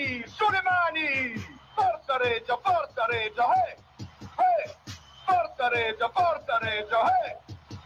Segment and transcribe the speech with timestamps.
[0.00, 1.58] mani, sulle mani!
[1.74, 3.76] Forza Regia, forza Regia, eh!
[4.36, 4.76] Eh!
[5.24, 7.38] Forza Regia, forza Regia, eh!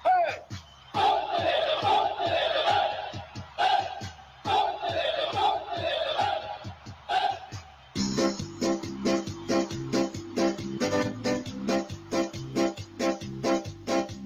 [0.02, 0.42] Eh!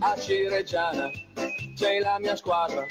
[0.01, 1.11] a Cireggiana
[1.75, 2.85] sei la mia squadra,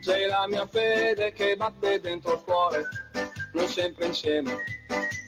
[0.00, 2.84] sei la mia fede che batte dentro il cuore,
[3.60, 4.64] noi sempre insieme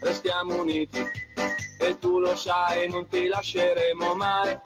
[0.00, 1.00] restiamo uniti.
[1.78, 4.59] E tu lo sai non ti lasceremo mai,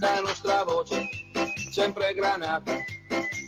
[0.00, 1.02] la nostra voce
[1.70, 2.76] sempre granata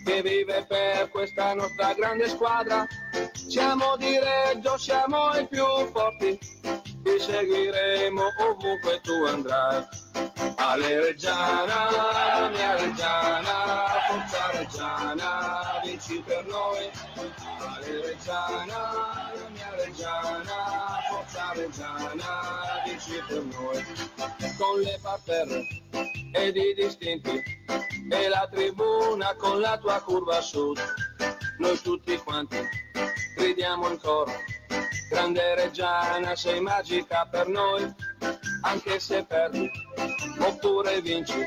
[0.05, 2.87] che vive per questa nostra grande squadra,
[3.33, 6.39] siamo di Reggio, siamo i più forti,
[7.03, 9.85] ti seguiremo ovunque tu andrai.
[10.57, 16.91] Ale Reggiana, mia Reggiana, forza Reggiana, vinci per noi.
[17.59, 19.26] Ale Reggiana,
[19.97, 23.83] Reggiana, forza Reggiana, vinci per noi.
[24.59, 25.67] Con le parterre
[26.33, 27.43] ed i distinti
[28.11, 30.79] e la tribuna con la tua curva sud.
[31.57, 32.59] Noi tutti quanti
[33.37, 34.33] gridiamo in coro.
[35.09, 37.91] Grande Reggiana, sei magica per noi,
[38.65, 39.71] anche se perdi
[40.41, 41.47] oppure vinci,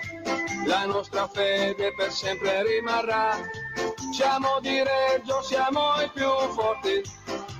[0.66, 3.38] la nostra fede per sempre rimarrà.
[4.11, 7.02] Siamo di Reggio, siamo i più forti,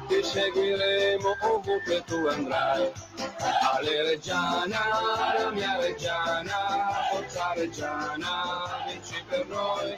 [0.10, 2.92] ti seguiremo ovunque tu andrai.
[3.74, 4.82] Ale Reggiana,
[5.38, 6.58] la mia Reggiana,
[7.12, 8.34] forza Reggiana,
[8.88, 9.96] vinci per noi.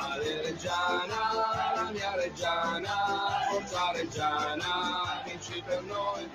[0.00, 1.20] Ale Reggiana,
[1.76, 2.94] la mia Reggiana,
[3.48, 6.28] forza Reggiana, vinci per noi.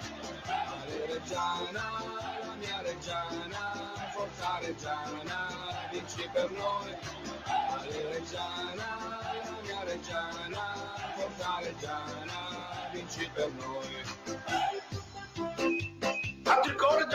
[0.48, 1.84] Ale Reggiana,
[2.48, 3.64] la mia Reggiana,
[4.16, 5.40] forza Reggiana,
[5.92, 6.96] vinci per noi.
[7.44, 9.31] Ale Reggiana,
[9.72, 10.76] la mia Reggiana,
[11.16, 14.04] forza Reggiana, vinci per noi.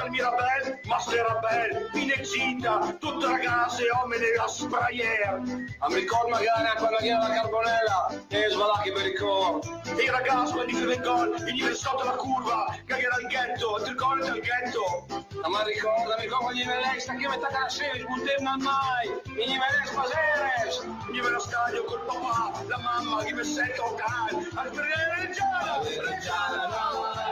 [0.06, 5.42] Dal Mirabel, Masterabel, Pinexita, tutte ragazze, uomini a sprayer.
[5.80, 9.60] A mi ricordo magari quando era la carbonella, e svalacchi per il coro.
[9.82, 14.40] E i ragazzi, quando fanno il sotto la curva, cagherà il ghetto, altri cuore del
[14.40, 15.06] ghetto.
[15.48, 19.86] Ma ricorda, mi ricordo gli velei, sta che metà la sera, smutemna mai, gli velei
[19.86, 20.86] spaseres.
[21.06, 24.48] Veniva allo stadio col papà, la mamma, che mi sento cane.
[24.54, 26.68] Al Reggiana, Reggiana,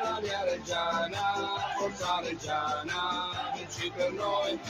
[0.02, 1.22] la mia Reggiana,
[1.78, 2.63] forza Reggiana,
[3.54, 4.60] vinci per noi.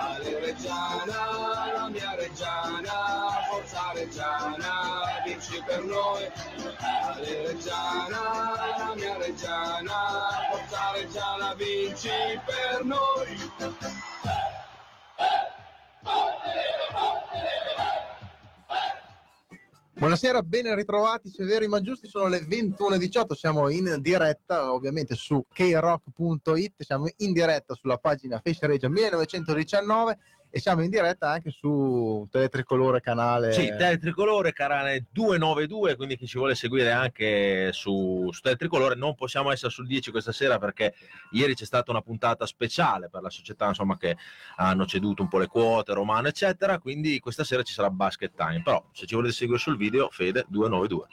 [0.00, 6.30] Ale Reggiana, la mia Reggiana, forza Reggiana, vinci per noi.
[7.02, 8.20] Ale Reggiana,
[8.78, 13.52] la mia Reggiana, forza Reggiana, vinci per noi.
[19.96, 26.82] Buonasera, ben ritrovati, severi ma giusti, sono le 21.18, siamo in diretta ovviamente su krock.it,
[26.82, 30.18] siamo in diretta sulla pagina Face Regia 1919
[30.54, 36.38] e siamo in diretta anche su Teletricolore canale Sì, Teletricolore, canale 292, quindi chi ci
[36.38, 40.94] vuole seguire anche su, su Teletricolore, non possiamo essere sul 10 questa sera perché
[41.32, 44.16] ieri c'è stata una puntata speciale per la società insomma, che
[44.54, 48.62] hanno ceduto un po' le quote, Romano, eccetera, quindi questa sera ci sarà basket time,
[48.62, 51.06] però se ci volete seguire sul video, Fede 292.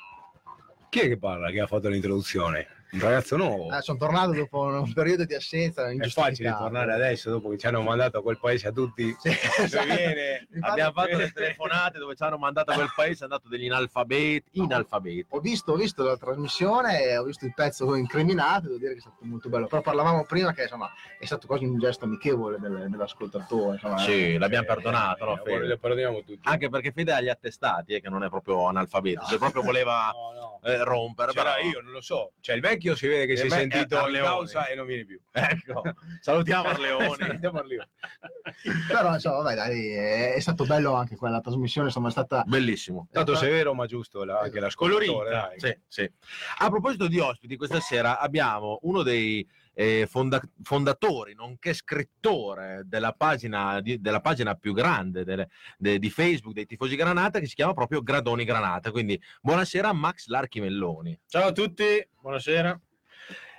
[0.90, 2.81] Chi è che parla, che ha fatto l'introduzione?
[2.94, 3.70] Un ragazzo nuovo.
[3.70, 7.66] Ah, sono tornato dopo un periodo di assenza È facile tornare adesso dopo che ci
[7.68, 9.16] hanno mandato a quel paese a tutti.
[9.18, 9.30] Sì,
[9.60, 9.86] esatto.
[9.86, 10.46] viene.
[10.60, 14.44] Abbiamo fatto le telefonate dove ci hanno mandato a quel paese, hanno dato degli inalfabeti,
[14.60, 15.26] inalfabeti.
[15.30, 19.02] Ho visto, ho visto la trasmissione, ho visto il pezzo incriminato, devo dire che è
[19.02, 19.68] stato molto bello.
[19.68, 23.76] Però parlavamo prima che insomma è stato quasi un gesto amichevole del- dell'ascoltatore.
[23.76, 25.68] Insomma, Sì, l'abbiamo Eh, perdonato, no, eh, Fede?
[25.68, 26.40] Lo perdoniamo tutti.
[26.44, 30.12] Anche perché Fede ha gli attestati, eh, che non è proprio analfabeto, se proprio voleva
[30.32, 30.60] No, no.
[30.64, 31.32] eh, rompere.
[31.32, 32.34] C'era però- io, non lo so.
[32.42, 34.28] Cioè, il vecchio si vede che si è sentito è in Arleone.
[34.28, 35.20] causa e non viene più.
[35.32, 35.82] Ecco,
[36.20, 37.16] salutiamo Arleoni.
[37.18, 37.88] Salutiamo Arleoni.
[38.88, 42.44] Però insomma, vabbè, dai, è, è stato bello anche quella trasmissione, insomma è stata...
[42.46, 43.08] Bellissimo.
[43.12, 45.06] Tanto severo, ma giusto la- anche l'ascoltatore.
[45.08, 45.48] Colorita.
[45.48, 45.60] dai.
[45.60, 46.12] Sì, sì.
[46.60, 53.14] A proposito di ospiti, questa sera abbiamo uno dei eh, fonda- fondatori, nonché scrittore della
[53.14, 57.56] pagina, di- della pagina più grande delle- de- di Facebook dei tifosi Granata, che si
[57.56, 58.92] chiama proprio Gradoni Granata.
[58.92, 61.18] Quindi buonasera Max Larchi Melloni.
[61.28, 61.84] Ciao a tutti,
[62.22, 62.80] buonasera.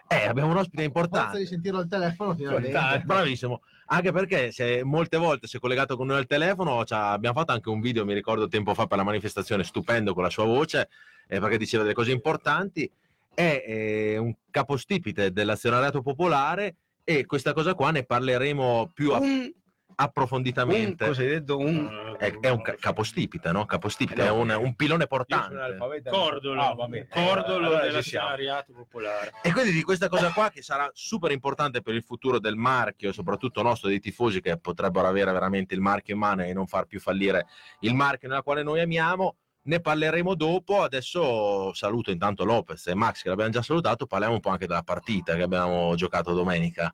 [0.08, 1.46] Eh, abbiamo un ospite Forza di importante.
[1.46, 2.66] sentirlo al telefono finalmente.
[2.68, 3.06] Importante.
[3.06, 7.52] Bravissimo, anche perché se molte volte si è collegato con noi al telefono, abbiamo fatto
[7.52, 10.90] anche un video, mi ricordo tempo fa per la manifestazione, stupendo con la sua voce,
[11.26, 12.90] eh, perché diceva delle cose importanti,
[13.34, 19.18] è eh, un capostipite dell'azionariato popolare e questa cosa qua ne parleremo più a...
[19.18, 19.52] Un
[19.94, 21.04] approfonditamente.
[21.04, 21.58] Un, cosa hai detto?
[21.58, 22.16] Un...
[22.18, 23.64] È, è un ca- capostipite, no?
[23.64, 25.76] Capostipite è un, un pilone portante.
[26.08, 27.08] Cordolo, Ah, va bene.
[27.08, 28.28] cordolo Allora della ci siamo.
[28.28, 29.32] Ariato popolare.
[29.42, 33.12] E quindi di questa cosa qua che sarà super importante per il futuro del marchio,
[33.12, 36.86] soprattutto nostro dei tifosi che potrebbero avere veramente il marchio in mano e non far
[36.86, 37.46] più fallire
[37.80, 39.36] il marchio nella quale noi amiamo.
[39.64, 40.82] Ne parleremo dopo.
[40.82, 44.06] Adesso saluto intanto Lopez e Max che l'abbiamo già salutato.
[44.06, 46.92] Parliamo un po' anche della partita che abbiamo giocato domenica.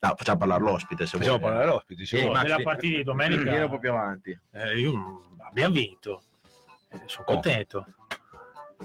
[0.00, 1.50] No, facciamo parlare l'ospite se Facciamo vuoi.
[1.50, 2.04] parlare l'ospite.
[2.04, 2.62] Sì, Sì, Max, sì.
[2.62, 4.38] partita di domenica più avanti.
[4.52, 6.22] eh, io- abbiamo vinto.
[6.90, 7.86] Eh, sono contento.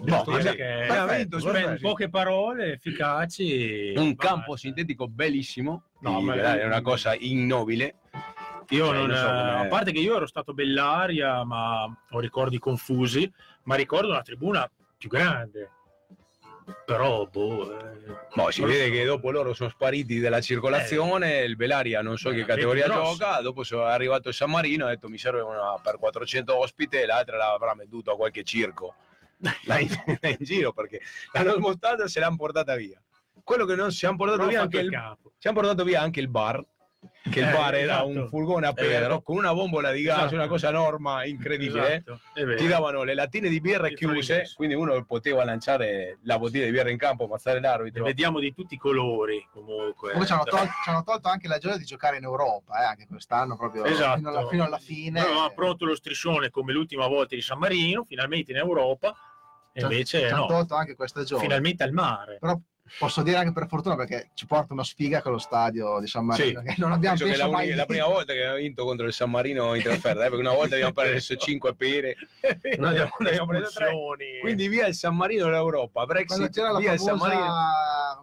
[0.01, 3.93] No, Perché perfetto, abbiamo perfetto, poche parole efficaci.
[3.97, 5.83] un campo sintetico bellissimo.
[6.01, 7.95] No, ma- è una cosa ignobile.
[8.69, 12.59] Io Cioè, non, so come- a parte che io ero stato bell'aria, ma ho ricordi
[12.59, 13.31] confusi,
[13.63, 15.71] ma ricordo una tribuna più grande.
[16.85, 22.15] Però, boh, eh, si vede che dopo loro sono spariti dalla circolazione, il Belaria non
[22.15, 25.41] so Eh, che categoria gioca, dopo sono arrivato il San Marino, ha detto mi serve
[25.41, 28.93] una per 400 ospite, l'altra l'avrà venduto a qualche circo
[29.63, 29.87] là in,
[30.21, 31.01] in giro perché
[31.31, 33.01] l'hanno smontata e se l'hanno portata via.
[33.43, 35.31] Quello che non si hanno portato ho via anche il il, campo.
[35.39, 36.63] ci hanno portato via anche il bar,
[37.31, 38.07] che il Eh, bar era esatto.
[38.07, 38.73] un furgone a.
[38.73, 40.35] Pedro con una bombola di gas, Esatto.
[40.35, 41.95] una cosa norma incredibile.
[42.05, 42.57] Esatto, è vero.
[42.57, 46.71] Ti davano le lattine di birra Di chiuse, quindi uno poteva lanciare la bottiglia di
[46.71, 48.03] birra in campo, ammazzare l'arbitro.
[48.03, 50.11] vediamo di tutti i colori comunque.
[50.11, 52.85] Comunque ci hanno, tolto, ci hanno tolto anche la gioia di giocare in Europa, eh,
[52.85, 54.17] anche quest'anno, proprio Esatto.
[54.17, 55.19] fino, alla, fino alla fine.
[55.19, 59.13] Avevamo pronto lo striscione come l'ultima volta di San Marino, finalmente in Europa,
[59.71, 61.41] e invece ci hanno no, tolto anche questa gioia.
[61.41, 62.37] finalmente al mare.
[62.39, 62.59] Però
[62.97, 66.25] posso dire anche per fortuna perché ci porta una sfiga con lo stadio di San
[66.25, 66.65] Marino, Sì.
[66.67, 69.13] che non abbiamo Penso che la, mai la prima volta che abbiamo vinto contro il
[69.13, 72.15] San Marino in trasferta, eh, perché una volta abbiamo preso 5 pere,
[72.79, 73.85] abbiamo, ne abbiamo preso tre.
[73.85, 74.39] Espulsioni.
[74.41, 77.45] Quindi via il San Marino dall'Europa, Quando Brexit, c'era la via il San Marino.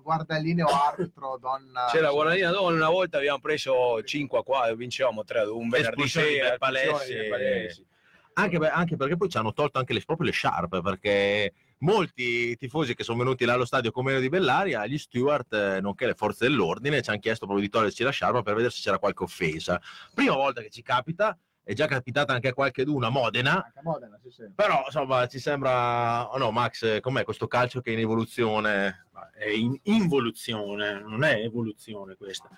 [0.02, 5.38] guardalineo arbitro donna C'era Guardanina Don, una volta abbiamo preso 5 a 4, vincevamo 3
[5.40, 7.84] ad 1, un venerdì sera, per Palessi.
[8.38, 12.94] Anche, anche perché poi ci hanno tolto anche le, proprio le sciarpe perché molti tifosi
[12.94, 16.14] che sono venuti là allo stadio come Meno di Bellaria gli steward eh, nonché le
[16.14, 19.24] forze dell'ordine ci hanno chiesto proprio di toglierci la sciarpa per vedere se c'era qualche
[19.24, 19.80] offesa
[20.14, 23.82] prima volta che ci capita è già capitata anche a qualche a Modena Anche a
[23.82, 24.44] Modena, sì, sì.
[24.54, 29.06] però insomma ci sembra oh no Max eh, com'è questo calcio che è in evoluzione
[29.36, 32.48] è in involuzione, non è evoluzione questa,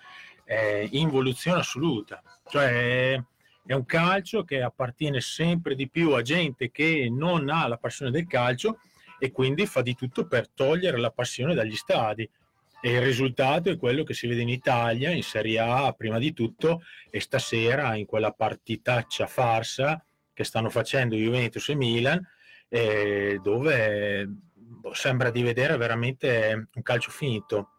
[0.44, 2.22] è involuzione assoluta.
[2.48, 3.20] Cioè
[3.66, 8.10] è un calcio che appartiene sempre di più a gente che non ha la passione
[8.10, 8.78] del calcio
[9.18, 12.28] e quindi fa di tutto per togliere la passione dagli stadi.
[12.80, 16.32] E il risultato è quello che si vede in Italia, in Serie A prima di
[16.32, 22.24] tutto, e stasera in quella partitaccia farsa che stanno facendo Juventus e Milan,
[22.68, 27.70] eh, dove boh, sembra di vedere veramente un calcio finito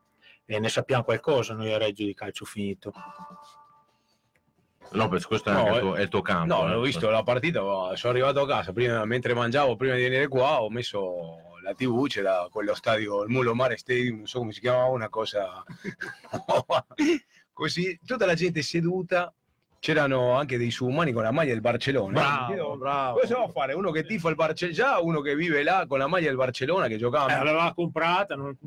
[0.46, 2.92] e ne sappiamo qualcosa noi a Reggio di calcio finito.
[4.92, 6.74] Lopez questo è, No, anche il, eh, tuo, è il tuo campo No, eh.
[6.74, 10.62] l'ho visto la partita, sono arrivato a casa, prima, mentre mangiavo, prima di venire qua,
[10.62, 14.60] ho messo la tv, c'era quello stadio, il Mulo Mare Stadium, non so come si
[14.60, 15.64] chiamava, una cosa
[17.54, 19.34] così, tutta la gente seduta,
[19.80, 22.48] c'erano anche dei suumani con la maglia del Barcellona.
[22.48, 23.20] Bravo, bravo.
[23.20, 23.74] Cosa va a fare?
[23.74, 26.88] Uno che tifa il Barcellona, già uno che vive là con la maglia del Barcellona
[26.88, 27.32] che giocava.
[27.32, 28.58] Eh, l'aveva comprata, non,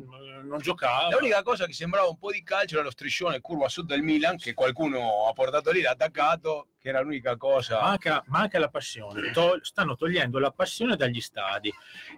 [0.43, 1.11] non giocava.
[1.11, 4.37] L'unica cosa che sembrava un po' di calcio era lo striscione curva sud del Milan
[4.38, 7.81] che qualcuno ha portato lì, l'ha attaccato, che era l'unica cosa.
[7.81, 11.73] Manca, manca la passione, To- stanno togliendo la passione dagli stadi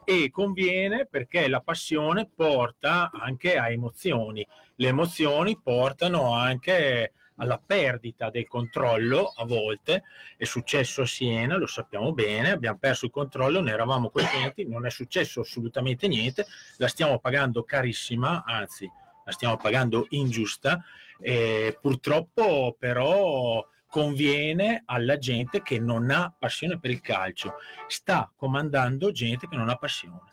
[0.05, 8.31] e conviene perché la passione porta anche a emozioni, le emozioni portano anche alla perdita
[8.31, 10.05] del controllo a volte,
[10.37, 14.87] è successo a Siena, lo sappiamo bene, abbiamo perso il controllo, ne eravamo coscienti, non
[14.87, 18.89] è successo assolutamente niente, la stiamo pagando carissima, anzi
[19.25, 20.85] la stiamo pagando ingiusta
[21.19, 27.55] e purtroppo però conviene alla gente che non ha passione per il calcio,
[27.87, 30.33] sta comandando gente che non ha passione.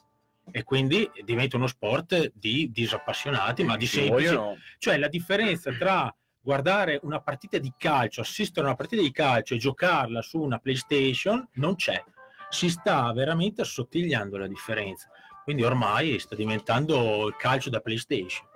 [0.54, 4.34] E quindi diventa uno sport di disappassionati, ma di Ci semplici.
[4.34, 9.12] vogliono- Cioè la differenza tra guardare una partita di calcio, assistere a una partita di
[9.12, 12.04] calcio e giocarla su una PlayStation non c'è.
[12.50, 15.10] Si sta veramente assottigliando la differenza.
[15.44, 18.48] Quindi ormai sta diventando il calcio da PlayStation.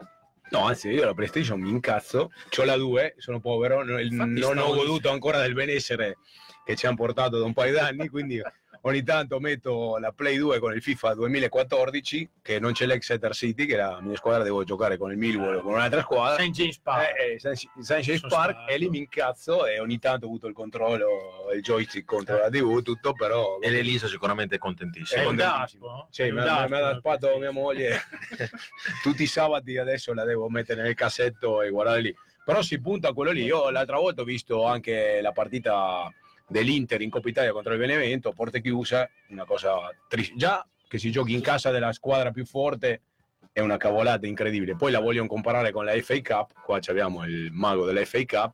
[0.51, 4.73] No, anzi, io la PlayStation mi incazzo, ho la 2, sono povero, non, non ho
[4.73, 6.17] goduto ancora del benessere
[6.63, 8.39] che ci hanno portato da un paio d'anni, quindi
[8.85, 13.65] ogni tanto metto la Play 2 con il FIFA 2014, che non c'è l'Exeter City,
[13.65, 16.43] che la mia squadra, devo giocare con il Millwall o con un'altra squadra.
[16.43, 16.49] St.
[16.51, 17.13] James Park.
[17.17, 18.71] Eh, eh, San James Sono Park stato.
[18.71, 21.07] e lì mi incazzo e ogni tanto ho avuto il controllo,
[21.53, 23.57] il joystick contro la TV, tutto però...
[23.59, 25.85] e l'Elisa sicuramente è contentissima È contentissimo.
[25.87, 26.07] daspo?
[26.11, 28.01] Sì, È mi ha, daspo, mi ha daspato mia moglie
[29.01, 32.15] tutti i sabati adesso la devo mettere nel cassetto e guardare lì
[32.45, 33.43] Però si punta a quello lì.
[33.43, 36.11] Io l'altra volta ho visto anche la partita
[36.47, 40.35] dell'Inter in Coppa Italia contro il Benevento, porte chiuse, una cosa triste.
[40.35, 43.01] Già che si giochi in casa della squadra più forte
[43.51, 44.75] è una cavolata incredibile.
[44.75, 48.53] Poi la vogliono comparare con la FA Cup, qua abbiamo il mago della FA Cup,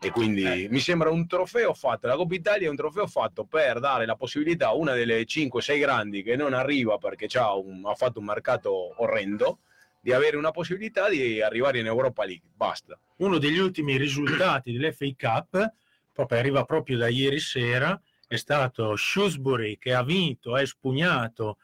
[0.00, 3.80] e quindi mi sembra un trofeo fatto, la Coppa Italia è un trofeo fatto per
[3.80, 8.18] dare la possibilità a una delle 5-6 grandi che non arriva perché un- ha fatto
[8.18, 9.60] un mercato orrendo,
[10.00, 12.50] di avere una possibilità di arrivare in Europa League.
[12.54, 12.98] Basta.
[13.18, 15.72] Uno degli ultimi risultati dell'FA Cup,
[16.14, 21.58] proprio arriva proprio da ieri sera, è stato Shrewsbury che ha vinto, ha espugnato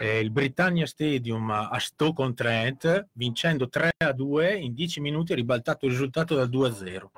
[0.00, 5.86] eh, il Britannia Stadium a Stoke-on-Trent, vincendo 3 a 2 in 10 minuti, ha ribaltato
[5.86, 7.12] il risultato da 2 a 0.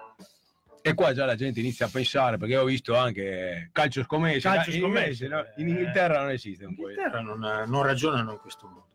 [0.81, 4.49] E qua già la gente inizia a pensare, perché ho visto anche calcio scommesse.
[4.49, 5.71] Calcio in, scommesse, no, in eh.
[5.71, 6.89] Inghilterra non esiste un In po'.
[6.89, 8.87] Inghilterra non, non ragionano in questo modo.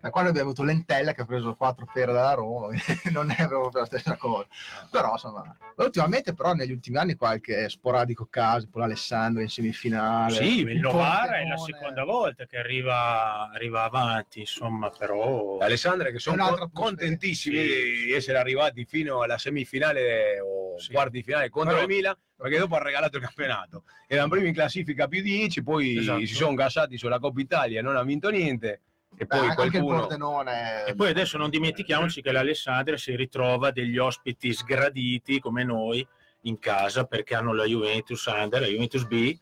[0.00, 2.68] Da quando abbiamo avuto Lentella che ha preso quattro pere dalla Roma,
[3.10, 4.46] non è proprio la stessa cosa.
[4.92, 10.34] Però insomma, ultimamente però negli ultimi anni qualche sporadico caso, tipo l'Alessandro in semifinale.
[10.36, 15.58] Sì, il Novara è la seconda volta che arriva, arriva avanti, insomma, però...
[15.58, 18.04] Alessandria che sono contentissimi Sì.
[18.06, 20.92] di essere arrivati fino alla semifinale o Sì.
[20.92, 24.46] quarti di finale contro Però- il Milan perché dopo ha regalato il campionato erano primi
[24.46, 26.20] in classifica più 10 poi Esatto.
[26.24, 28.82] si sono gasati sulla Coppa Italia non ha vinto niente
[29.16, 30.08] e Beh, poi il qualcuno.
[30.86, 36.06] E poi adesso non dimentichiamoci che l'Alessandria si ritrova degli ospiti sgraditi come noi
[36.42, 39.36] in casa perché hanno la Juventus Under, la Juventus B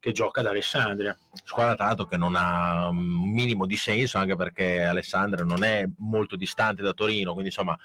[0.00, 1.16] che gioca ad Alessandria.
[1.32, 6.36] Squadra l'altro che non ha un minimo di senso anche perché Alessandria non è molto
[6.36, 7.78] distante da Torino, quindi insomma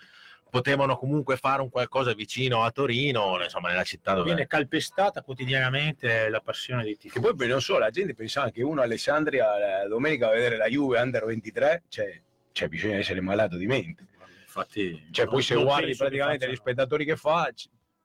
[0.49, 4.25] potevano comunque fare un qualcosa vicino a Torino, insomma nella città dove...
[4.25, 7.35] Viene calpestata quotidianamente la passione dei che tifosi.
[7.35, 10.67] poi non so la gente pensava che uno a Alessandria la domenica a vedere la
[10.67, 14.07] Juve Under 23 cioè, cioè bisogna essere malato di mente.
[14.41, 17.49] Infatti, cioè non- poi se guardi che praticamente gli spettatori che fa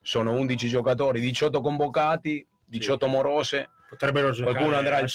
[0.03, 3.71] sono 11 giocatori 18 convocati 18 morose.
[3.89, 5.09] Potrebbero giocare Qualcuno andrà al a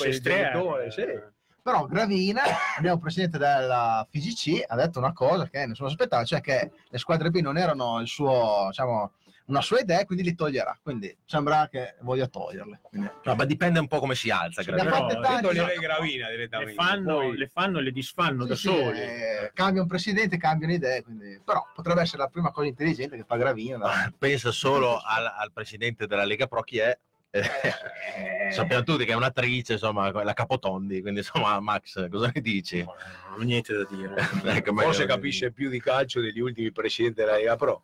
[1.59, 1.61] Sì.
[1.63, 2.41] Però Gravina,
[2.77, 6.97] il nuovo presidente della FIGC, ha detto una cosa che nessuno aspettava, cioè che le
[6.97, 9.11] squadre B non erano il suo, diciamo,
[9.45, 10.77] una sua idea, quindi li toglierà.
[10.81, 12.79] Quindi sembra che voglia toglierle.
[12.83, 14.61] Quindi, No, ma dipende un po' come si alza.
[14.61, 18.67] Sì, fatte Però, toglierei Gravina le fanno, Poi- le fanno e le disfanno da Sì,
[18.69, 18.99] sì, soli.
[18.99, 21.41] eh, cambia un presidente, cambiano idee, quindi...
[21.43, 23.77] però potrebbe essere la prima cosa intelligente che fa Gravina.
[23.77, 24.13] dai.
[24.17, 26.97] Pensa solo al, al presidente della Lega Pro chi è.
[27.31, 32.83] Eh, Sappiamo tutti che è un'attrice, insomma, la Capotondi, quindi insomma Max, cosa ne dici?
[32.83, 34.15] Non ho niente da dire.
[34.57, 37.83] Ecco, forse capisce più di calcio degli ultimi presidenti della Lega Pro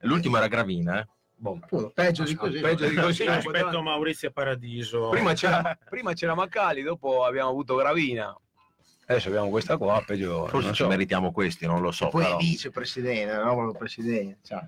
[0.00, 1.06] L'ultimo era Gravina, eh?
[1.36, 1.58] Boh.
[1.94, 2.60] peggio di così.
[2.60, 3.24] Peggio di così.
[3.24, 5.08] Sì, rispetto a Maurizio Paradiso.
[5.08, 8.36] prima c'era, prima c'era Maccali dopo abbiamo avuto Gravina
[9.06, 10.88] adesso abbiamo questa qua peggio Forse non ci so.
[10.88, 12.08] meritiamo questi, non lo so.
[12.08, 12.36] Poi però.
[12.36, 14.62] è vicepresidente, proprio presidente, cioè,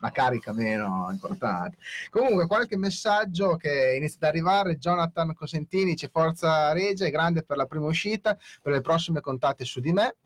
[0.00, 1.76] una carica meno importante.
[2.10, 4.78] Comunque, qualche messaggio che inizia ad arrivare.
[4.78, 9.64] Jonathan Cosentini dice Forza Regia è grande per la prima uscita, per le prossime contate
[9.64, 10.16] su di me.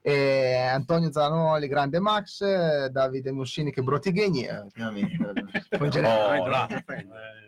[0.00, 4.44] E Antonio Zanoli, grande Max, Davide Mussini che brottighegni.
[4.44, 4.64] eh,
[6.08, 6.46] Oh,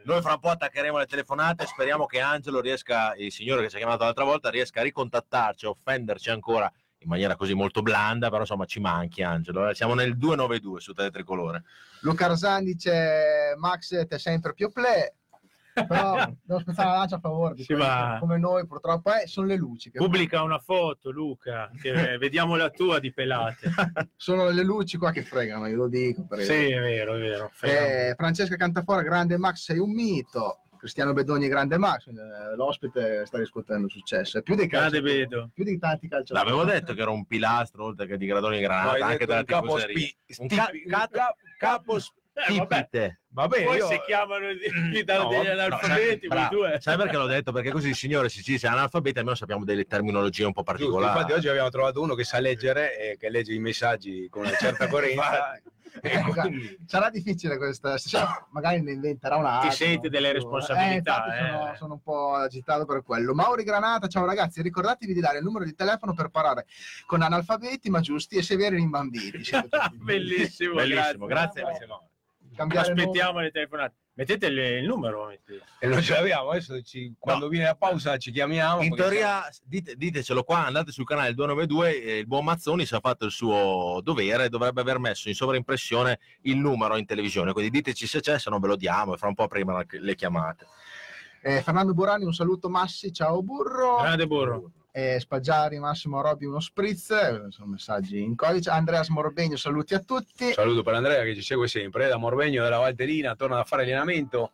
[0.04, 3.76] Noi fra un po' attaccheremo le telefonate, speriamo che Angelo riesca, il signore che ci
[3.76, 6.70] ha chiamato l'altra volta, riesca a ricontattarci, a offenderci ancora
[7.04, 9.68] in maniera così molto blanda, però insomma ci manchi Angelo.
[9.68, 11.62] Eh, Siamo nel 292 su Tele Tricolore.
[12.00, 15.12] Luca Arsan dice Max te sempre più play.
[15.74, 19.90] Però devo aspettare la lancia a favore di come noi purtroppo eh, sono le luci
[19.90, 23.72] che Pubblica una foto, Luca, che vediamo la tua di pelate.
[24.14, 26.26] sono le luci qua che fregano, io lo dico.
[26.38, 27.50] Sì, è vero, è vero.
[27.62, 30.60] Eh, Francesca Cantafora, grande Max, sei un mito.
[30.84, 32.08] Cristiano Bedogni, grande Max.
[32.08, 34.36] eh, L'ospite sta riscuotendo successo.
[34.36, 34.66] È più dei
[35.00, 35.48] Bedo.
[35.54, 36.46] più di tanti calciatori.
[36.46, 39.66] L'avevo detto che era un pilastro oltre che di gradoni granata, anche della un capo
[39.76, 39.96] tifoseria.
[40.26, 42.00] spi- Un ca- ca- cap- capo Eh,
[42.58, 42.76] vabbè.
[42.86, 43.20] Stipite.
[43.34, 44.46] Va bene Poi io- si chiamano
[45.04, 46.78] da- No, degli no, analfabeti, sai- voi due.
[46.80, 47.52] Sai perché l'ho detto?
[47.52, 51.12] Perché così il signore si dice analfabeti, almeno sappiamo delle terminologie un po' Giusto, particolari.
[51.18, 54.54] infatti oggi abbiamo trovato uno che sa leggere e che legge i messaggi con una
[54.56, 55.60] certa coerenza
[56.00, 59.60] e quindi- Sarà difficile questa, se no, magari ne inventerà una.
[59.60, 61.76] Ti senti delle responsabilità, Eh, infatti sono, eh.
[61.76, 63.32] sono un po' agitato per quello.
[63.32, 66.66] Mauri Granata, ciao ragazzi, ricordatevi di dare il numero di telefono per parlare
[67.06, 69.40] con analfabeti ma giusti e severi rimbambiti.
[69.94, 71.62] Bellissimo, Bellissimo, grazie.
[72.54, 73.94] Cambiare Aspettiamo le telefonate.
[74.16, 75.26] Mettete le- il numero.
[75.26, 75.64] mettete.
[75.80, 79.96] e non ce l'abbiamo adesso ci- quando viene la pausa ci chiamiamo In teoria, dite-
[79.96, 84.00] ditecelo qua, andate sul canale 292, eh, il buon Mazzoni si è fatto il suo
[84.02, 88.50] dovere, dovrebbe aver messo in sovraimpressione il numero in televisione, quindi diteci se c'è, se
[88.50, 90.66] no ve lo diamo e fra un po' prima le chiamate.
[91.42, 93.96] Eh, Fernando Burani, un saluto Massi, ciao Burro.
[93.96, 94.70] Grande burro.
[94.96, 98.70] Eh, Spaggiari, Massimo Robbi uno spritz, eh, sono messaggi in codice.
[98.70, 100.52] Andreas Morbegno, saluti a tutti.
[100.52, 103.82] Saluto per Andrea che ci segue sempre, eh, da Morvegno della Valterina, torna da fare
[103.82, 104.52] allenamento,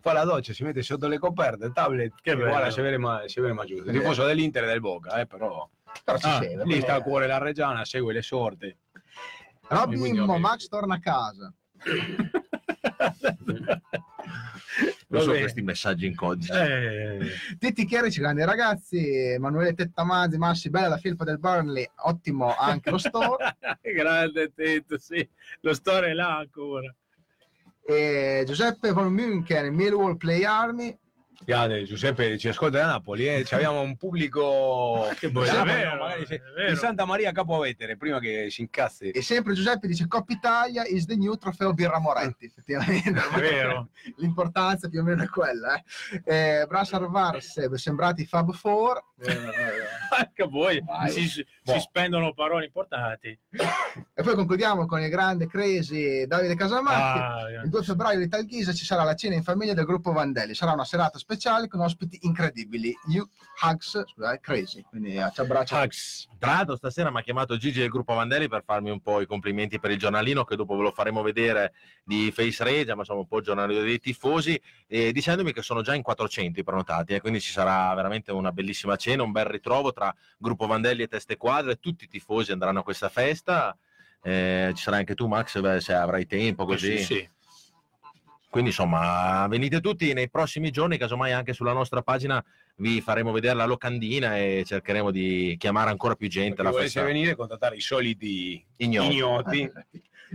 [0.00, 3.24] fa la doccia, si mette sotto le coperte, il tablet, Che guarda, si vede ma,
[3.26, 3.74] si vede ma giù.
[3.76, 5.68] Il tifoso dell'Inter e del Boca, eh, però
[6.02, 6.64] Però ci Ah, segue.
[6.64, 8.78] lì sta a cuore la Reggiana, segue le sorte.
[9.68, 10.38] Robby ok.
[10.38, 11.52] Max torna a casa.
[15.08, 16.52] Non so questi messaggi in codice.
[16.52, 18.98] Eh, Titti Chierici, grandi ragazzi.
[18.98, 23.56] Emanuele Tettamazzi, Massi, bella la felpa del Burnley, ottimo anche lo store.
[23.94, 25.26] grande tetto, sì.
[25.60, 26.92] Lo store è là ancora.
[27.86, 30.96] E Giuseppe von München, Millwall Play Army.
[31.44, 33.44] Grande, Giuseppe ci ascolta da Napoli, eh.
[33.44, 39.10] Ci abbiamo un pubblico Che vero, magari di Santa Maria Capovetere, prima che si incazzi.
[39.10, 43.10] E sempre Giuseppe dice Coppa Italia is the new trofeo Birra Moretti, effettivamente.
[43.34, 43.88] È vero.
[44.18, 45.76] L'importanza più o meno è quella.
[46.24, 46.60] Eh.
[46.60, 49.12] Eh, Brassar Vars, sembrati Fab 4.
[50.16, 51.78] Anche voi si, si Boh.
[51.78, 53.38] spendono parole importanti.
[54.14, 57.18] E poi concludiamo con il grande crazy Davide Casamatti.
[57.18, 60.54] Ah, Il 2 febbraio di Talghisa ci sarà la cena in famiglia del gruppo Vandelli.
[60.54, 62.94] Sarà una serata speciale con ospiti incredibili.
[63.06, 63.26] You
[63.62, 64.82] Hugs, scusate, crazy.
[64.82, 65.74] Quindi eh, ci abbraccio.
[65.76, 66.28] Hux.
[66.38, 69.26] Tra l'altro stasera mi ha chiamato Gigi del gruppo Vandelli per farmi un po' i
[69.26, 71.72] complimenti per il giornalino che dopo ve lo faremo vedere
[72.04, 75.80] di Face Regia, ma insomma un po' il giornalino dei tifosi, e dicendomi che sono
[75.80, 79.46] già in 400 i prenotati e quindi ci sarà veramente una bellissima cena, un bel
[79.46, 83.76] ritrovo tra gruppo Vandelli e Teste Quadre, tutti i tifosi andranno a questa festa.
[84.26, 87.28] Eh, ci sarai anche tu Max beh, se avrai tempo così Sì, sì.
[88.54, 92.40] Quindi insomma venite tutti nei prossimi giorni casomai anche sulla nostra pagina
[92.76, 97.34] vi faremo vedere la locandina e cercheremo di chiamare ancora più gente Se festa venire,
[97.34, 99.12] contattare i soliti ignoti.
[99.12, 99.72] ignoti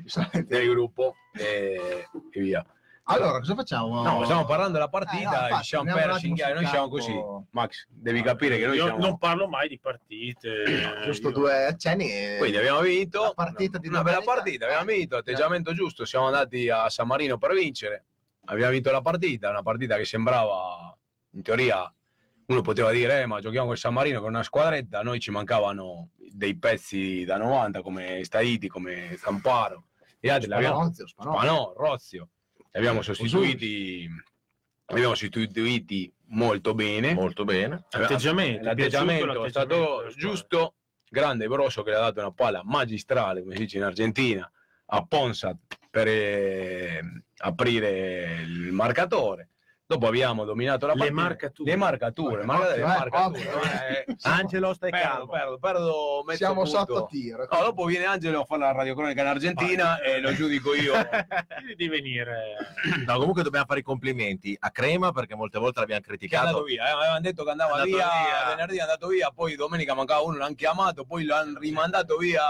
[0.46, 2.66] del gruppo e, e via.
[3.12, 4.04] Allora, cosa facciamo?
[4.04, 7.14] No, stiamo parlando della Eh, no, partita, infatti, ci siamo persi noi siamo così.
[7.52, 9.00] Max, devi capire che noi Io siamo...
[9.00, 11.02] non parlo mai di partite.
[11.06, 12.08] Giusto Io- due accenni.
[12.12, 16.28] e- Quindi abbiamo vinto, La partita di una bella partita, abbiamo vinto, atteggiamento giusto, siamo
[16.28, 18.04] andati a San Marino per vincere,
[18.50, 20.96] abbiamo vinto la partita, una partita che sembrava,
[21.32, 21.92] in teoria,
[22.48, 25.32] uno poteva dire, eh, ma giochiamo con San Marino con una squadretta, a noi ci
[25.32, 29.86] mancavano dei pezzi da 90 come Staiti, come Camparo,
[30.20, 31.08] e altri Spanozio.
[31.08, 34.12] Spanò, Rozio, li abbiamo sostituiti, li
[34.88, 37.14] abbiamo sostituiti molto bene.
[37.14, 40.74] molto bene L'atteggiamento, L'atteggiamento è stato l'atteggiamento giusto,
[41.08, 44.52] grande Brosso che le ha dato una palla magistrale, come si dice in Argentina,
[44.92, 47.02] a Ponsat per eh,
[47.38, 49.50] aprire il marcatore.
[49.90, 51.20] Dopo abbiamo dominato la Le partita.
[51.20, 51.72] marcature.
[51.72, 53.48] Le marcature, Occhio, marcature, le eh, marcature.
[53.50, 54.06] occhio, eh.
[54.22, 56.70] Angelo stai Perdo, calmo perdo, perdo mezzo Siamo punto.
[56.78, 57.48] sotto tiro.
[57.52, 60.94] No, dopo viene Angelo a fare la radiocronica in Argentina e lo giudico io.
[61.58, 62.56] Devi di venire.
[63.08, 66.28] no, comunque dobbiamo fare i complimenti a Crema perché molte volte l'abbiamo che è andato
[66.28, 68.50] criticato via, eh, avevano detto che andava via, via.
[68.50, 72.44] venerdì è andato via, poi domenica mancava uno, l'hanno chiamato, poi l'hanno rimandato via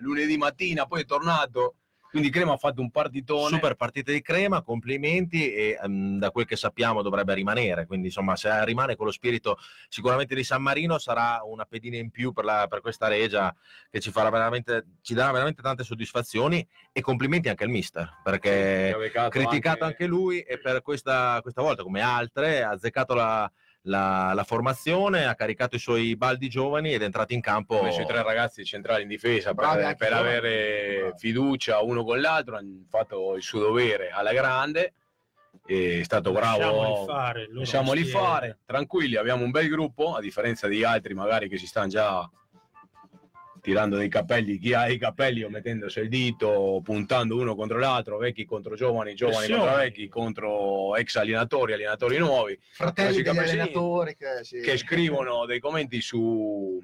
[0.00, 1.74] lunedì mattina, poi è tornato.
[2.16, 3.48] Quindi Crema ha fatto un partitone.
[3.48, 8.36] super partita di Crema complimenti e ehm, da quel che sappiamo dovrebbe rimanere quindi insomma
[8.36, 12.44] se rimane con lo spirito sicuramente di San Marino sarà una pedina in più per,
[12.44, 13.54] la- per questa regia
[13.90, 19.12] che ci farà veramente ci darà veramente tante soddisfazioni e complimenti anche al mister perché
[19.14, 20.06] ha criticato anche...
[20.06, 23.50] lui e per questa, questa volta come altre ha azzeccato la,
[23.88, 27.82] la- la formazione ha caricato i suoi baldi giovani ed è entrato in campo ha
[27.84, 31.18] messo i tre ragazzi centrali in difesa Bravi per, per avere Bravi.
[31.18, 34.92] fiducia uno con l'altro, hanno fatto il suo dovere alla grande,
[35.64, 36.58] è stato bravo.
[36.58, 37.48] Lasciamoli fare.
[37.52, 41.88] Lasciamoli fare, tranquilli, abbiamo un bel gruppo, a differenza di altri magari che si stanno
[41.88, 42.30] già
[43.66, 48.16] tirando dei capelli, chi ha i capelli o mettendosi il dito, puntando uno contro l'altro,
[48.16, 49.60] vecchi contro giovani, giovani Pressioni.
[49.60, 54.60] contro vecchi, contro ex allenatori, allenatori nuovi, Fratelli degli allenatori che, sì.
[54.60, 56.80] che scrivono dei commenti su,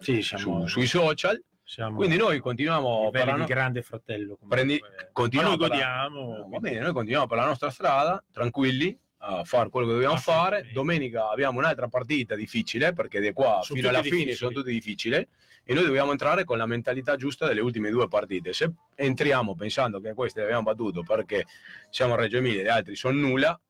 [0.00, 1.40] Sì, su- siamo, sui social.
[1.62, 4.36] siamo Quindi noi continuiamo per no- grande fratello.
[4.48, 6.48] Prendi- continuiamo noi godiamo.
[6.50, 10.68] Va bene, noi continuiamo per la nostra strada, tranquilli, a fare quello che dobbiamo fare.
[10.72, 14.34] Domenica abbiamo un'altra partita difficile, perché di qua Sono fino alla fine difficili.
[14.36, 15.28] sono tutte difficili,
[15.70, 18.54] e noi dobbiamo entrare con la mentalità giusta delle ultime due partite.
[18.54, 21.44] Se entriamo pensando che queste le abbiamo battuto perché
[21.90, 23.60] siamo a Reggio Emilia e gli altri sono nulla,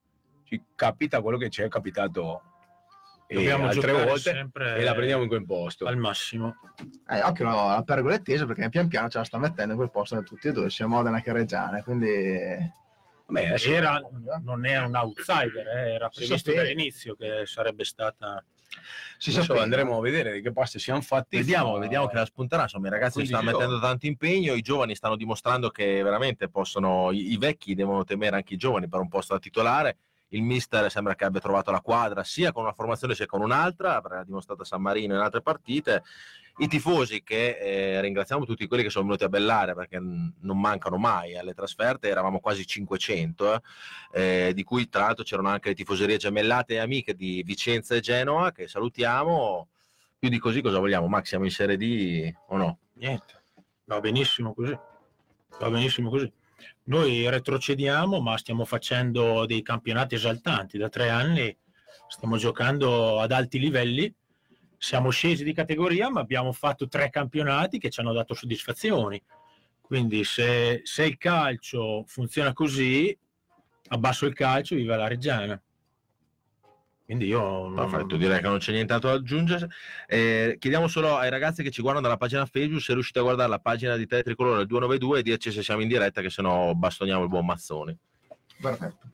[0.45, 2.43] ci capita quello che ci è capitato
[3.27, 5.87] eh, Dobbiamo altre volte e la prendiamo in quel posto.
[5.87, 6.55] al massimo.
[7.11, 9.91] Eh, occhio alla pergola è tesa perché pian piano ce la sta mettendo in quel
[9.91, 11.83] posto tutti e due, sia Modena che Reggiana.
[11.83, 12.57] Quindi
[13.27, 14.01] adesso- Era,
[14.45, 18.41] non era un outsider, eh, era previsto dall'inizio che sarebbe stata
[19.19, 19.63] si adesso sapeva.
[19.63, 21.37] andremo a vedere di che passi siamo fatti.
[21.37, 22.63] Vediamo, fra- vediamo che la spunterà.
[22.63, 23.67] Insomma, i ragazzi 15 stanno giorni.
[23.67, 28.37] mettendo tanto impegno, i giovani stanno dimostrando che veramente possono, i, i vecchi devono temere
[28.37, 29.97] anche i giovani per un posto da titolare.
[30.33, 34.03] il mister sembra che abbia trovato la quadra sia con una formazione sia con un'altra,
[34.07, 36.03] l'ha dimostrata a San Marino in altre partite.
[36.61, 40.97] I tifosi che eh, ringraziamo tutti quelli che sono venuti a bellare perché non mancano
[40.97, 43.55] mai alle trasferte, eravamo quasi 500,
[44.13, 47.95] eh, eh, di cui tra l'altro c'erano anche le tifoserie gemellate e amiche di Vicenza
[47.95, 49.69] e Genoa che salutiamo.
[50.19, 51.07] Più di così cosa vogliamo?
[51.07, 52.79] Max, siamo in Serie D o no?
[52.95, 53.43] Niente,
[53.85, 54.77] va benissimo così.
[55.61, 56.31] Va benissimo così.
[56.85, 60.77] Noi retrocediamo, ma stiamo facendo dei campionati esaltanti.
[60.77, 61.57] Da tre anni
[62.09, 64.13] stiamo giocando ad alti livelli.
[64.79, 69.21] Siamo scesi di categoria, ma abbiamo fatto tre campionati che ci hanno dato soddisfazioni.
[69.81, 73.17] Quindi, se, se il calcio funziona così,
[73.89, 75.61] abbasso il calcio, viva la Reggiana.
[77.05, 79.69] Quindi io non- Perfetto, direi che non c'è nient'altro da aggiungere.
[80.07, 83.49] Eh, chiediamo solo ai ragazzi che ci guardano dalla pagina Facebook se riuscite a guardare
[83.49, 86.43] la pagina di Tele Tricolore del 292 e dirci se siamo in diretta, che se
[86.43, 87.99] no bastoniamo il buon Mazzoni.
[88.61, 89.07] Perfetto.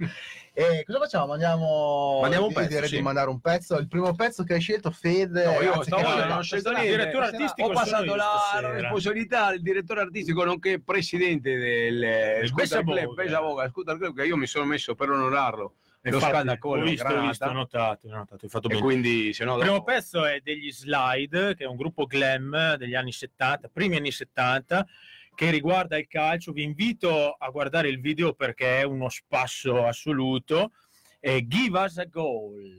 [0.52, 1.26] E cosa facciamo?
[1.26, 2.96] Mandiamo, Mandiamo un pezzo, direi sì.
[2.96, 3.76] di mandare un pezzo.
[3.76, 5.44] Il primo pezzo che hai scelto, Fede.
[5.44, 6.90] No, io no, non ho scelto niente.
[6.90, 8.70] direttore artistico Ho passato la stasera.
[8.72, 13.04] responsabilità al direttore artistico nonché presidente del Bessaboga.
[13.04, 15.74] Club, Scooter Club, che io mi sono messo per onorarlo
[16.06, 18.82] lo ho visto, ho visto, ho notato, ho notato, hai fatto e bene.
[18.82, 22.74] quindi se no Il primo dopo- pezzo è degli Slide, che è un gruppo glam
[22.76, 24.86] degli anni 70, primi anni 70,
[25.34, 26.52] che riguarda il calcio.
[26.52, 30.72] Vi invito a guardare il video perché è uno spasso assoluto.
[31.20, 32.78] E Give us a goal.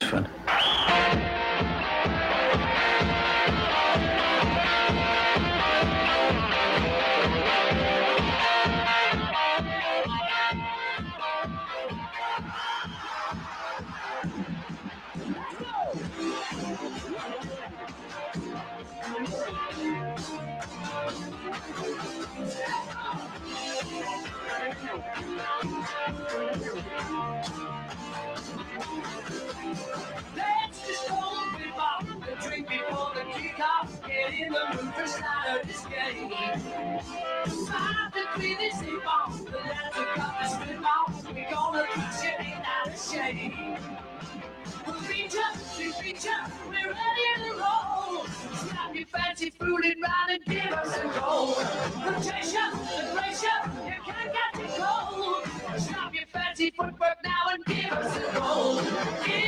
[0.00, 1.27] Let's
[38.38, 39.40] finishing boss.
[39.40, 43.54] But as a punishment boss, we're gonna put you in that of shape.
[44.86, 48.26] We'll reach up, we reach up, we're ready to roll.
[48.54, 51.54] Snap your fancy food and ride and give us a go.
[52.04, 55.44] Temptation, the pressure, you can't get to cold.
[55.80, 58.80] Snap your fancy footwork now and give us a go.
[59.26, 59.47] Give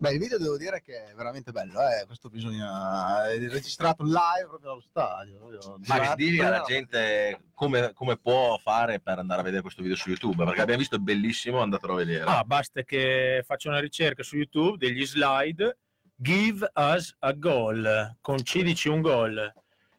[0.01, 2.07] Beh, il video devo dire che è veramente bello, eh.
[2.07, 5.37] questo bisogna è registrato live proprio allo stadio.
[5.37, 6.15] proprio girato.
[6.15, 10.43] digli alla gente come, come può fare per andare a vedere questo video su YouTube,
[10.43, 12.23] perché abbiamo visto è bellissimo, andatelo a vedere.
[12.23, 15.77] Ah, basta che faccia una ricerca su YouTube degli slide.
[16.15, 18.17] Give us a goal.
[18.21, 19.53] Concedici un gol.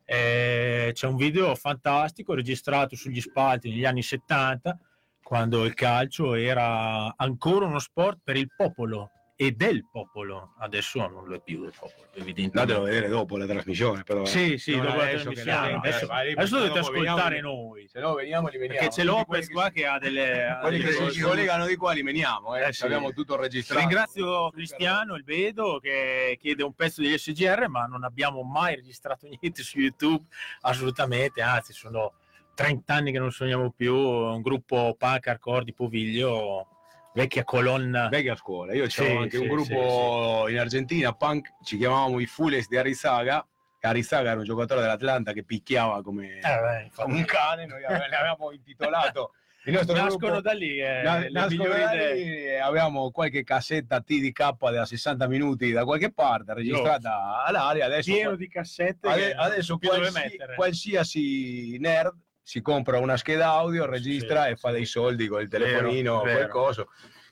[0.04, 4.76] Eh, c'è un video fantastico registrato sugli spalti negli anni 70,
[5.22, 9.08] quando il calcio era ancora uno sport per il popolo
[9.46, 10.54] e del popolo.
[10.58, 12.58] Adesso non lo è più del popolo, evidentemente.
[12.58, 14.24] Datelo a vedere dopo la trasmissione, però.
[14.24, 15.74] Sì, sì, dopo la trasmissione.
[15.74, 17.88] Adesso, adesso dovete ascoltare noi.
[17.88, 18.78] Se no veniamo li veniamo.
[18.78, 20.58] Perché c'è Lopez qua che- che ha delle...
[20.62, 22.68] Quelli che si collegano di qua li veniamo, eh.
[22.68, 22.84] Eh, sì.
[22.84, 23.80] abbiamo tutto registrato.
[23.80, 29.26] Ringrazio Cristiano, il vedo, che chiede un pezzo degli SGR, ma non abbiamo mai registrato
[29.26, 30.24] niente su YouTube,
[30.60, 32.12] assolutamente, anzi sono
[32.54, 36.68] 30 anni che non suoniamo più, un gruppo punk hardcore di Poviglio,
[37.14, 38.08] vecchia colonna.
[38.08, 38.74] vecchia scuola.
[38.74, 42.76] Io Sì, c'avevo anche sì, un gruppo in Argentina, punk, ci chiamavamo i Fules di
[42.76, 43.46] Arizaga.
[43.78, 48.06] che Arizaga era un giocatore dell'Atlanta che picchiava come, Eh, beh, un cane, noi ave-
[48.08, 49.32] l'avevamo intitolato
[49.64, 50.40] il nostro Nascono gruppo.
[50.40, 55.72] da lì eh, Na- le nascono da lì, avevamo qualche cassetta TDK da 60 minuti
[55.72, 62.60] da qualche parte registrata all'aria adesso, Pieno di cassette ade- adesso qualsi- qualsiasi nerd si
[62.60, 66.48] compra una scheda audio registra Sì, e fa dei soldi con il telefonino Vero, vero.
[66.48, 66.88] coso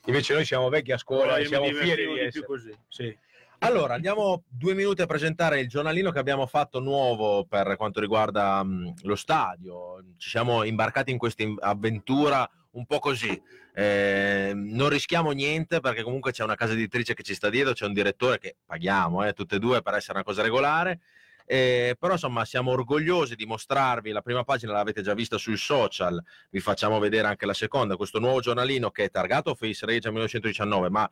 [0.07, 2.77] invece noi siamo vecchi a scuola e siamo fieri di di più così.
[2.89, 3.17] Sì.
[3.63, 8.63] Allora, andiamo due minuti a presentare il giornalino che abbiamo fatto nuovo per quanto riguarda
[8.65, 10.03] mh, lo stadio.
[10.17, 13.39] Ci siamo imbarcati in questa avventura un po' così.
[13.75, 17.85] Eh, non rischiamo niente perché comunque c'è una casa editrice che ci sta dietro, c'è
[17.85, 21.01] un direttore che paghiamo, eh, tutte e due per essere una cosa regolare.
[21.53, 26.23] Eh, però insomma siamo orgogliosi di mostrarvi la prima pagina l'avete già vista sul social
[26.49, 30.91] vi facciamo vedere anche la seconda questo nuovo giornalino che è targato Face Regia 1919
[30.91, 31.11] ma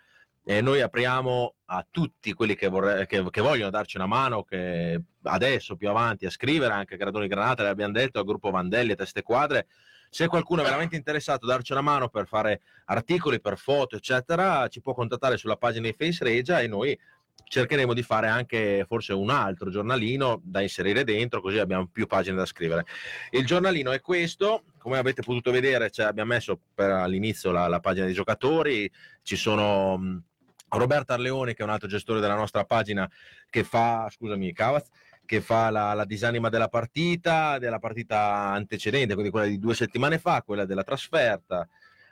[0.51, 4.99] eh, noi apriamo a tutti quelli che, vorre- che, che vogliono darci una mano, che
[5.25, 9.21] adesso più avanti a scrivere anche Gradoni Granata, l'abbiamo detto, al gruppo Vandelli e Teste
[9.21, 9.67] Quadre.
[10.09, 14.67] Se qualcuno è veramente interessato a darci una mano per fare articoli, per foto, eccetera,
[14.69, 16.99] ci può contattare sulla pagina di Face Regia e noi
[17.45, 22.37] cercheremo di fare anche forse un altro giornalino da inserire dentro, così abbiamo più pagine
[22.37, 22.85] da scrivere.
[23.31, 27.81] Il giornalino è questo, come avete potuto vedere, cioè, abbiamo messo per, all'inizio la, la
[27.81, 28.91] pagina dei giocatori,
[29.23, 30.23] ci sono mh,
[30.71, 33.11] Roberto Arleone, che è un altro gestore della nostra pagina,
[33.49, 34.89] che fa, scusami, Cavaz,
[35.25, 40.19] che fa la, la disanima della partita, della partita antecedente, quindi quella di due settimane
[40.19, 41.69] fa, quella della trasferta.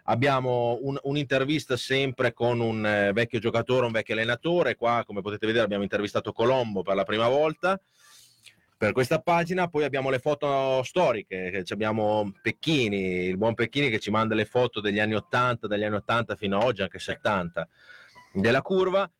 [0.09, 4.77] Abbiamo un- un'intervista sempre con un eh, vecchio giocatore, un vecchio allenatore.
[4.77, 7.81] Qua, come potete vedere, abbiamo intervistato Colombo per la prima volta
[8.79, 9.69] per questa pagina.
[9.69, 14.81] Poi abbiamo le foto storiche, abbiamo Pecchini, il buon Pecchini che ci manda le foto
[14.81, 17.69] degli anni 80, dagli anni 80 fino ad oggi, anche 70
[18.33, 19.11] della curva.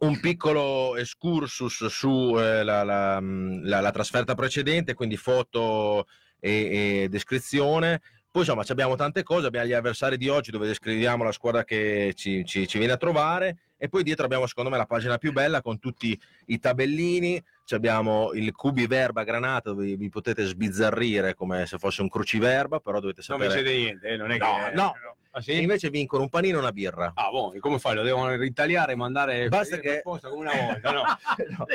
[0.00, 6.06] Un piccolo excursus sulla la, la, la- la trasferta precedente, quindi foto
[6.38, 8.00] e, e descrizione.
[8.38, 12.12] Poi insomma abbiamo tante cose, abbiamo gli avversari di oggi dove descriviamo la squadra che
[12.14, 15.32] ci, ci- ci viene a trovare e poi dietro abbiamo secondo me la pagina più
[15.32, 21.34] bella con tutti i tabellini, Ci abbiamo il cubi verba granata dove vi potete sbizzarrire
[21.34, 23.60] come se fosse un cruciverba, però dovete Non sapere...
[23.60, 24.74] vincete niente, eh, non è No, che...
[24.74, 24.94] no.
[25.38, 25.60] Ah, E sì?
[25.62, 27.12] invece vincono un panino e una birra.
[27.14, 27.94] Ah, boh, e come fai?
[27.94, 31.02] Lo devono ritagliare e mandare Basta che- risposta come una volta, no?
[31.58, 31.66] No,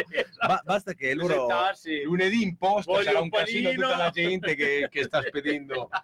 [0.48, 1.48] ba- basta che loro...
[2.06, 3.88] Lunedì in posta Voglio c'era un un casino panino.
[3.88, 5.90] tutta la gente che, che sta spedendo.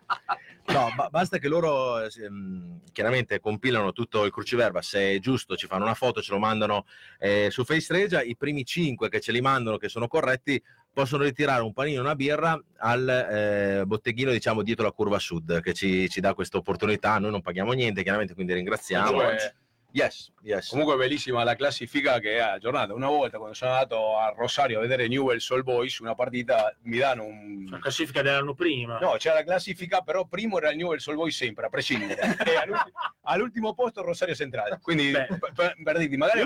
[0.70, 5.56] No, ba- basta che loro eh, mh, chiaramente compilano tutto il cruciverba, se è giusto
[5.56, 6.86] ci fanno una foto, ce lo mandano
[7.18, 11.24] eh, su Face Regia, i primi cinque che ce li mandano che sono corretti possono
[11.24, 15.74] ritirare un panino e una birra al eh, botteghino diciamo dietro la curva sud che
[15.74, 19.22] ci, ci dà questa opportunità, noi non paghiamo niente chiaramente quindi ringraziamo.
[19.92, 20.70] Yes, yes.
[20.70, 22.94] Comunque bellissima la classifica che è aggiornata.
[22.94, 26.98] Una volta quando sono andato a Rosario a vedere Newell's All Boys, una partita mi
[27.00, 27.66] danno un...
[27.70, 29.00] La classifica dell'anno prima.
[29.00, 32.22] No, c'era la classifica, però primo era il Newell's All Boys sempre, a prescindere.
[32.46, 32.92] e all'ulti-
[33.24, 34.78] all'ultimo posto Rosario Centrale.
[34.80, 35.26] Quindi, Beh.
[35.40, 36.46] per, per- per dirti, magari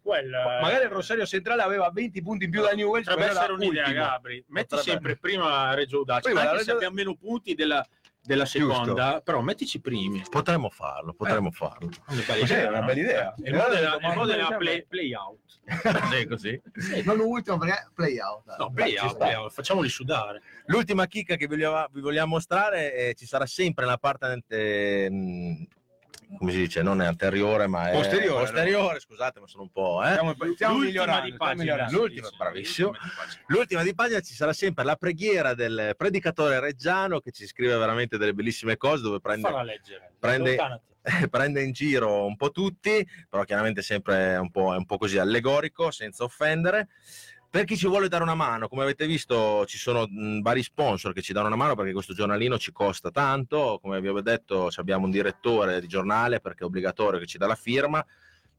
[0.00, 0.58] quella.
[0.60, 3.90] magari il Rosario Centrale aveva 20 punti in più da Newell's, Potrebbe essere un'idea.
[3.90, 4.44] Gabri.
[4.48, 7.84] Metti sempre prima Reggio Audace, Prima la anche se Reggio- abbiamo meno punti della,
[8.22, 10.22] della seconda, però mettici primi.
[10.28, 11.88] Potremmo farlo, potremmo farlo.
[12.08, 13.34] Una bella Sì, idea, è una bella idea.
[13.38, 15.38] Il modo della, Ma il modo della play, play out.
[16.10, 16.60] Sì, così.
[17.04, 18.56] non ultimo perché play out.
[18.58, 20.42] No, play Ci out, play out, facciamoli sudare.
[20.66, 24.26] L'ultima chicca che vi vogliamo, vi vogliamo mostrare è, ci sarà sempre nella parte
[25.10, 25.66] mh,
[26.38, 30.02] come si dice, non è anteriore ma è Posteriore, posteriore scusate ma sono un po'
[30.04, 30.12] eh?
[30.12, 31.90] Stiamo, stiamo L'ultima di pagina.
[31.90, 32.92] L'ultima, bravissimo.
[33.46, 34.20] l'ultima di pagina.
[34.20, 39.02] Ci sarà sempre la preghiera del predicatore reggiano che ci scrive veramente delle bellissime cose
[39.02, 39.48] dove prende,
[40.18, 40.88] prende- Allontanati.
[41.30, 45.18] prende in giro un po' tutti, però chiaramente sempre un po', è un po' così
[45.18, 46.88] allegorico, senza offendere.
[47.52, 50.06] Per chi ci vuole dare una mano, come avete visto ci sono
[50.40, 54.06] vari sponsor che ci danno una mano perché questo giornalino ci costa tanto, come vi
[54.06, 58.06] avevo detto abbiamo un direttore di giornale perché è obbligatorio che ci dà la firma,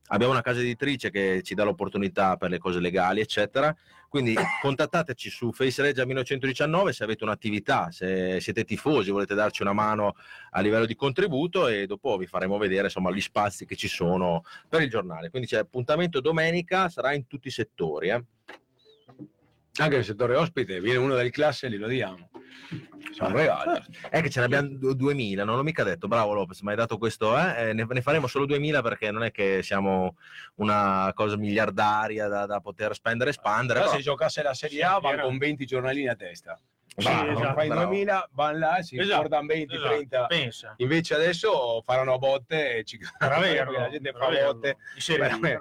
[0.08, 3.74] abbiamo una casa editrice che ci dà l'opportunità per le cose legali, eccetera.
[4.10, 9.72] Quindi contattateci su Face Regia 1919 se avete un'attività, se siete tifosi, volete darci una
[9.72, 10.16] mano
[10.50, 14.44] a livello di contributo e dopo vi faremo vedere insomma gli spazi che ci sono
[14.68, 15.30] per il giornale.
[15.30, 18.10] Quindi c'è appuntamento domenica, sarà in tutti i settori.
[18.10, 18.22] eh.
[19.82, 22.30] Anche nel settore ospite, viene uno del classe e glielo diamo.
[23.14, 23.84] C'è un regalo.
[24.10, 26.76] È che ce ne abbiamo du- 2000, non l'ho mica detto, bravo Lopez, mi hai
[26.76, 27.70] dato questo, eh?
[27.70, 30.18] Eh, ne, ne faremo solo 2000 perché non è che siamo
[30.58, 33.80] una cosa miliardaria da, da poter spendere e espandere.
[33.80, 36.60] Però però- se giocasse la Serie A vanno con 20 giornalini a testa.
[36.96, 37.54] Sì, esatto.
[37.54, 37.86] fai bravo.
[37.86, 40.26] 2000, vanno là, si Esatto, portano 20, esatto, 30.
[40.28, 40.74] Pensa.
[40.78, 44.78] Invece adesso faranno a botte e ci Per averlo, la gente fa botte.
[44.94, 45.60] Di Serie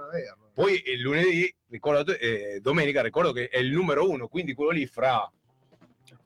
[0.53, 4.87] Poi il lunedì, ricordo, eh, domenica, ricordo che è il numero uno, quindi quello lì
[4.87, 5.31] fra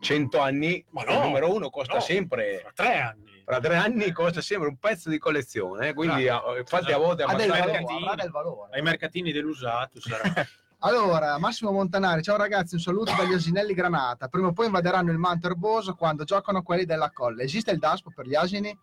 [0.00, 2.00] 100 anni, Ma no, il numero uno costa no.
[2.00, 3.42] sempre, Fra tre anni.
[3.44, 6.54] fra tre anni costa sempre un pezzo di collezione, eh, quindi Esatto.
[6.56, 7.02] eh, infatti a Esatto.
[7.04, 8.02] volte Ha del valore, mercatini.
[8.02, 8.76] avrà del valore.
[8.76, 10.22] Ai mercatini dell'usato sarà.
[10.84, 14.28] Allora, Massimo Montanari, ciao ragazzi, un saluto dagli asinelli Granata.
[14.28, 17.42] Prima o poi invaderanno il manto erboso quando giocano quelli della colla.
[17.42, 18.76] Esiste il DASPO per gli asini?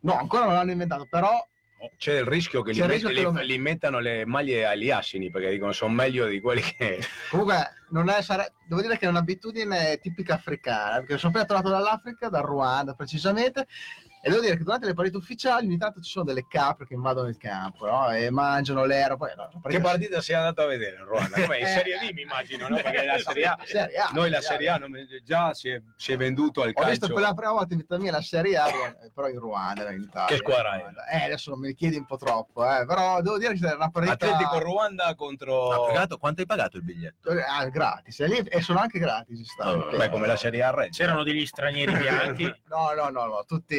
[0.00, 1.30] No, ancora non l'hanno inventato, però
[1.98, 4.66] c'è il rischio che, li, il rischio met- che li- lo- li mettano le maglie
[4.66, 6.98] agli asini perché dicono sono meglio di quelli che
[7.30, 11.68] comunque non è, sare- devo dire che è un'abitudine tipica africana, perché sono appena tornato
[11.68, 13.66] dall'Africa, dal Ruanda precisamente,
[14.26, 16.94] e devo dire che durante le partite ufficiali ogni tanto ci sono delle capre che
[16.94, 18.10] invadono il campo no?
[18.10, 19.18] e mangiano l'ero.
[19.18, 21.40] Poi, no, la che partita- partita sei andato a vedere in Ruanda?
[21.42, 21.66] Come in.
[21.66, 22.76] Serie D mi immagino, no?
[22.76, 24.92] Perché la Serie A Serie A, noi la Serie A non-
[25.24, 27.80] già si è, si è venduto al Ho visto calcio per la prima volta in
[27.80, 28.66] vita mia la Serie A,
[29.12, 30.26] però in Ruanda, in Italia.
[30.28, 31.16] Che squadra è?
[31.18, 33.74] Eh, adesso non me ne chiedi un po' troppo, eh, però devo dire che è
[33.74, 37.30] una partita Atletico Ruanda contro pagato- quanto hai pagato il biglietto?
[37.30, 39.50] Ah, gratis, e, lì- e sono anche gratis.
[39.52, 39.90] stanno.
[39.94, 40.96] Beh, come la Serie A Reggio.
[41.02, 42.52] C'erano degli stranieri bianchi.
[42.74, 43.76] No, no, no, no, tutti,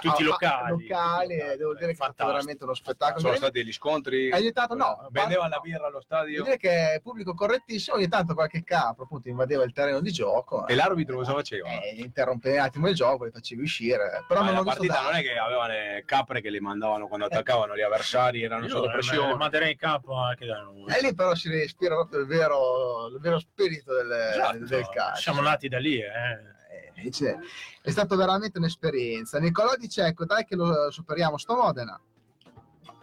[0.00, 0.70] Tutti ah, locali.
[0.70, 3.20] locali, Tutti devo dire che è stato veramente uno spettacolo.
[3.20, 4.28] Sono stati degli scontri.
[4.30, 6.42] È aiutato, no, Vendevano la birra allo Devo stadio.
[6.44, 10.66] dire che è pubblico correttissimo, ogni tanto qualche capo appunto invadeva il terreno di gioco
[10.66, 11.68] E l'arbitro cosa faceva?
[11.68, 14.24] eh, interrompeva un attimo il gioco, li facevi uscire.
[14.26, 15.18] Però Ma non la partita non tanto.
[15.18, 18.88] è che avevano le capre che le mandavano quando attaccavano gli avversari, erano Io sotto
[18.88, 19.34] eh, pressione.
[19.34, 20.84] manderei in campo anche da noi.
[20.92, 25.20] E lì però si respira proprio il vero, il vero spirito del, Esatto, del calcio.
[25.20, 26.54] Siamo nati da lì, eh.
[26.96, 27.36] Eh, cioè,
[27.82, 29.38] è stato veramente un'esperienza.
[29.38, 32.00] Nicolò dice: Ecco, dai, che lo superiamo sto Modena.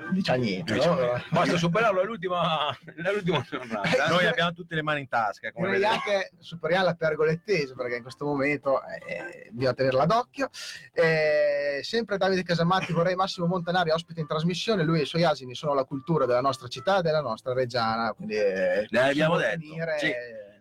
[0.04, 1.22] Non dice niente, Dice, no?
[1.30, 2.76] Basta superarlo all'ultima,
[3.06, 4.08] all'ultima giornata.
[4.08, 5.52] Noi abbiamo tutte le mani in tasca.
[5.52, 5.86] Come vedete.
[5.86, 10.50] anche superiamo la pergolettese perché in questo momento eh, bisogna tenerla d'occhio.
[10.92, 14.84] Eh, sempre Davide Casamatti, vorrei Massimo Montanari ospite in trasmissione.
[14.84, 18.12] Lui e i suoi asini sono la cultura della nostra città e della nostra reggiana.
[18.14, 20.12] Quindi, eh, Le abbiamo può detto, venire, sì.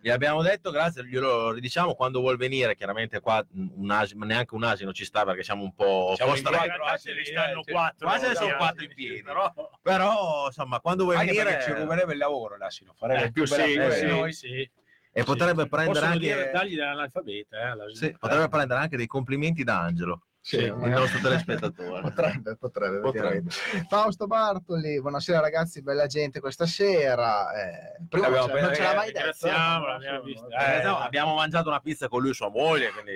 [0.04, 2.74] Gli abbiamo detto, grazie, glielo ridiciamo quando vuol venire.
[2.74, 6.38] Chiaramente qua un asino, neanche un asino ci sta perché siamo un po', Siamo po'
[6.38, 6.56] in stretti.
[6.58, 8.08] quattro, In realtà asini, ce ne stanno quattro.
[8.08, 9.22] Ma ce ne sono quattro in piedi.
[9.22, 9.54] Però...
[9.80, 13.54] Però, insomma, quando vuoi Anche venire ci ruberebbe il lavoro l'asino, farebbe Eh, più sì,
[13.76, 14.32] bella sì, noi.
[14.32, 14.70] sì.
[15.12, 15.68] e potrebbe Sì.
[15.68, 17.56] prendere anche dire, dell'analfabeta.
[17.72, 22.00] Eh, sì, potrebbe prendere anche dei complimenti da Angelo, sì, il magari- nostro telespettatore.
[22.02, 23.50] Potrebbe, potrebbe, Potrebbe.
[23.88, 27.52] Fausto Bartoli, buonasera ragazzi, bella gente questa sera.
[27.52, 29.46] Eh, prima Abbiamo non ce- non ce l'ha mai detto.
[29.46, 30.46] eh, l'abbiamo no, vista.
[30.46, 31.02] no, Eh, Eh, no, esatto.
[31.04, 33.12] abbiamo mangiato una pizza con lui e sua moglie, quindi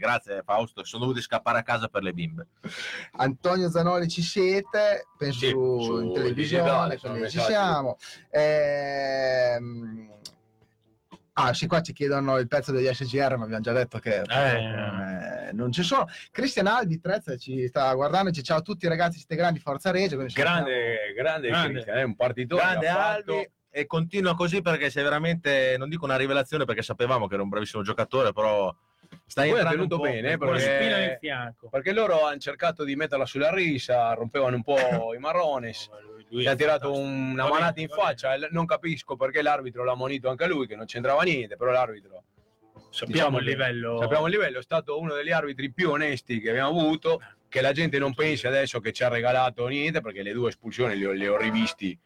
[0.00, 2.46] grazie Fausto, sono dovuti scappare a casa per le bimbe.
[3.12, 7.52] Antonio Zanoli ci siete, penso Sì, in televisione, quindi ci messaggi.
[7.52, 7.98] siamo.
[8.30, 10.08] Ehm,
[11.46, 15.52] Ah, sì, qua ci chiedono il pezzo degli SGR, ma abbiamo già detto che eh,
[15.52, 16.06] non ci sono.
[16.30, 19.90] Cristian Albi, Trezza, ci sta guardando e dice ciao a tutti ragazzi, siete grandi, forza
[19.90, 20.16] Reggio.
[20.16, 21.72] Grande, grande, Grande.
[21.72, 22.62] Cristian, è un partitore.
[22.62, 27.34] Grande Albi e continua così perché sei veramente, non dico una rivelazione perché sapevamo che
[27.34, 28.74] era un bravissimo giocatore, però
[29.26, 31.68] stai Poi entrando un po' bene, perché- spina nel fianco.
[31.68, 34.74] Perché loro hanno cercato di metterla sulla risa, rompevano un po'
[35.14, 35.88] i marrones.
[36.30, 38.08] Lui Gli ha tirato un- una bene, manata in va bene.
[38.08, 38.34] faccia.
[38.34, 42.22] e Non capisco perché l'arbitro l'ha monito anche lui, che non c'entrava niente, però l'arbitro.
[42.90, 43.98] Sappiamo diciamo il livello.
[44.00, 47.20] Sappiamo il livello, è stato uno degli arbitri più onesti che abbiamo avuto.
[47.48, 50.96] Che la gente non pensi adesso che ci ha regalato niente, perché le due espulsioni
[50.96, 51.98] le ho, le ho rivisti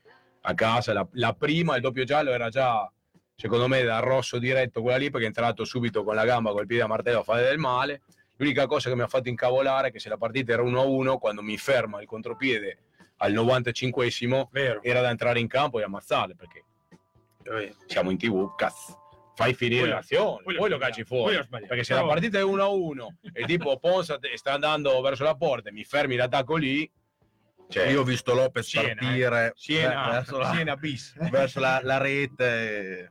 [0.43, 0.95] a casa.
[0.95, 2.91] La, la prima, il doppio giallo, era già,
[3.35, 6.67] secondo me, da rosso diretto quella lì, perché è entrato subito con la gamba, col
[6.67, 8.01] piede a martello a fare del male.
[8.37, 11.43] L'unica cosa che mi ha fatto incavolare è che se la partita era 1-1, quando
[11.43, 12.79] mi ferma il contropiede
[13.19, 14.83] al 95esimo, Vero.
[14.83, 16.65] era da entrare in campo e ammazzarle, perché
[17.43, 17.75] vero.
[17.87, 18.99] siamo in tv, cazzo.
[19.37, 21.41] Fai finire Poi- l'azione, poi poi, lo cacci fuori.
[21.49, 25.71] Perché se la partita è 1-1 e tipo Ponza te- sta andando verso la porta
[25.71, 26.89] e mi fermi l'attacco lì,
[27.67, 31.15] cioè, Io ho visto Lopez Siena, partire Siena, verso, la, Siena bis.
[31.31, 33.11] verso la- la rete.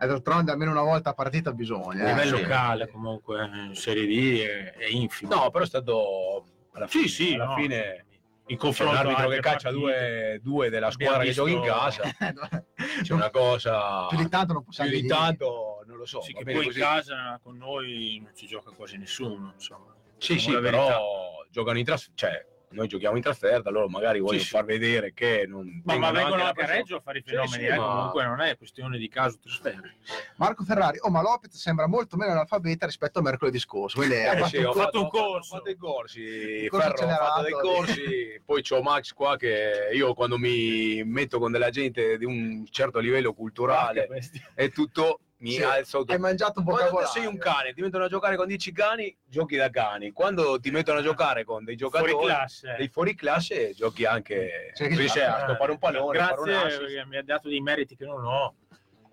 [0.00, 2.02] E d'altronde almeno una volta a partita bisogna.
[2.02, 2.12] A eh.
[2.14, 2.42] livello sì.
[2.42, 5.34] locale, comunque, in Serie D è, è infimo.
[5.34, 7.54] No, però è stato alla Sì, fine, sì, alla no.
[7.56, 8.03] fine
[8.46, 11.60] in C'è confronto un a arbitro che caccia due, due della squadra che gioca in
[11.60, 12.02] visto- casa.
[13.02, 15.14] C'è una cosa più di tanto non più possiamo di dire.
[15.14, 16.20] tanto, non lo so.
[16.20, 16.78] Sì, che poi in così.
[16.80, 19.52] casa con noi non ci gioca quasi nessuno.
[19.54, 19.94] Insomma.
[20.18, 20.70] Sì, sì, verità.
[20.70, 24.48] però giocano in trasferta, cioè noi giochiamo in trasferta, loro magari vogliono sì.
[24.48, 26.78] far vedere che non Ma, ma vengono a passione.
[26.78, 29.90] Reggio a fare i fenomeni, sì, eh, ma- comunque non è questione di caso trasferri.
[30.36, 33.96] Marco Ferrari, oh ma Lopez sembra molto meno analfabeta rispetto a mercoledì scorso.
[33.98, 35.54] Quindi ha Eh, fatto sì, un ho fatto un corso.
[35.54, 39.90] Ho fatto i corsi, corso Ferro, ho fatto dei corsi, poi c'ho Max qua che
[39.94, 44.08] io quando mi metto con della gente di un certo livello culturale
[44.54, 47.20] e tutto mi Sì, alzo hai mangiato un Quando te vocabolario.
[47.22, 50.10] sei un cane, ti mettono a giocare con 10 cani, giochi da cani.
[50.10, 52.74] Quando ti mettono a giocare con dei giocatori Fuori classe.
[52.78, 57.04] dei fuori classe, giochi anche Cioè, riesci fa- a stoppare un pallone, fare un Grazie,
[57.04, 58.54] mi ha dato dei meriti che non ho.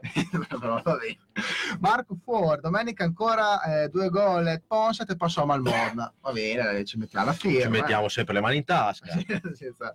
[1.80, 6.12] Marco Ford, domenica ancora eh, due gol e Ponset e passò a Malmorna.
[6.22, 7.62] Va bene, ci mettiamo la firma.
[7.62, 9.12] Ci mettiamo sempre le mani in tasca.
[9.14, 9.42] eh.
[9.54, 9.94] Senza-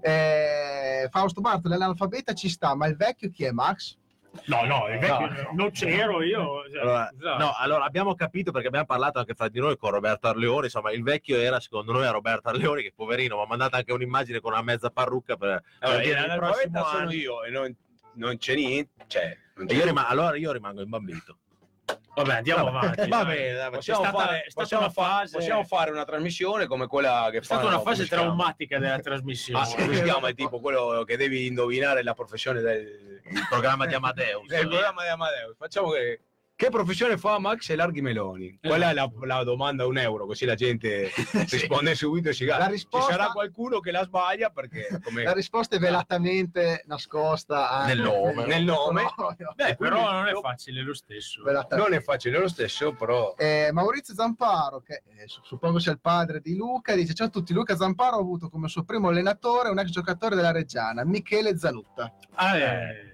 [0.00, 3.96] Eh, Fausto Bartoli, l'analfabeta ci sta, ma il vecchio chi è Max?
[4.46, 6.62] No, no, vecchio- non c'ero io.
[6.70, 7.38] cioè, Allora, esatto.
[7.42, 10.64] no, allora abbiamo capito perché abbiamo parlato anche fra di noi con Roberto Arleoni.
[10.66, 14.40] Insomma, il vecchio era secondo noi Roberto Arleoni, che poverino, mi ha mandato anche un'immagine
[14.40, 17.76] con una mezza parrucca per, per Allora, dire il l'analfabeta prossimo sono io e non,
[18.14, 21.36] non c'è niente, cioè, non c'è io rima- allora io rimango imbambito.
[22.14, 23.08] Vabbè, andiamo Vabbè, avanti.
[23.08, 23.36] va dai.
[23.36, 27.42] bene, dai, Possiamo, stata- fare, possiamo, fase- possiamo fare una trasmissione come quella che È
[27.42, 28.22] stata una fase chiama?
[28.24, 29.64] traumatica della trasmissione.
[29.64, 30.28] Ah, come si chiama?
[30.28, 34.46] È tipo quello che devi indovinare la professione del, Il programma di Amadeus.
[34.48, 35.56] del programma di Amadeus.
[35.56, 36.20] Facciamo che.
[36.60, 38.58] Che professione fa Max e Larghi Meloni?
[38.60, 40.26] Qual è la, la domanda a un euro?
[40.26, 41.10] Così la gente
[41.48, 42.70] risponde subito e si La gana.
[42.70, 47.94] risposta- Ci sarà qualcuno che la sbaglia perché come La risposta è velatamente nascosta anche-
[47.94, 48.44] Nel nome.
[48.44, 49.02] nel nome.
[49.04, 49.52] No, no.
[49.56, 51.42] Beh, Però non è facile lo stesso.
[51.70, 56.00] Non è facile lo stesso, però Eh, Maurizio Zamparo, che eh, su- suppongo sia il
[56.00, 57.54] padre di Luca, dice: Ciao a tutti.
[57.54, 62.12] Luca Zamparo ha avuto come suo primo allenatore un ex giocatore della Reggiana, Michele Zanutta.
[62.34, 63.09] Ah, eh,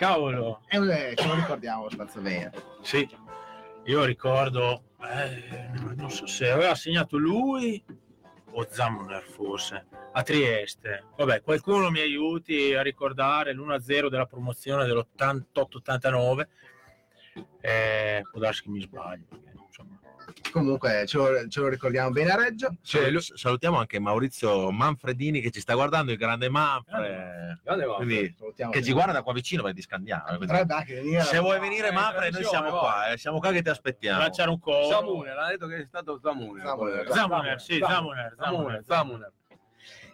[0.00, 0.62] cavolo.
[0.66, 2.50] E eh, ce lo ricordiamo abbastanza bene.
[2.80, 3.06] Sì,
[3.84, 7.84] io ricordo, eh, non so se aveva segnato lui
[8.52, 11.04] o Zammuner forse, a Trieste.
[11.18, 16.46] Vabbè, qualcuno mi aiuti a ricordare l'1-0 della promozione dell'88-89.
[17.60, 19.26] Eh, può darsi che mi sbaglio.
[20.52, 22.70] Comunque ce lo, ce lo ricordiamo bene a Reggio.
[22.82, 27.60] Cioè, lu- salutiamo anche Maurizio Manfredini che ci sta guardando, il grande Manfred.
[27.62, 27.86] grande.
[27.96, 29.86] Quindi, Salutiamo che ci guarda da qua vicino perché di
[30.36, 31.22] quindi- anche venire.
[31.22, 34.20] Se vuoi venire Eh, Manfred, noi siamo qua, eh, siamo qua che ti aspettiamo.
[34.20, 34.88] Lanciare un coro.
[34.88, 36.64] Zamuner, ha detto che è stato Zamuner.
[36.64, 38.84] Zamuner, Zamuner, sì, Zamuner, Zamuner, Zamuner.
[38.86, 39.32] Zamuner.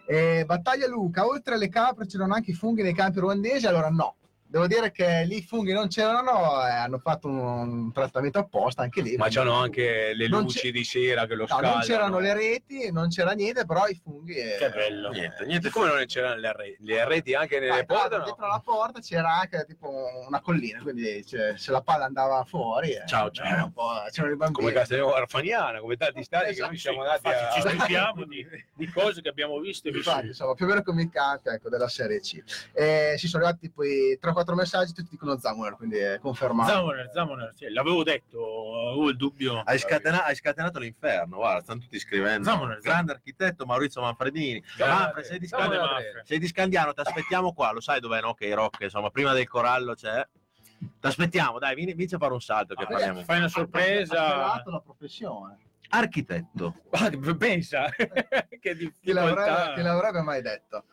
[0.09, 4.15] Eh, battaglia Luca, oltre alle capre c'erano anche i funghi nei campi ruandesi, allora no.
[4.49, 8.81] Devo dire che lì i funghi non c'erano, eh, hanno fatto un, un trattamento apposta
[8.81, 9.17] anche lì.
[9.17, 11.73] Ma c'hanno anche le luci di sera che lo No, scaldano.
[11.73, 14.35] non c'erano le reti, non c'era niente, però i funghi...
[14.35, 15.09] eh, Che bello.
[15.09, 15.69] Niente, E niente.
[15.69, 16.77] come non c'erano le reti?
[16.85, 18.17] Le reti anche nelle dai, porte?
[18.17, 18.23] no?
[18.23, 19.89] Dietro la porta c'era anche tipo
[20.27, 22.91] una collina, quindi cioè, se la palla andava fuori...
[22.91, 23.65] eh, Ciao, ciao.
[23.65, 24.59] un po'- c'erano i bambini.
[24.65, 27.49] Come Castello Arfaniana, come tanti stati che Esatto, noi Sì, siamo andati infatti a...
[27.51, 30.27] ci stupiamo di, di cose che abbiamo visto e Infatti, vissuto.
[30.27, 32.41] insomma, più o meno come i campi ecco, della Serie C.
[32.73, 36.71] Eh, si sono arrivati poi 3-4 messaggi, tutti dicono Zamuner, quindi è confermato.
[36.71, 39.61] Zamoner, Zamoner, sì, l'avevo detto, avevo il dubbio.
[39.65, 42.47] Hai, scatena- hai scatenato l'inferno, guarda, stanno tutti scrivendo.
[42.47, 44.63] Zamoner, Grande architetto Maurizio Manfredini.
[44.75, 45.03] Grande.
[45.03, 46.23] Manfred, sei di, Zamoner, Scandiano, Zamoner.
[46.25, 48.33] sei di Scandiano, ti aspettiamo qua, lo sai dov'è, no?
[48.33, 50.27] Che i rock, insomma, prima del corallo c'è.
[50.79, 53.23] Ti aspettiamo, dai, vieni, vieni a fare un salto che Ah, parliamo.
[53.23, 54.13] Fai una Ha sorpresa.
[54.15, 55.57] svelato la professione.
[55.89, 56.75] Architetto.
[56.89, 57.89] Guarda, Pensa,
[58.59, 59.73] che difficoltà.
[59.75, 60.85] chi l'avrebbe mai detto?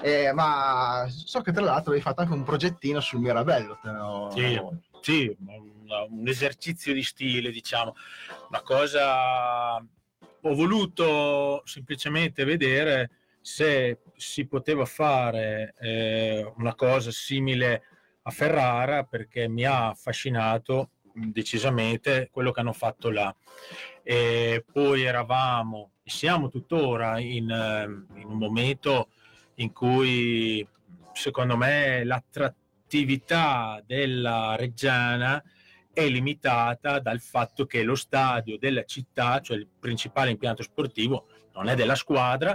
[0.00, 3.78] Eh, ma so che tra l'altro hai fatto anche un progettino sul Mirabello.
[3.82, 4.84] te lo- Sì.
[5.00, 7.94] Sì, un, un esercizio di stile, diciamo,
[8.48, 9.76] una cosa.
[9.76, 17.82] Ho voluto semplicemente vedere se si poteva fare eh, una cosa simile
[18.22, 23.34] a Ferrara perché mi ha affascinato decisamente quello che hanno fatto là.
[24.02, 29.08] E poi eravamo, e siamo tuttora in, eh, in un momento
[29.56, 30.66] in cui
[31.12, 35.42] secondo me l'attrattività della Reggiana
[35.92, 41.68] è limitata dal fatto che lo stadio della città, cioè il principale impianto sportivo, non
[41.68, 42.54] è della squadra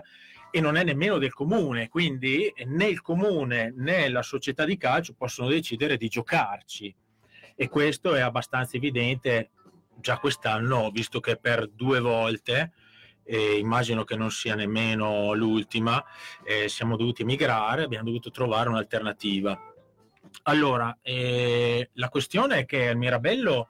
[0.51, 5.15] e non è nemmeno del comune, quindi né il comune né la società di calcio
[5.17, 6.93] possono decidere di giocarci
[7.55, 9.51] e questo è abbastanza evidente
[10.01, 12.73] già quest'anno, visto che per due volte,
[13.23, 16.03] e immagino che non sia nemmeno l'ultima,
[16.43, 19.57] eh, siamo dovuti emigrare, abbiamo dovuto trovare un'alternativa.
[20.43, 23.69] Allora, eh, la questione è che al Mirabello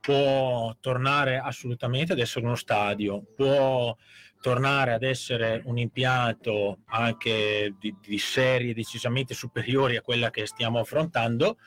[0.00, 3.94] può tornare assolutamente ad essere uno stadio, può
[4.40, 10.78] tornare ad essere un impianto anche di, di serie decisamente superiori a quella che stiamo
[10.78, 11.58] affrontando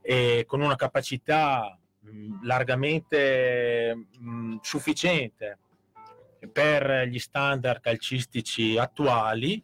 [0.00, 5.58] e con una capacità mh, largamente mh, sufficiente
[6.52, 9.62] per gli standard calcistici attuali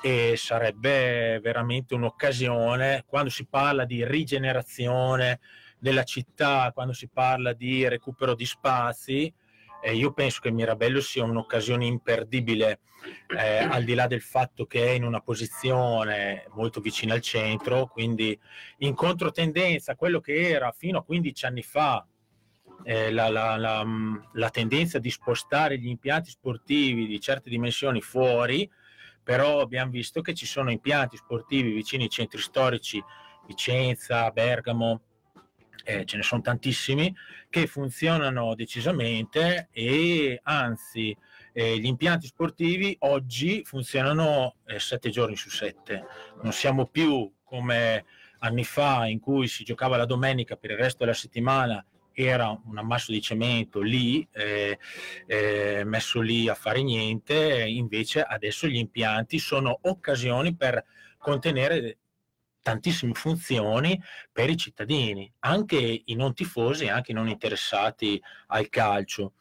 [0.00, 5.40] e sarebbe veramente un'occasione quando si parla di rigenerazione
[5.78, 9.32] della città, quando si parla di recupero di spazi,
[9.80, 12.80] eh, io penso che Mirabello sia un'occasione imperdibile,
[13.28, 17.86] eh, al di là del fatto che è in una posizione molto vicina al centro,
[17.86, 18.38] quindi
[18.78, 22.06] in controtendenza quello che era fino a 15 anni fa
[22.84, 23.86] eh, la, la, la,
[24.32, 28.68] la, tendenza di spostare gli impianti sportivi di certe dimensioni fuori,
[29.22, 33.02] però abbiamo visto che ci sono impianti sportivi vicini ai centri storici,
[33.46, 35.02] Vicenza, Bergamo,
[35.84, 37.14] eh, ce ne sono tantissimi,
[37.48, 41.16] che funzionano decisamente e anzi
[41.52, 46.04] eh, gli impianti sportivi oggi funzionano eh, sette giorni su sette,
[46.42, 48.04] non siamo più come
[48.40, 52.76] anni fa in cui si giocava la domenica per il resto della settimana era un
[52.76, 54.76] ammasso di cemento lì, eh,
[55.26, 60.84] eh, messo lì a fare niente, invece adesso gli impianti sono occasioni per
[61.16, 61.98] contenere
[62.68, 63.98] tantissime funzioni
[64.30, 69.32] per i cittadini, anche i non tifosi, anche i non interessati al calcio.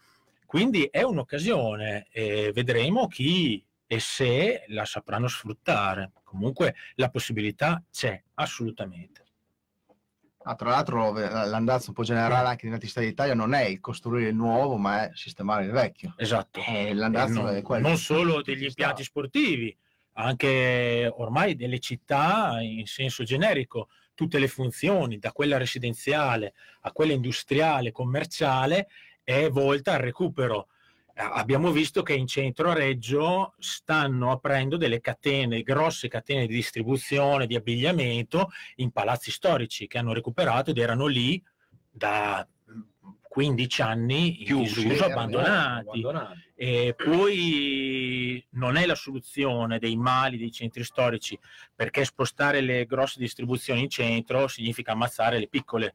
[0.46, 6.14] Quindi è un'occasione e vedremo chi e se la sapranno sfruttare.
[6.24, 9.26] Comunque la possibilità c'è assolutamente.
[10.44, 13.82] Ah, tra l'altro l'andazzo un po' generale anche in altri stati d'Italia non è il
[13.82, 16.14] costruire il nuovo, ma è sistemare il vecchio.
[16.16, 16.62] Esatto.
[16.66, 17.90] E l'andazzo non, è quello.
[17.90, 19.78] Non solo degli impianti sportivi,
[20.20, 27.14] anche ormai delle città in senso generico, tutte le funzioni, da quella residenziale a quella
[27.14, 28.88] industriale, commerciale,
[29.24, 30.70] è volta al recupero.
[31.20, 37.48] Abbiamo visto che in centro a Reggio stanno aprendo delle catene, grosse catene di distribuzione,
[37.48, 41.44] di abbigliamento in palazzi storici che hanno recuperato ed erano lì
[41.90, 42.48] da
[43.38, 45.90] 15 anni in disuso, abbandonati.
[45.90, 46.52] abbandonati.
[46.56, 51.38] E poi non è la soluzione dei mali dei centri storici,
[51.76, 55.94] perché spostare le grosse distribuzioni in centro significa ammazzare le piccole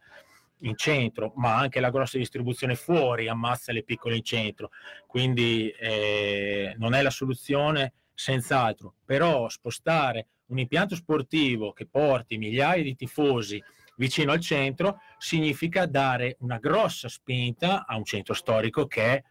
[0.60, 4.70] in centro, ma anche la grossa distribuzione fuori ammazza le piccole in centro.
[5.08, 12.84] Quindi eh, non è la soluzione senz'altro, però spostare un impianto sportivo che porti migliaia
[12.84, 13.60] di tifosi
[13.96, 19.24] vicino al centro significa dare una grossa spinta a un centro storico che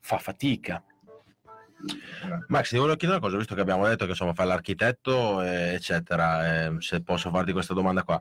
[0.00, 0.84] fa fatica.
[2.46, 6.66] Max, ti volevo chiedere una cosa, visto che abbiamo detto che insomma fai l'architetto, eccetera,
[6.66, 8.20] eh, se posso farti questa domanda qua.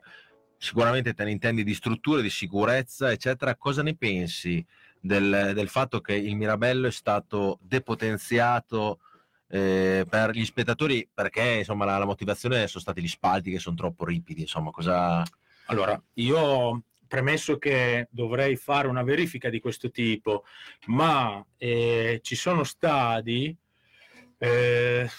[0.57, 3.55] Sicuramente te ne intendi di strutture, di sicurezza, eccetera.
[3.55, 4.65] Cosa ne pensi
[4.99, 8.99] del, del fatto che il Mirabello è stato depotenziato
[9.47, 11.07] eh, per gli spettatori?
[11.11, 14.41] Perché insomma la, la motivazione sono stati gli spalti che sono troppo ripidi.
[14.41, 15.23] Insomma, cosa,
[15.71, 20.43] allora, io premesso che dovrei fare una verifica di questo tipo,
[20.87, 23.55] ma eh, ci sono stadi,
[24.37, 25.09] eh,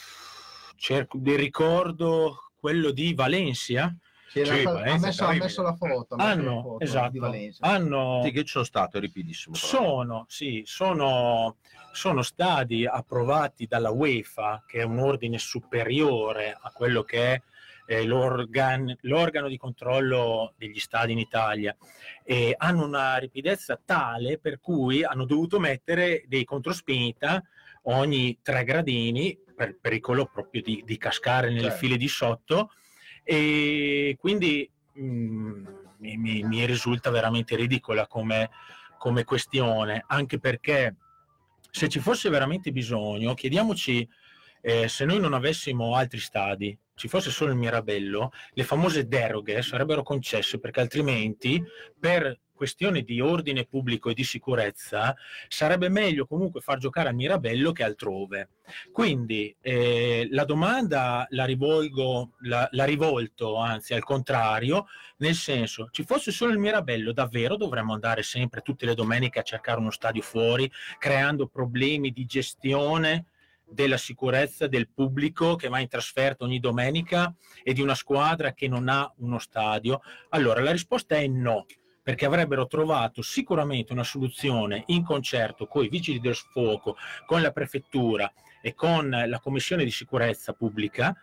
[0.76, 3.94] cerco di ricordo quello di Valencia,
[4.28, 6.16] sì, sì, ha, messo, ha, messo, la foto.
[6.16, 7.30] Hanno, foto esatto,
[7.60, 9.54] hanno, sì, che ci sono stato, ripidissimo.
[9.54, 11.56] Sono, sì, sono,
[11.92, 17.42] sono stadi approvati dalla UEFA, che è un ordine superiore a quello che è
[17.92, 21.76] eh, l'organ- l'organo di controllo degli stadi in Italia
[22.24, 27.42] e hanno una ripidezza tale per cui hanno dovuto mettere dei controspinta
[27.82, 31.76] ogni tre gradini per pericolo proprio di, di cascare nelle certo.
[31.76, 32.70] file di sotto
[33.22, 35.66] e quindi mh, mm,
[35.98, 38.50] mi, mi, risulta veramente ridicola come,
[38.96, 40.96] come questione anche perché
[41.70, 44.08] se ci fosse veramente bisogno chiediamoci
[44.62, 49.60] eh, se noi non avessimo altri stadi ci fosse solo il Mirabello, le famose deroghe
[49.62, 51.62] sarebbero concesse perché altrimenti
[51.98, 55.16] per questione di ordine pubblico e di sicurezza
[55.48, 58.50] sarebbe meglio comunque far giocare a Mirabello che altrove.
[58.92, 64.86] Quindi eh, la domanda la rivolgo, la, la rivolto anzi al contrario,
[65.16, 69.42] nel senso ci fosse solo il Mirabello davvero dovremmo andare sempre tutte le domeniche a
[69.42, 73.26] cercare uno stadio fuori creando problemi di gestione
[73.72, 78.68] della sicurezza del pubblico che va in trasferta ogni domenica e di una squadra che
[78.68, 80.00] non ha uno stadio?
[80.30, 81.66] Allora la risposta è no,
[82.02, 86.96] perché avrebbero trovato sicuramente una soluzione in concerto con i vigili del fuoco,
[87.26, 91.16] con la prefettura e con la commissione di sicurezza pubblica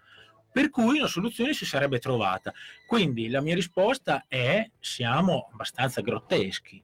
[0.51, 2.51] per cui una soluzione si sarebbe trovata.
[2.87, 6.83] Quindi la mia risposta è siamo abbastanza grotteschi.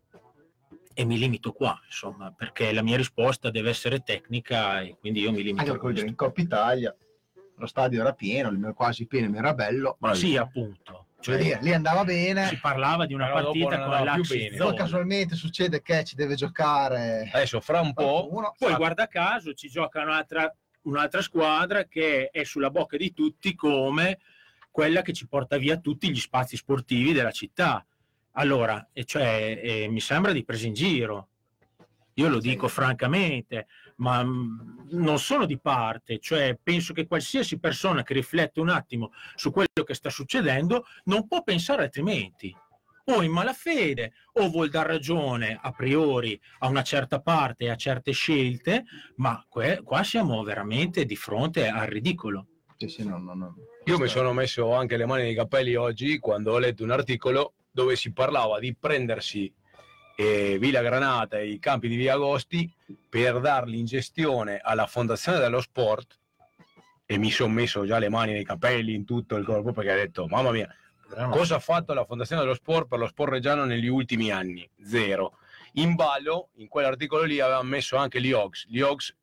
[0.98, 5.32] E mi limito qua, insomma, perché la mia risposta deve essere tecnica e quindi io
[5.32, 6.06] mi limito Anche a questo.
[6.06, 6.96] in Coppa Italia,
[7.58, 9.98] lo stadio era pieno, il- quasi pieno il Mirabello.
[10.14, 11.08] Sì, appunto.
[11.20, 14.58] Cioè, Cioè, lì, lì andava bene, si parlava di una Però partita con bene.
[14.58, 18.54] poi casualmente succede che ci deve giocare Adesso fra un po' qualcuno.
[18.58, 24.20] Poi guarda caso ci gioca un'altra, un'altra squadra che è sulla bocca di tutti come
[24.72, 27.84] quella che ci porta via tutti gli spazi sportivi della città.
[28.38, 31.30] Allora, e cioè, eh, mi sembra di presa in giro.
[32.16, 32.50] Io lo Sì.
[32.50, 33.68] dico francamente,
[33.98, 39.12] ma mh, non sono di parte, cioè penso che qualsiasi persona che riflette un attimo
[39.36, 42.56] su quello che sta succedendo non può pensare altrimenti.
[43.08, 47.76] O in malafede, o vuol dar ragione a priori a una certa parte e a
[47.76, 48.84] certe scelte,
[49.18, 52.48] ma que- qua siamo veramente di fronte al ridicolo.
[52.78, 53.56] Sì, sì, no, no, no.
[53.86, 57.54] Io mi sono messo anche le mani nei capelli oggi quando ho letto un articolo
[57.76, 59.54] dove si parlava di prendersi
[60.16, 62.74] eh, Villa Granata e i campi di Via Agosti
[63.10, 66.18] per darli in gestione alla Fondazione dello Sport
[67.06, 69.96] e mi sono messo già le mani nei capelli, in tutto il corpo perché ho
[69.96, 70.74] detto mamma mia,
[71.30, 74.68] cosa ha fatto la Fondazione dello Sport per lo sport reggiano negli ultimi anni?
[74.82, 75.38] Zero.
[75.74, 78.68] In ballo, in quell'articolo lì avevano messo anche gli Hawks.
[78.70, 79.14] Gli Hawks,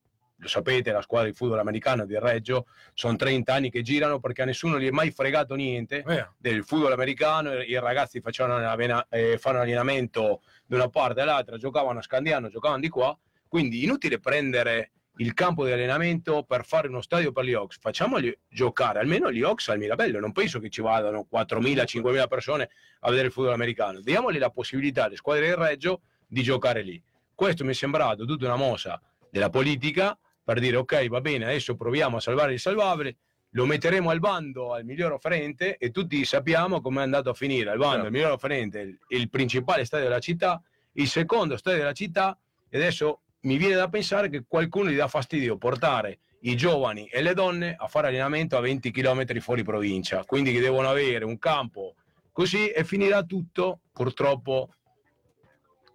[0.43, 4.43] lo sapete, la squadra di football americano di Reggio, sono 30 anni che girano perché
[4.43, 6.05] a nessuno gli è mai fregato niente
[6.36, 12.01] del football americano, i ragazzi facevano avena- eh, fanno allenamento da una parte all'altra, giocavano
[12.01, 13.16] a Scandiano, giocavano di qua,
[13.47, 18.36] quindi inutile prendere il campo di allenamento per fare uno stadio per gli Hawks, facciamoli
[18.49, 22.68] giocare almeno gli Hawks al Mirabello, non penso che ci vadano 4.000, 5.000 persone
[23.01, 27.01] a vedere il football americano, diamogli la possibilità alle squadre del Reggio di giocare lì.
[27.32, 31.76] Questo mi è sembrato tutta una mossa della politica per dire ok va bene adesso
[31.76, 33.16] proviamo a salvare il salvabile
[33.51, 37.70] lo metteremo al bando al miglior offerente e tutti sappiamo come è andato a finire.
[37.70, 38.07] Al bando Certo.
[38.07, 40.62] il miglior offerente il, il principale stadio della città
[40.93, 42.36] il secondo stadio della città
[42.68, 47.22] e adesso mi viene da pensare che qualcuno gli dà fastidio portare i giovani e
[47.22, 50.24] le donne a fare allenamento a 20 km fuori provincia.
[50.24, 51.95] Quindi che devono avere un campo
[52.30, 54.74] così e finirà tutto purtroppo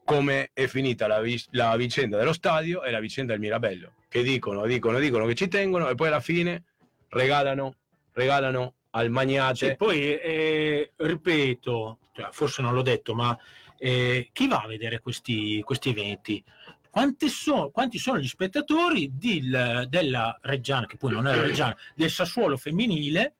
[0.03, 1.21] come è finita la,
[1.51, 5.47] la vicenda dello stadio e la vicenda del Mirabello, che dicono, dicono, dicono che ci
[5.47, 6.63] tengono e poi alla fine
[7.09, 7.75] regalano,
[8.13, 9.69] regalano al magnate.
[9.69, 13.37] Sì, poi, eh, ripeto, cioè, forse non l'ho detto, ma
[13.77, 16.43] eh, chi va a vedere questi, questi eventi?
[16.89, 22.09] Quanti, so- quanti sono gli spettatori del- della Reggiana, che poi non è Reggiana, del
[22.09, 23.35] Sassuolo femminile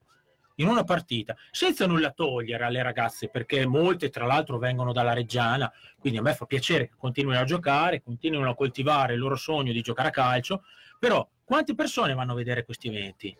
[0.58, 5.72] in una partita, senza nulla togliere alle ragazze, perché molte tra l'altro vengono dalla Reggiana,
[5.98, 9.72] quindi a me fa piacere che continuino a giocare, continuino a coltivare il loro sogno
[9.72, 10.62] di giocare a calcio,
[10.98, 13.36] però quante persone vanno a vedere questi eventi?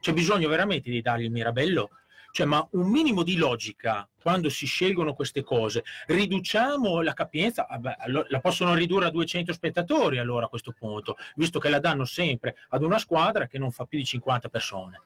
[0.00, 1.90] C'è bisogno veramente di dargli il mirabello?
[2.32, 5.82] Cioè, ma un minimo di logica quando si scelgono queste cose.
[6.06, 11.16] Riduciamo la capienza, vabbè, allo- la possono ridurre a 200 spettatori allora a questo punto,
[11.34, 15.00] visto che la danno sempre ad una squadra che non fa più di 50 persone.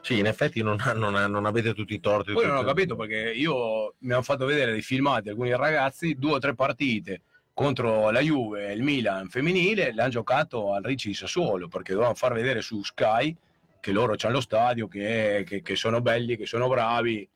[0.00, 2.32] Sì, in effetti non, non, non avete tutti i torti.
[2.32, 6.32] Poi non ho capito perché io mi hanno fatto vedere dei filmati alcuni ragazzi, due
[6.34, 11.14] o tre partite contro la Juve e il Milan femminile, l'hanno giocato al Ricci di
[11.14, 13.36] Sassuolo perché dovevano far vedere su Sky
[13.80, 17.28] che loro c'hanno lo stadio, che, che- che sono belli, che sono bravi.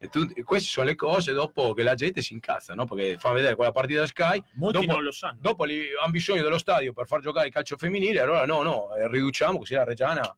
[0.00, 2.86] E, tu- e queste sono le cose dopo che la gente si incazza, no?
[2.86, 5.38] perché fanno vedere quella partita Sky Molti Dopo- non lo sanno.
[5.40, 8.94] dopo li, hanno bisogno dello stadio per far giocare il calcio femminile, allora no, no,
[8.94, 10.36] eh, riduciamo così la Reggiana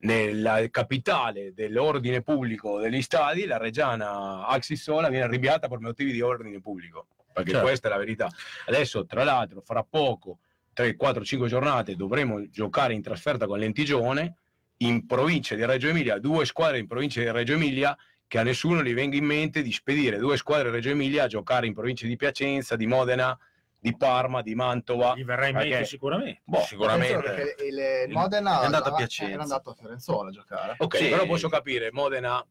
[0.00, 6.60] nella capitale dell'ordine pubblico degli stadi, la Reggiana Axisola viene arrabbiata per motivi di ordine
[6.60, 7.66] pubblico, perché Certo.
[7.66, 8.28] questa è la verità.
[8.66, 10.38] Adesso, tra l'altro, fra poco,
[10.72, 14.36] 3, 4, 5 giornate, dovremo giocare in trasferta con l'Entigione
[14.78, 17.96] in provincia di Reggio Emilia, due squadre in provincia di Reggio Emilia
[18.28, 21.28] che a nessuno gli venga in mente di spedire due squadre di Reggio Emilia a
[21.28, 23.36] giocare in provincia di Piacenza, di Modena,
[23.80, 25.14] di Parma, di Mantova.
[25.14, 26.40] Gli verrà in mente Perché- sicuramente.
[26.44, 27.54] Boh, Sicuramente.
[27.64, 29.32] Il, il Modena È andato a Piacenza.
[29.32, 30.74] era andato a Fiorenzuola a giocare.
[30.78, 31.08] Ok, Sì.
[31.08, 32.44] però posso capire, Modena,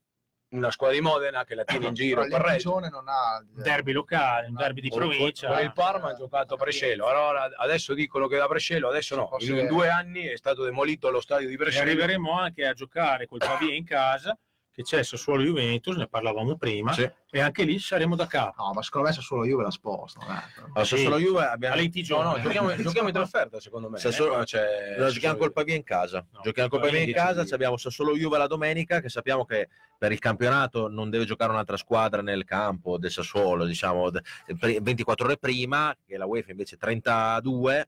[0.50, 2.48] una squadra di Modena che la tiene in giro per Reggio.
[2.80, 5.50] l'Intigione non ha Un derby locale, un derby di provincia.
[5.50, 7.06] Con il Parma ha giocato a Brescello.
[7.08, 9.30] Allora adesso dicono che da Brescello, adesso no.
[9.40, 11.84] In, due anni è stato demolito lo stadio di E Brescello.
[11.90, 14.38] arriveremo anche a giocare col Pavia in casa,
[14.78, 17.10] che c'è Sassuolo Juventus, ne parlavamo prima, Sì.
[17.32, 18.62] e anche lì saremo da capo.
[18.64, 20.20] No, ma secondo me se solo Juve la sposta.
[20.22, 20.62] eh.
[20.66, 21.76] Allora, Sassuolo Juve abbiamo...
[21.76, 23.98] No, no, giochiamo, giochiamo in trasferta secondo me.
[23.98, 26.24] Sassuolo- eh, c'è- No, giochiamo col Pavia in casa.
[26.32, 27.44] No, giochiamo col Pavia in casa.
[27.56, 29.68] Abbiamo Sassuolo Juve la domenica, che sappiamo che
[29.98, 34.22] per il campionato non deve giocare un'altra squadra nel campo del Sassuolo, diciamo de-
[34.60, 37.88] pre- 24 ore prima, che la UEFA invece 32.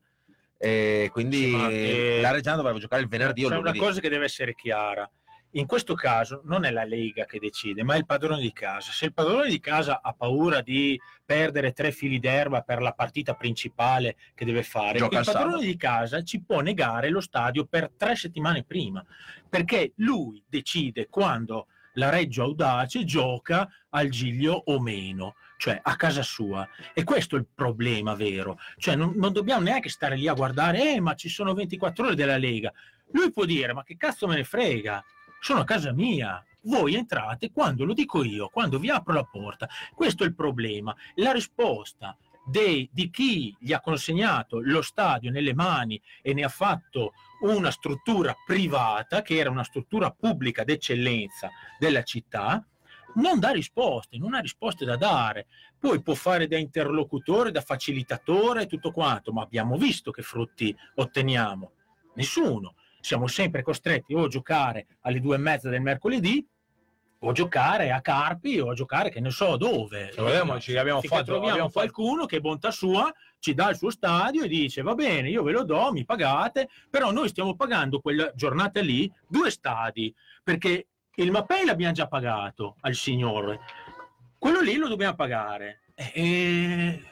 [0.58, 3.66] E quindi Sì, ma, eh, la Reggiana dovrebbe giocare il venerdì o il C'è una
[3.70, 3.86] lunedì.
[3.86, 5.10] cosa che deve essere chiara.
[5.54, 8.91] In questo caso non è la Lega che decide, ma è il padrone di casa.
[8.91, 13.34] Se il padrone di casa ha paura di perdere tre fili d'erba per la partita
[13.34, 15.66] principale che deve fare, Gioca il padrone sabato.
[15.66, 19.04] di casa ci può negare lo stadio per tre settimane prima,
[19.50, 26.22] perché lui decide quando la Reggio Audace gioca al Giglio o meno, cioè a casa
[26.22, 26.68] sua.
[26.93, 28.60] E questo è il problema vero.
[28.78, 32.16] Cioè non, non dobbiamo neanche stare lì a guardare, eh, ma ci sono 24 ore
[32.16, 32.72] della Lega.
[33.12, 35.04] Lui può dire, ma che cazzo me ne frega?
[35.40, 36.44] Sono a casa mia.
[36.64, 39.70] Voi entrate quando lo dico io, quando vi apro la porta.
[39.94, 40.96] Questo è il problema.
[41.16, 46.50] La risposta dei- di chi gli ha consegnato lo stadio nelle mani e ne ha
[46.50, 52.66] fatto una struttura privata, che era una struttura pubblica d'eccellenza della città,
[53.16, 55.48] non dà risposte, non ha risposte da dare.
[55.80, 60.76] Poi può fare da interlocutore, da facilitatore e tutto quanto, ma abbiamo visto che frutti
[60.96, 61.72] otteniamo.
[62.16, 62.76] Nessuno.
[63.02, 66.45] Siamo sempre costretti o a giocare alle due e mezza del mercoledì
[67.22, 70.10] o a giocare a Carpi o a giocare che ne so dove.
[70.10, 73.89] Ricordiamoci che abbiamo fatto, troviamo abbiamo fatto- qualcuno che bontà sua ci dà il suo
[73.89, 76.70] stadio e dice va bene io ve lo do mi pagate.
[76.89, 82.78] Però noi stiamo pagando quella giornata lì due stadi perché il Mapei l'abbiamo già pagato
[82.82, 83.60] al signore.
[84.38, 85.82] Quello lì lo dobbiamo pagare.
[85.95, 87.04] E...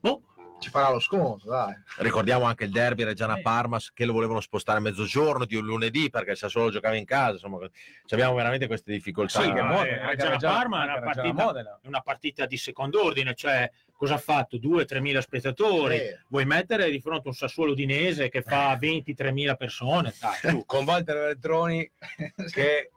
[0.00, 0.22] boh,
[0.62, 1.74] Ci farà lo sconto, dai.
[1.98, 6.08] Ricordiamo anche il derby Reggiana Parma che lo volevano spostare a mezzogiorno di un lunedì
[6.08, 7.32] perché il Sassuolo giocava in casa.
[7.32, 7.58] Insomma,
[8.06, 9.42] ci abbiamo veramente queste difficoltà.
[9.42, 11.80] Sì, che Ah, Modena, eh, anche Reggiana Parma è una partita- Modena.
[11.82, 16.90] una partita di secondo ordine cioè cosa ha fatto 2-3 mila spettatori Eh, vuoi mettere
[16.90, 20.62] di fronte un Sassuolo dinese che fa 23 mila persone dai, su.
[20.66, 21.90] con Walter Veltroni
[22.52, 22.90] che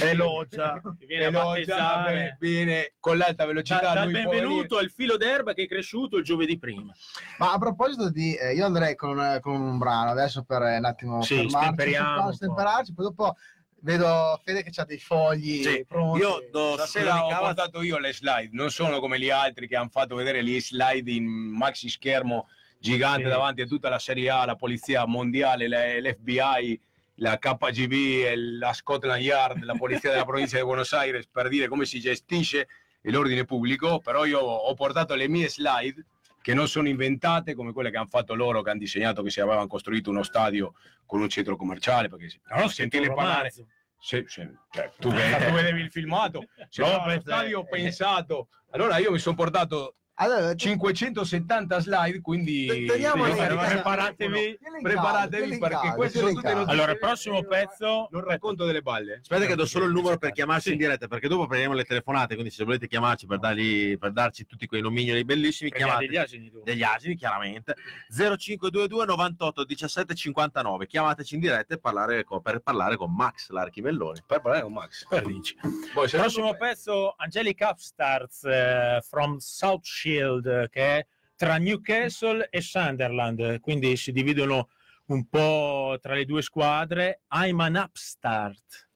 [0.00, 2.36] elogia, viene elogia battezzare.
[2.40, 3.80] viene con l'alta velocità.
[3.80, 6.94] Da- dal benvenuto al filo d'erba che è cresciuto il giovedì prima.
[7.38, 10.84] Ma a proposito di, eh, io andrei con, con un brano adesso per eh, un
[10.84, 13.36] attimo Sì, fermarci, stemperiamo stemperarci, poi dopo
[13.80, 16.20] vedo Fede che ha dei fogli Sì, pronti.
[16.20, 19.90] Io do Stasera ho portato io le slide, non sono come gli altri che hanno
[19.90, 22.48] fatto vedere gli slide in maxi schermo
[22.78, 23.28] gigante Sì.
[23.30, 25.68] davanti a tutta la Serie A, la Polizia Mondiale,
[26.00, 26.80] l'FBI,
[27.16, 31.84] la KGB, la Scotland Yard, la Polizia della provincia di Buenos Aires per dire come
[31.84, 32.68] si gestisce
[33.02, 36.04] l'ordine pubblico, però io ho portato le mie slide
[36.40, 39.40] che non sono inventate come quelle che hanno fatto loro, che hanno disegnato che si
[39.40, 40.74] avevano costruito uno stadio
[41.06, 43.64] con un centro commerciale, perché No, sentirle parlare se-
[43.98, 47.68] se- cioè, tu, ve- tu vedevi il filmato, c'era No, eh, stadio eh.
[47.68, 48.48] pensato.
[48.72, 55.58] Allora io mi sono portato Allora, 570 slide, quindi Te- teniamo Sì, preparatevi, preparatevi.
[55.58, 56.70] perché queste tieni sono tutte caldo.
[56.70, 59.18] Allora, il prossimo pezzo non racconto delle balle.
[59.22, 62.34] Aspetta che do solo il numero per chiamarci in diretta, perché dopo prendiamo le telefonate,
[62.34, 66.48] quindi se volete chiamarci per, dargli, per darci tutti quei nomignoli bellissimi, chiamate degli asini
[66.48, 66.62] tu.
[66.62, 67.74] degli asini, chiaramente
[68.08, 70.86] 0522 98 17 59.
[70.86, 74.20] Chiamateci in diretta e parlare con- per parlare con Max Larchimelloni.
[74.24, 75.06] Per parlare con Max.
[75.08, 75.56] Per dici.
[75.92, 83.60] Poi, prossimo pezzo, Angelic Upstarts eh, from South Shield, che è tra Newcastle e Sunderland,
[83.60, 84.68] quindi si dividono
[85.06, 87.22] un po' tra le due squadre.
[87.30, 88.88] I'm an upstart.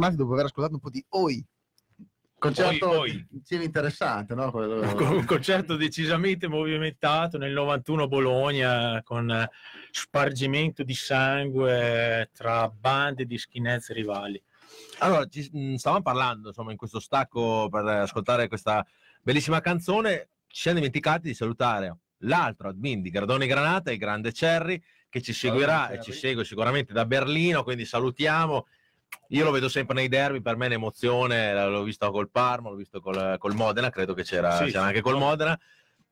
[0.00, 1.46] Tornati dopo aver ascoltato un po' di Oi.
[2.38, 3.62] Concerto Oi, Oi.
[3.62, 4.48] interessante, no?
[4.56, 9.50] Un concerto decisamente movimentato nel 91 a Bologna con eh,
[9.90, 14.42] spargimento di sangue tra bande di skinheads rivali.
[15.00, 18.82] Allora, ci mh, stavamo parlando, insomma, in questo stacco per ascoltare questa
[19.20, 20.30] bellissima canzone.
[20.46, 25.34] Ci siamo dimenticati di salutare l'altro admin di Gradone Granata, il grande Cerri, che ci
[25.34, 28.66] seguirà e ci segue sicuramente da Berlino, quindi salutiamo.
[29.28, 32.76] Io lo vedo sempre nei derby, per me è un'emozione, l'ho visto col Parma, l'ho
[32.76, 34.86] visto col, col Modena, credo che c'era, Sì, c'era sì.
[34.88, 35.58] anche col Modena.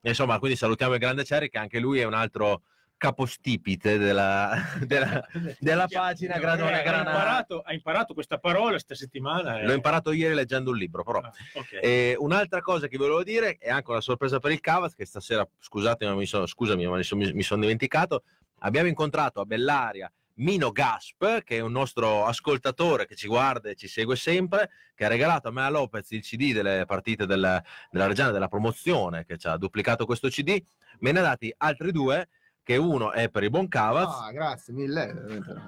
[0.00, 2.62] E insomma, quindi salutiamo il grande Cerri, che anche lui è un altro
[2.96, 4.54] capostipite della,
[4.86, 5.24] della,
[5.58, 7.10] della pagina Gradone Eh, ha, Granata.
[7.10, 9.60] imparato, ha imparato questa parola questa settimana.
[9.60, 9.66] eh.
[9.66, 11.20] L'ho imparato ieri leggendo un libro, però.
[11.20, 11.78] Ah, ok.
[11.80, 15.48] E un'altra cosa che volevo dire è anche una sorpresa per il Cavaz, che stasera,
[15.58, 18.22] scusatemi, ma mi sono, scusami, ma mi sono, mi sono dimenticato.
[18.60, 23.74] Abbiamo incontrato a Bellaria Mino Gasp, che è un nostro ascoltatore che ci guarda e
[23.74, 27.60] ci segue sempre, che ha regalato a me a Lopez il CD delle partite del-
[27.90, 30.62] della Reggiana della promozione, che ci ha duplicato questo CD.
[31.00, 32.28] Me ne ha dati altri due,
[32.68, 35.14] che uno è per il buon Cavaz, Ah, grazie mille.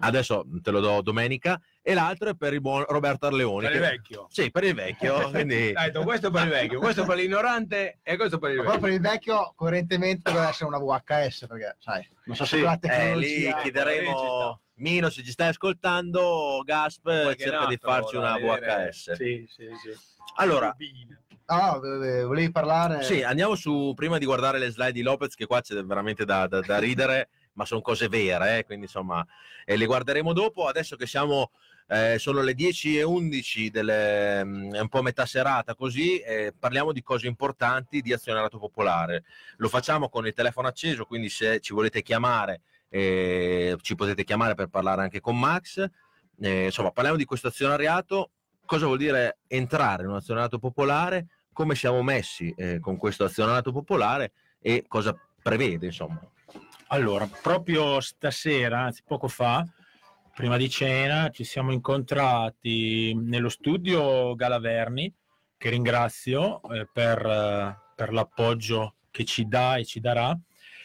[0.00, 3.64] adesso te lo do domenica, e l'altro è per il buon Roberto Arleoni.
[3.68, 4.26] Per il che- vecchio.
[4.28, 5.14] Sì, per il vecchio.
[5.30, 5.72] quindi...
[5.72, 8.70] Detto questo per il vecchio, questo per l'ignorante e questo per il vecchio.
[8.72, 12.72] proprio il vecchio coerentemente deve essere una VHS perché sai, non so se Sì, la
[12.78, 18.36] Eh, lì tecnologia chiederemo Mino se ci stai ascoltando Gasp Qualche cerca di farci una.
[18.36, 19.98] VHS Sì, sì, sì.
[20.36, 20.76] allora
[21.50, 23.02] Eh, volevi parlare?
[23.02, 26.46] Sì andiamo su prima di guardare le slide di Lopez che qua c'è veramente da,
[26.46, 29.26] da- da ridere ma sono cose vere eh, quindi insomma
[29.64, 30.68] e le guarderemo dopo.
[30.68, 31.50] Adesso che siamo
[31.88, 36.54] eh, sono le 10 e 11 delle, mm, è un po' metà serata così eh,
[36.56, 39.24] parliamo di cose importanti di azionariato popolare.
[39.56, 44.54] Lo facciamo con il telefono acceso quindi se ci volete chiamare eh, ci potete chiamare
[44.54, 45.84] per parlare anche con Max.
[46.40, 48.30] Eh, insomma parliamo di questo azionariato.
[48.64, 51.26] Cosa vuol dire entrare in un azionariato popolare
[51.60, 54.32] come siamo messi eh, con questo azionariato popolare
[54.62, 56.18] e cosa prevede insomma
[56.86, 59.68] Allora, proprio stasera, anzi poco fa,
[60.34, 65.12] prima di cena, ci siamo incontrati nello studio Galaverni,
[65.58, 70.34] che ringrazio eh, per, eh, per l'appoggio che ci dà e ci darà,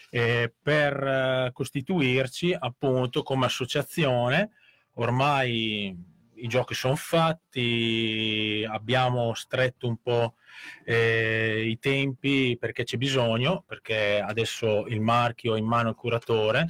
[0.10, 4.52] eh, per eh, costituirci appunto come associazione.
[4.96, 10.36] Ormai i giochi sono fatti, abbiamo stretto un po'
[10.84, 16.68] eh, i tempi perché c'è bisogno, perché adesso il marchio è in mano al curatore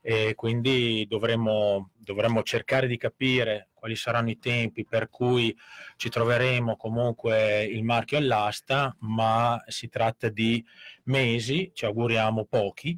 [0.00, 5.56] e quindi dovremmo, dovremmo cercare di capire quali saranno i tempi per cui
[5.96, 10.64] ci troveremo comunque il marchio all'asta, ma si tratta di
[11.04, 12.96] mesi, ci auguriamo pochi.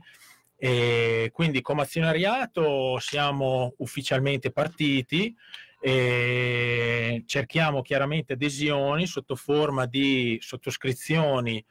[0.61, 5.35] E quindi come azionariato siamo ufficialmente partiti
[5.81, 11.65] e cerchiamo chiaramente adesioni sotto forma di sottoscrizioni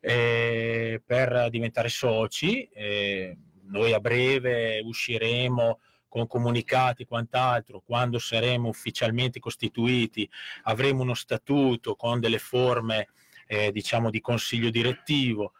[0.00, 2.64] eh, per diventare soci.
[2.64, 10.28] Eh, noi a breve usciremo con comunicati e quant'altro, quando saremo ufficialmente costituiti
[10.64, 13.08] avremo uno statuto con delle forme
[13.46, 15.52] eh, diciamo di consiglio direttivo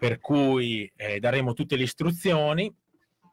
[0.00, 2.74] per cui eh, daremo tutte le istruzioni,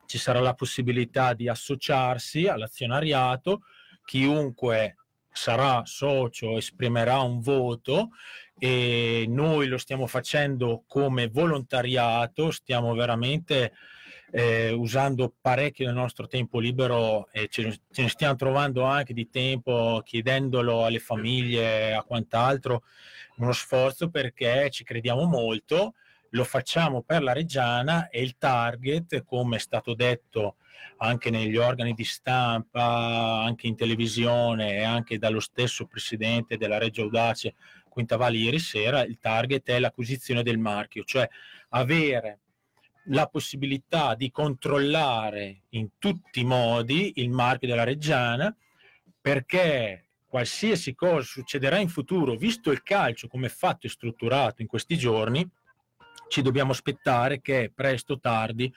[0.05, 3.61] ci sarà la possibilità di associarsi all'azionariato,
[4.07, 4.95] chiunque
[5.29, 8.11] sarà socio esprimerà un voto
[8.57, 13.73] e noi lo stiamo facendo come volontariato, stiamo veramente
[14.31, 19.29] eh, usando parecchio del nostro tempo libero e ce, ce ne stiamo trovando anche di
[19.29, 22.83] tempo chiedendolo alle famiglie, a quant'altro,
[23.37, 25.95] uno sforzo perché ci crediamo molto,
[26.29, 30.55] lo facciamo per la Reggiana e il target, come è stato detto
[30.97, 37.03] anche negli organi di stampa, anche in televisione e anche dallo stesso presidente della Reggio
[37.03, 37.55] Audace
[37.89, 41.27] Quintavalle ieri sera, il target è l'acquisizione del marchio, cioè
[41.69, 42.39] avere
[43.05, 48.55] la possibilità di controllare in tutti i modi il marchio della Reggiana
[49.19, 54.67] perché qualsiasi cosa succederà in futuro, visto il calcio come è fatto e strutturato in
[54.67, 55.47] questi giorni,
[56.27, 58.71] ci dobbiamo aspettare che presto o tardi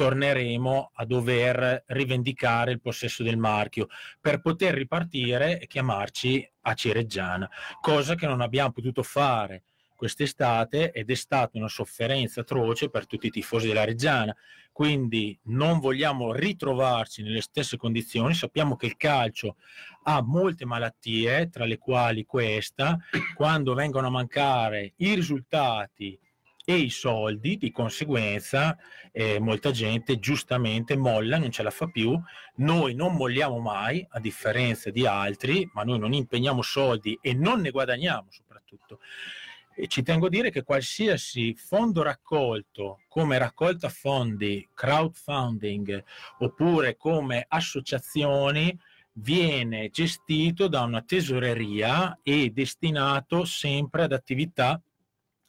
[0.00, 3.88] torneremo a dover rivendicare il possesso del marchio
[4.18, 7.46] per poter ripartire e chiamarci a Cireggiana,
[7.82, 13.26] cosa che non abbiamo potuto fare quest'estate ed è stata una sofferenza atroce per tutti
[13.26, 14.34] i tifosi della Reggiana.
[14.72, 18.32] Quindi non vogliamo ritrovarci nelle stesse condizioni.
[18.32, 19.56] Sappiamo che il calcio
[20.04, 22.96] ha molte malattie, tra le quali questa,
[23.34, 26.18] quando vengono a mancare i risultati
[26.64, 28.76] e i soldi, di conseguenza
[29.12, 32.20] eh, molta gente giustamente molla, non ce la fa più.
[32.56, 37.60] Noi non molliamo mai, a differenza di altri, ma noi non impegniamo soldi e non
[37.60, 39.00] ne guadagniamo soprattutto.
[39.74, 46.04] E ci tengo a dire che qualsiasi fondo raccolto come raccolta fondi, crowdfunding
[46.40, 48.78] oppure come associazioni
[49.14, 54.80] viene gestito da una tesoreria e destinato sempre ad attività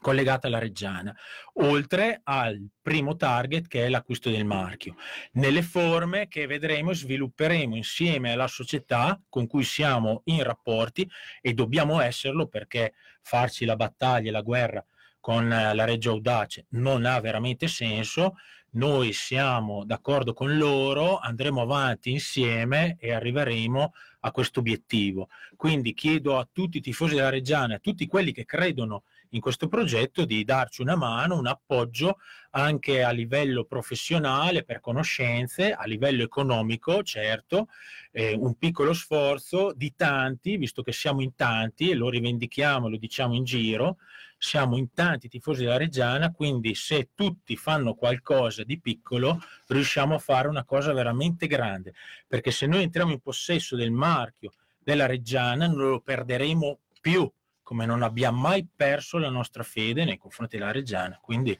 [0.01, 1.15] collegata alla Reggiana,
[1.53, 4.95] oltre al primo target che è l'acquisto del marchio,
[5.33, 11.53] nelle forme che vedremo e svilupperemo insieme alla società con cui siamo in rapporti e
[11.53, 14.83] dobbiamo esserlo perché farci la battaglia e la guerra
[15.19, 18.35] con eh, la Reggio Audace non ha veramente senso.
[18.73, 25.29] Noi siamo d'accordo con loro, andremo avanti insieme e arriveremo a questo obiettivo.
[25.55, 29.67] Quindi chiedo a tutti i tifosi della Reggiana, a tutti quelli che credono in questo
[29.67, 32.17] progetto di darci una mano, un appoggio
[32.51, 37.67] anche a livello professionale per conoscenze, a livello economico, certo,
[38.11, 42.97] eh, un piccolo sforzo di tanti, visto che siamo in tanti e lo rivendichiamo, lo
[42.97, 43.97] diciamo in giro,
[44.37, 50.19] siamo in tanti tifosi della Reggiana, quindi se tutti fanno qualcosa di piccolo, riusciamo a
[50.19, 51.93] fare una cosa veramente grande,
[52.27, 57.31] perché se noi entriamo in possesso del marchio della Reggiana non lo perderemo più
[57.71, 61.17] come non abbiamo mai perso la nostra fede nei confronti della Reggiana.
[61.21, 61.57] Quindi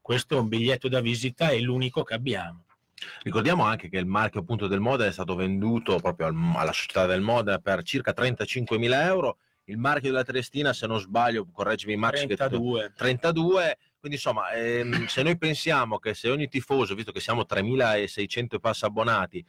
[0.00, 2.64] questo è un biglietto da visita, è l'unico che abbiamo.
[3.22, 7.06] Ricordiamo anche che il marchio appunto del Modena è stato venduto proprio al, alla società
[7.06, 9.36] del Modena per circa 35 mila euro.
[9.66, 12.80] Il marchio della Triestina, se non sbaglio, correggimi Max, 32.
[12.80, 13.78] Che 32.
[14.00, 18.58] Quindi insomma, ehm, se noi pensiamo che se ogni tifoso, visto che siamo 3.600 e
[18.58, 19.46] passa abbonati,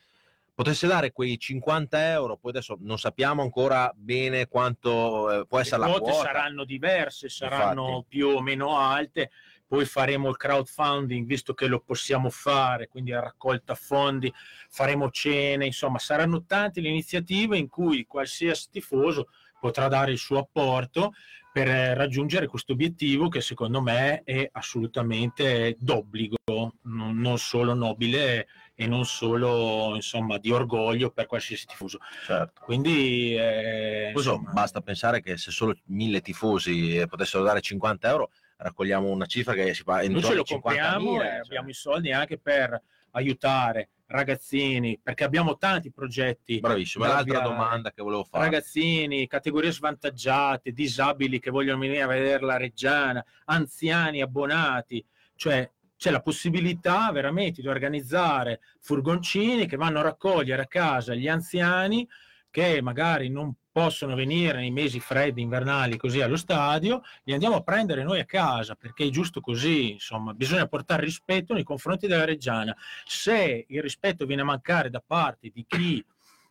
[0.53, 5.81] potesse dare quei 50 euro, poi adesso non sappiamo ancora bene quanto eh, può essere
[5.81, 6.25] Le la quote quota.
[6.27, 8.05] saranno diverse, saranno Infatti.
[8.07, 9.31] più o meno alte,
[9.65, 14.31] poi faremo il crowdfunding visto che lo possiamo fare, quindi la raccolta fondi,
[14.69, 19.29] faremo cene, insomma saranno tante le iniziative in cui qualsiasi tifoso
[19.59, 21.13] potrà dare il suo apporto
[21.51, 26.35] per eh, raggiungere questo obiettivo che secondo me è assolutamente d'obbligo,
[26.83, 31.99] non solo nobile e non solo insomma di orgoglio per qualsiasi tifoso.
[32.25, 32.61] Certo.
[32.63, 38.09] Quindi eh, Poi, so, insomma, basta pensare che se solo mille tifosi potessero dare 50
[38.09, 40.61] euro, raccogliamo una cifra che si fa noi intorno ce lo ai 50.000.
[40.61, 41.35] compriamo e cioè.
[41.37, 46.59] abbiamo i soldi anche per aiutare ragazzini, perché abbiamo tanti progetti.
[46.59, 48.45] Bravissimo, l'altra domanda che volevo fare.
[48.45, 55.03] Ragazzini, categorie svantaggiate, disabili che vogliono venire a vedere la Reggiana, anziani abbonati,
[55.35, 55.69] cioè
[56.03, 62.05] c'è la possibilità veramente di organizzare furgoncini che vanno a raccogliere a casa gli anziani
[62.51, 67.61] che magari non possono venire nei mesi freddi invernali così allo stadio, li andiamo a
[67.61, 72.25] prendere noi a casa perché è giusto così, insomma, bisogna portare rispetto nei confronti della
[72.25, 72.75] Reggiana.
[73.05, 76.05] Se il rispetto viene a mancare da parte di chi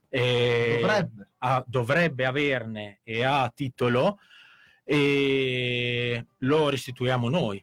[0.09, 1.29] eh, Dovrebbe.
[1.41, 4.19] ha- dovrebbe averne e ha titolo,
[4.83, 7.63] e lo restituiamo noi,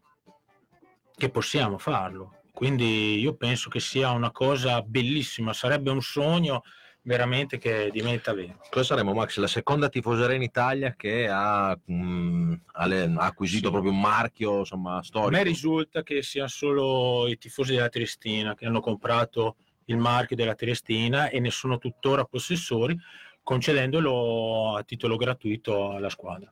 [1.19, 2.41] che possiamo farlo.
[2.51, 6.63] Quindi io penso che sia una cosa bellissima, sarebbe un sogno
[7.01, 8.59] veramente che diventa vero.
[8.69, 9.37] Cosa saremo, Max?
[9.37, 13.71] La seconda tifoseria in Italia che ha, mh, ha le- ha acquisito Sì.
[13.71, 15.31] proprio un marchio insomma, A storico.
[15.31, 19.55] me risulta che siano solo i tifosi della Triestina che hanno comprato
[19.85, 22.97] il marchio della Triestina e ne sono tuttora possessori,
[23.41, 26.51] concedendolo a titolo gratuito alla squadra.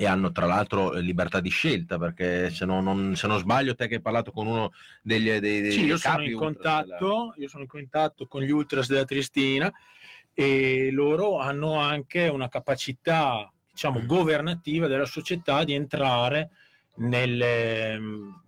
[0.00, 3.74] E hanno tra l'altro eh, libertà di scelta perché se, no- non, se non sbaglio
[3.74, 4.70] te che hai parlato con uno
[5.02, 8.86] degli, dei, dei Sì, io sono in contatto, io sono in contatto con gli ultras
[8.86, 9.72] della Triestina
[10.32, 16.50] e loro hanno anche una capacità, diciamo, governativa della società di entrare
[16.98, 17.98] nelle,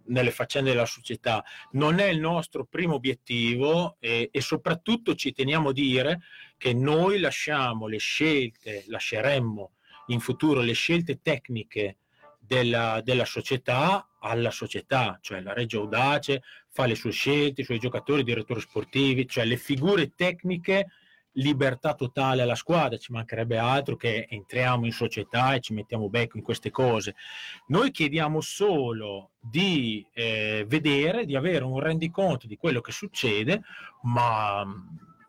[0.05, 1.43] nelle faccende della società.
[1.73, 6.21] Non è il nostro primo obiettivo e, e soprattutto ci teniamo a dire
[6.57, 9.73] che noi lasciamo le scelte, lasceremmo
[10.11, 11.97] in futuro le scelte tecniche
[12.39, 17.79] della, della società alla società, cioè la Reggio Audace fa le sue scelte, i suoi
[17.79, 20.87] giocatori, i direttori sportivi, cioè le figure tecniche
[21.35, 26.37] libertà totale alla squadra, ci mancherebbe altro che entriamo in società e ci mettiamo becco
[26.37, 27.15] in queste cose.
[27.69, 33.63] Noi chiediamo solo di eh, vedere, di avere un rendiconto di quello che succede,
[34.03, 34.67] ma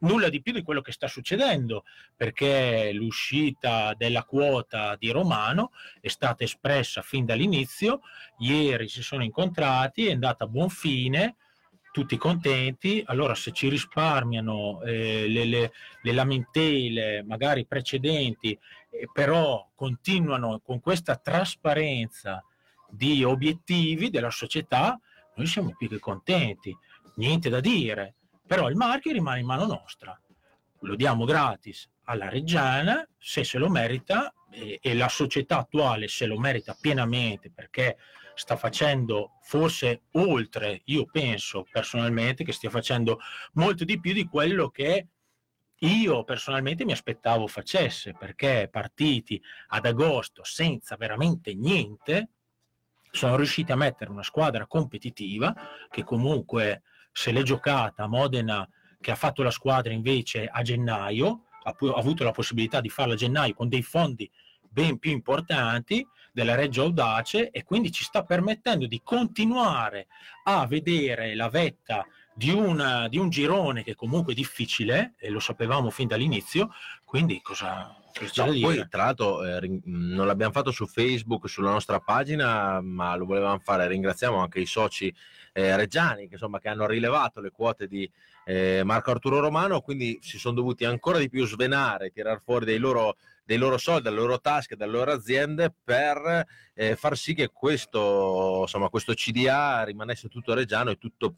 [0.01, 1.83] nulla di più di quello che sta succedendo,
[2.15, 8.01] perché l'uscita della quota di Romano è stata espressa fin dall'inizio,
[8.39, 11.35] ieri si sono incontrati, è andata a buon fine,
[11.91, 15.71] tutti contenti, allora se ci risparmiano eh, le, le,
[16.01, 18.57] le, lamentele magari precedenti,
[18.89, 22.43] eh, però continuano con questa trasparenza
[22.89, 24.97] di obiettivi della società,
[25.35, 26.75] noi siamo più che contenti,
[27.15, 28.15] niente da dire
[28.51, 30.19] però il marchio rimane in mano nostra.
[30.79, 36.25] Lo diamo gratis alla Reggiana se se lo merita e, e la società attuale se
[36.25, 37.95] lo merita pienamente perché
[38.33, 43.19] sta facendo forse oltre, io penso personalmente che stia facendo
[43.53, 45.07] molto di più di quello che
[45.77, 52.31] io personalmente mi aspettavo facesse, perché partiti ad agosto senza veramente niente,
[53.11, 55.55] sono riusciti a mettere una squadra competitiva
[55.89, 56.81] che comunque
[57.11, 58.67] se l'è giocata Modena
[58.99, 62.89] che ha fatto la squadra invece a gennaio, ha, pu- ha avuto la possibilità di
[62.89, 64.29] farla a gennaio con dei fondi
[64.61, 70.07] ben più importanti della Reggio Audace e quindi ci sta permettendo di continuare
[70.45, 75.39] a vedere la vetta di, una, di un girone che comunque è difficile e lo
[75.39, 76.71] sapevamo fin dall'inizio,
[77.03, 78.00] quindi cosa,
[78.35, 83.25] No, poi tra l'altro eh, non l'abbiamo fatto su Facebook, sulla nostra pagina, ma lo
[83.25, 83.87] volevamo fare.
[83.87, 85.13] Ringraziamo anche i soci
[85.53, 88.09] eh, reggiani che, insomma, che hanno rilevato le quote di
[88.45, 92.77] eh, Marco Arturo Romano, quindi si sono dovuti ancora di più svenare, tirare fuori dei
[92.77, 97.49] loro, dei loro soldi, dalle loro tasche, dalle loro aziende per eh, far sì che
[97.51, 101.35] questo, insomma, questo CDA rimanesse tutto reggiano e tutto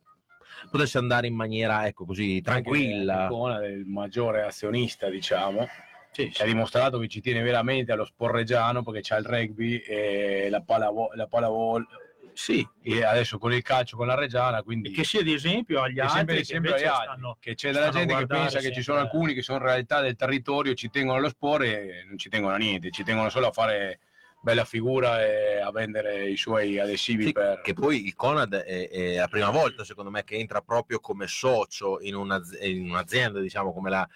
[0.69, 3.27] potesse andare in maniera ecco così tranquilla.
[3.65, 5.67] Il maggiore azionista, diciamo.
[6.13, 6.41] Sì, sì.
[6.41, 11.09] ha dimostrato che ci tiene veramente allo sporreggiano perché c'è il rugby e la pallavolo,
[11.15, 11.85] la pallavolo
[12.33, 15.99] sì, e adesso con il calcio con la Reggiana, quindi che sia di esempio agli
[15.99, 17.03] altri, che, sempre agli altri.
[17.03, 20.01] Stanno, che c'è della gente che pensa che ci sono alcuni che sono in realtà
[20.01, 23.47] del territorio, ci tengono allo sport e non ci tengono a niente, ci tengono solo
[23.47, 23.99] a fare
[24.43, 27.61] bella figura e a vendere i suoi adesivi sì, per...
[27.61, 31.27] che poi il Conad è, è, la prima volta secondo me che entra proprio come
[31.27, 34.07] socio in, una, in un'azienda diciamo come la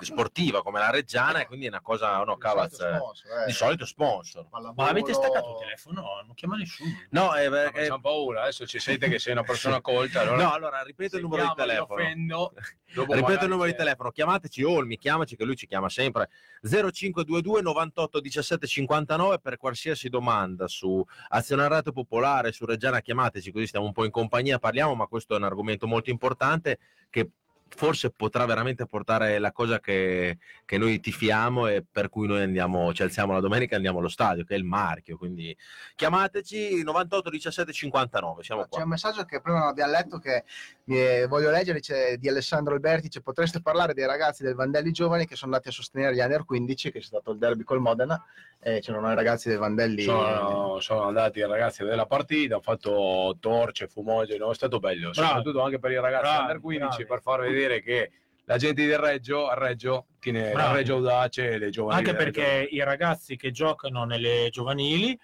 [0.00, 3.46] sportiva come la Reggiana e quindi è una cosa no Cavaz eh.
[3.46, 4.46] di solito sponsor.
[4.50, 6.20] Ma avete staccato il telefono?
[6.22, 6.90] non chiama nessuno.
[7.08, 10.36] No è perché facciamo paura adesso ci sente che sei una persona colta allora...
[10.36, 12.02] no allora ripeto il numero di telefono.
[12.02, 12.52] offendo,
[12.92, 14.10] ripeto il numero di telefono.
[14.10, 16.28] Chiamateci Olmi chiamaci che lui ci chiama sempre.
[16.60, 23.86] 0522 98 17 59 per qualsiasi domanda su azionariato popolare, su Reggiana, chiamateci così stiamo
[23.86, 27.30] un po' in compagnia, parliamo, ma questo è un argomento molto importante che
[27.74, 32.92] forse potrà veramente portare la cosa che, che, noi tifiamo e per cui noi andiamo,
[32.92, 35.16] ci alziamo la domenica e andiamo allo stadio, che è il marchio.
[35.16, 35.56] Quindi
[35.94, 38.42] chiamateci 98 17 59.
[38.42, 38.78] Siamo qua.
[38.78, 40.44] C'è un messaggio che prima non abbiamo letto che
[40.86, 45.26] eh, voglio leggere, dice di Alessandro Alberti, cioè, potreste parlare dei ragazzi del Vandelli Giovani
[45.26, 48.22] che sono andati a sostenere gli Under 15, che è stato il derby col Modena,
[48.60, 50.02] e c'erano i ragazzi del Vandelli.
[50.02, 55.26] Sono, sono andati i ragazzi della partita, hanno fatto torce, fumogeno, è stato bello, bravo.
[55.26, 57.06] soprattutto anche per i ragazzi bravi, Under 15 bravi.
[57.06, 58.10] per far vedere che
[58.44, 60.56] la gente del Reggio, a Reggio tiene Bravi.
[60.56, 62.08] la Reggio Audace e le giovanili.
[62.08, 65.18] Anche perché i ragazzi che giocano nelle giovanili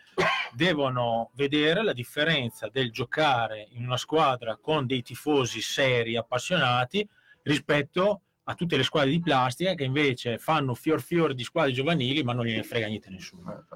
[0.53, 7.07] devono vedere la differenza del giocare in una squadra con dei tifosi seri, appassionati,
[7.43, 12.23] rispetto a tutte le squadre di plastica che invece fanno fior fior di squadre giovanili
[12.23, 13.67] ma non gliene frega niente nessuno.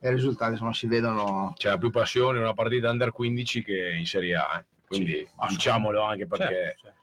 [0.00, 1.52] E i risultati insomma si vedono...
[1.56, 4.64] C'è più passione in una partita under 15 che in Serie A, eh.
[4.86, 6.46] quindi sì, diciamolo anche perché...
[6.46, 7.02] Certo, certo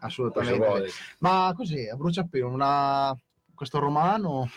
[0.00, 0.90] assolutamente.
[1.18, 3.16] Ma così, a bruciapelo, una...
[3.54, 4.50] questo romano,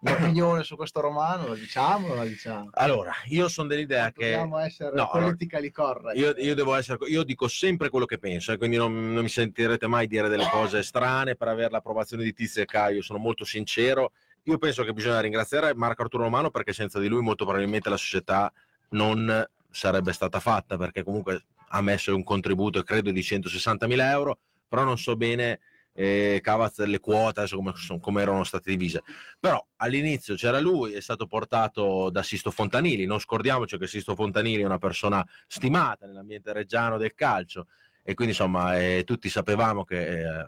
[0.00, 2.70] un'opinione su questo romano, la diciamo o la diciamo?
[2.74, 4.30] Allora, io sono dell'idea che...
[4.30, 6.18] Dobbiamo essere no, politically correct.
[6.18, 6.98] Io, io, devo essere...
[7.08, 10.48] Io dico sempre quello che penso, e quindi non, non, mi sentirete mai dire delle
[10.48, 14.12] cose strane per avere l'approvazione di Tizio e Caio, sono molto sincero.
[14.44, 17.96] Io penso che bisogna ringraziare Marco Arturo Romano perché senza di lui molto probabilmente la
[17.96, 18.52] società
[18.90, 21.44] non sarebbe stata fatta perché comunque
[21.74, 25.60] ha messo un contributo, credo, di 160 mila euro, però non so bene
[25.92, 29.02] eh, le quote, come, come, erano state divise.
[29.40, 34.62] Però all'inizio c'era lui, è stato portato da Sisto Fontanili, non scordiamoci che Sisto Fontanili
[34.62, 37.66] è una persona stimata nell'ambiente reggiano del calcio
[38.02, 40.44] e quindi insomma eh, tutti sapevamo che eh,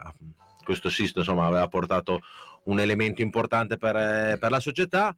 [0.63, 2.21] questo Sisto insomma aveva portato
[2.65, 5.15] un elemento importante per, eh, per la società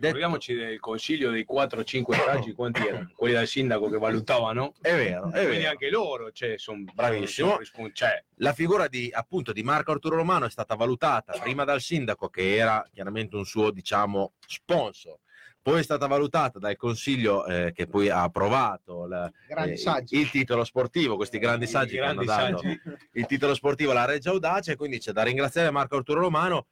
[0.00, 3.10] Ricordiamoci del consiglio dei 4-5 saggi, quanti erano?
[3.16, 4.74] Quelli del sindaco che valutavano.
[4.80, 5.70] È vero, è Quindi vero.
[5.70, 7.58] anche loro cioè, sono Bravissimo.
[7.92, 12.28] Cioè, La figura di, appunto, di Marco Arturo Romano è stata valutata prima dal sindaco,
[12.28, 15.18] che era chiaramente un suo, diciamo, sponsor.
[15.62, 20.18] Poi è stata valutata dal consiglio eh, che poi ha approvato la- Grandi eh, saggi.
[20.18, 22.80] il titolo sportivo, questi grandi i saggi che hanno grandi dato saggi.
[23.12, 26.66] il titolo sportivo alla Reggia Audace, quindi c'è da ringraziare Marco Arturo Romano.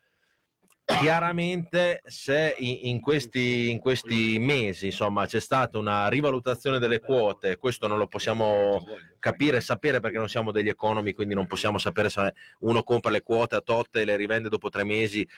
[0.88, 7.86] Chiaramente se in, questi, in questi mesi insomma, c'è stata una rivalutazione delle quote, questo
[7.86, 8.84] non lo possiamo
[9.18, 13.10] capire e sapere perché non siamo degli economi, quindi non possiamo sapere se uno compra
[13.10, 15.28] le quote a tot e le rivende dopo tre mesi.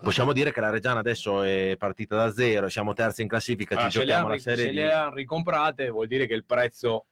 [0.00, 3.90] Possiamo dire che la Reggiana adesso è partita da zero, siamo terzi in classifica, Ah,
[3.90, 4.76] ci giochiamo la serie se di...
[4.76, 7.06] le hanno ricomprate vuol dire che il prezzo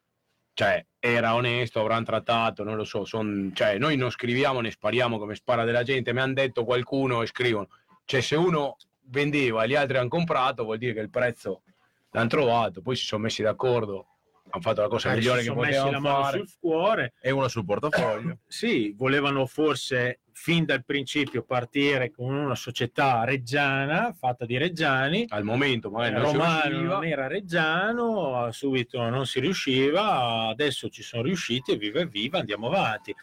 [0.53, 3.05] cioè, era onesto, avranno trattato, non lo so.
[3.05, 6.13] son- cioè, noi non scriviamo né spariamo come spara della gente.
[6.13, 7.69] Mi hanno detto qualcuno e scrivono.
[8.05, 11.63] Cioè, se uno vendeva e gli altri hanno comprato, vuol dire che il prezzo
[12.11, 12.83] l'hanno trovato.
[12.83, 14.10] Poi si sono messi d'accordo,
[14.51, 16.39] hanno fatto la cosa Eh, migliore che potevano fare.
[16.39, 17.15] sul cuore.
[17.21, 18.39] E uno sul portafoglio.
[18.47, 25.27] Sì, volevano forse fin dal principio partire con una società reggiana fatta di reggiani.
[25.29, 31.03] Al momento, magari non si Romano non era reggiano, subito non si riusciva, adesso ci
[31.03, 33.15] sono riusciti e viva e viva, andiamo avanti.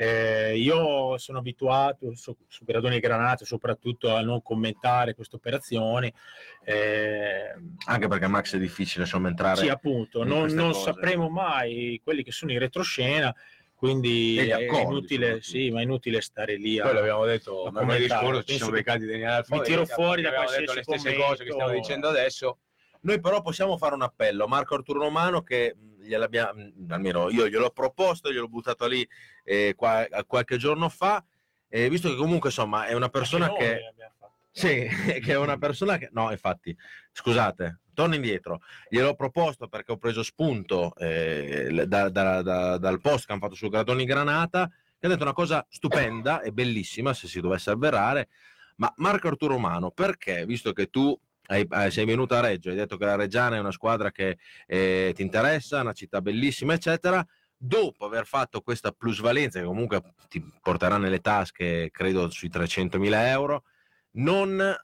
[0.00, 6.12] Eh, io sono abituato su, su Gradoni e Granate soprattutto a non commentare queste operazioni.
[6.62, 7.52] eh,
[7.86, 12.30] Anche perché Max è difficile insomma entrare sì, appunto, non, non sapremo mai quelli che
[12.30, 13.34] sono in retroscena,
[13.74, 18.08] quindi è inutile, sì, ma è inutile stare lì a, Poi l'abbiamo detto a mercoledì
[18.08, 21.42] scorso, ci che beccati degli analfabeti, mi tiro fuori da detto le qualsiasi stesse cose
[21.42, 21.80] che stiamo commento.
[21.80, 22.58] dicendo adesso.
[23.00, 24.46] Noi però possiamo fare un appello.
[24.46, 25.74] Marco Arturo Romano che
[26.08, 29.06] mh, gliel'abbia- mh, almeno io gliel'ho proposto, gliel'ho buttato lì
[29.44, 31.24] eh, qua- qualche giorno fa,
[31.68, 33.92] e visto che comunque insomma è una persona che...
[34.50, 34.88] Sì,
[35.22, 36.08] che è una persona che...
[36.12, 36.76] No, infatti,
[37.12, 38.60] scusate, torno indietro.
[38.88, 43.54] Gliel'ho proposto perché ho preso spunto eh, da- da- da- dal post che hanno fatto
[43.54, 44.68] su Gradoni Granata,
[44.98, 48.28] che ha detto una cosa stupenda e bellissima se si dovesse avverare.
[48.76, 51.16] Ma Marco Arturo Romano, perché, visto che tu
[51.48, 54.38] hai- eh, sei venuto a Reggio, hai detto che la Reggiana è una squadra che
[54.66, 57.24] eh, ti interessa, una città bellissima, eccetera,
[57.56, 63.64] dopo aver fatto questa plusvalenza che comunque ti porterà nelle tasche, credo, sui 300.000 euro,
[64.12, 64.76] non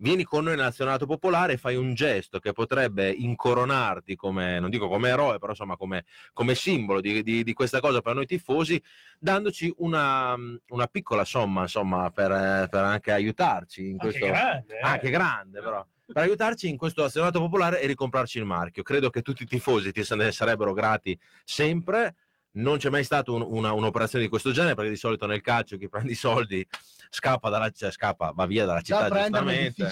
[0.00, 4.70] vieni con noi nel nazionato popolare e fai un gesto che potrebbe incoronarti come, non
[4.70, 8.26] dico come eroe, però insomma come, come simbolo di, di- di questa cosa per noi
[8.26, 8.80] tifosi,
[9.18, 10.36] dandoci una,
[10.68, 14.26] una piccola somma, insomma, per, per anche aiutarci in Anche questo...
[14.26, 14.82] grande, eh.
[14.82, 15.86] Anche grande, però.
[16.10, 18.82] Per aiutarci in questo nazionato popolare e ricomprarci il marchio.
[18.82, 22.14] Credo che tutti i tifosi ti ne sarebbero grati sempre.
[22.52, 25.76] Non c'è mai stata un- una- un'operazione di questo genere perché di solito nel calcio
[25.76, 26.66] chi prende i soldi
[27.10, 29.82] scappa, dalla, cioè, scappa va via dalla città è giustamente.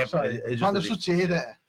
[0.00, 1.60] lo so, è- è quando succede...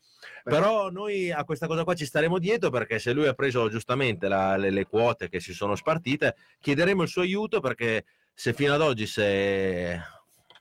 [0.43, 4.27] Però noi a questa cosa qua ci staremo dietro perché se lui ha preso giustamente
[4.27, 8.73] la- le, le quote che si sono spartite, chiederemo il suo aiuto perché se fino
[8.73, 10.01] ad oggi se...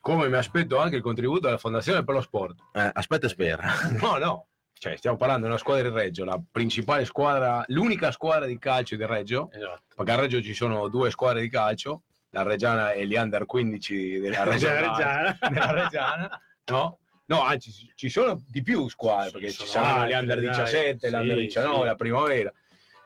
[0.01, 2.59] Come mi aspetto anche il contributo della Fondazione per lo Sport.
[2.73, 3.71] eh, aspetta e spera.
[4.01, 4.45] No, no.
[4.73, 8.95] Cioè, stiamo parlando di una squadra di Reggio, la principale squadra, l'unica squadra di calcio
[8.95, 9.83] di Reggio, Esatto.
[9.95, 12.01] perché a Reggio ci sono due squadre di calcio,
[12.31, 15.21] la Reggiana e gli under 15 della Reggiana, Reggiana.
[15.39, 15.49] Reggiana.
[15.49, 16.41] della Reggiana,
[16.71, 16.97] no?
[17.25, 20.47] No, anzi, ci- sono di più squadre, perché ci sono saranno gli under dai.
[20.49, 21.85] 17, Sì, l'under 19, sì.
[21.85, 22.53] la primavera.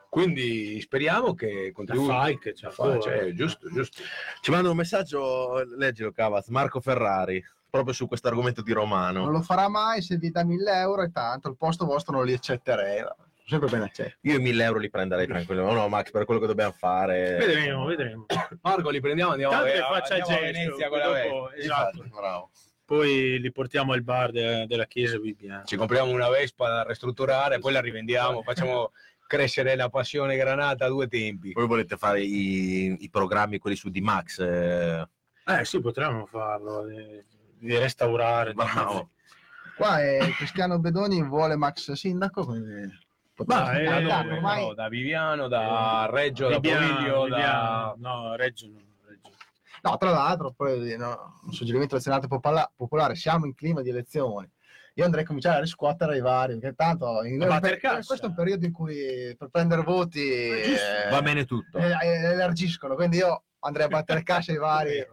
[0.09, 2.07] Quindi speriamo che La contributi.
[2.09, 4.01] Falk, cioè, Fa- cioè, giusto, giusto.
[4.41, 9.29] Ci manda un messaggio, leggilo Cavaz, Marco Ferrari, proprio su questo argomento di Non Romano.
[9.29, 12.33] lo farà mai se vi dà 1000 euro e tanto, il posto vostro non li
[12.33, 13.03] accetterei.
[13.47, 14.15] Sempre ben accetto.
[14.21, 15.79] Io i 1000 euro li prenderei tranquillamente.
[15.79, 17.35] No, Max, per quello che dobbiamo fare.
[17.37, 18.25] Vedremo, vedremo.
[18.61, 21.21] Marco, li prendiamo, andiamo, Tanto a, che faccia andiamo a gesto, Venezia con poi la
[21.23, 21.55] dopo- Vespa.
[21.61, 21.97] esatto.
[21.97, 22.49] Infatti, bravo.
[22.85, 25.63] Poi li portiamo al bar de- della chiesa Bibiana.
[25.63, 28.91] Ci compriamo una Vespa da ristrutturare, poi la rivendiamo, facciamo
[29.27, 31.53] crescere la passione granata a due tempi.
[31.53, 34.39] Voi volete fare i, i programmi, quelli su D-Max?
[34.39, 35.07] eh,
[35.45, 37.23] Eh sì, potremmo farlo, di,
[37.57, 38.53] di restaurare.
[38.53, 39.09] bravo.
[39.75, 42.89] Qua è Cristiano Bedoni vuole Max Sindaco, quindi
[43.45, 47.41] Ma, eh, no, no, da Viviano, da Reggio, da Bibiano, Pomiglio, Bibiano.
[47.41, 47.93] da...
[47.97, 48.79] No, Reggio no.
[49.05, 49.31] Reggio.
[49.81, 54.49] No, tra l'altro, poi no, un suggerimento nazionale popola- popolare, siamo in clima di elezioni.
[54.97, 58.05] Io andrei a cominciare a riscuotere i vari, perché tanto in- per- cassa.
[58.07, 61.79] questo è un periodo in cui per prendere voti eh, Va bene tutto.
[61.79, 65.07] eh, eh, elargiscono, quindi io andrei a battere cassa ai vari, eh,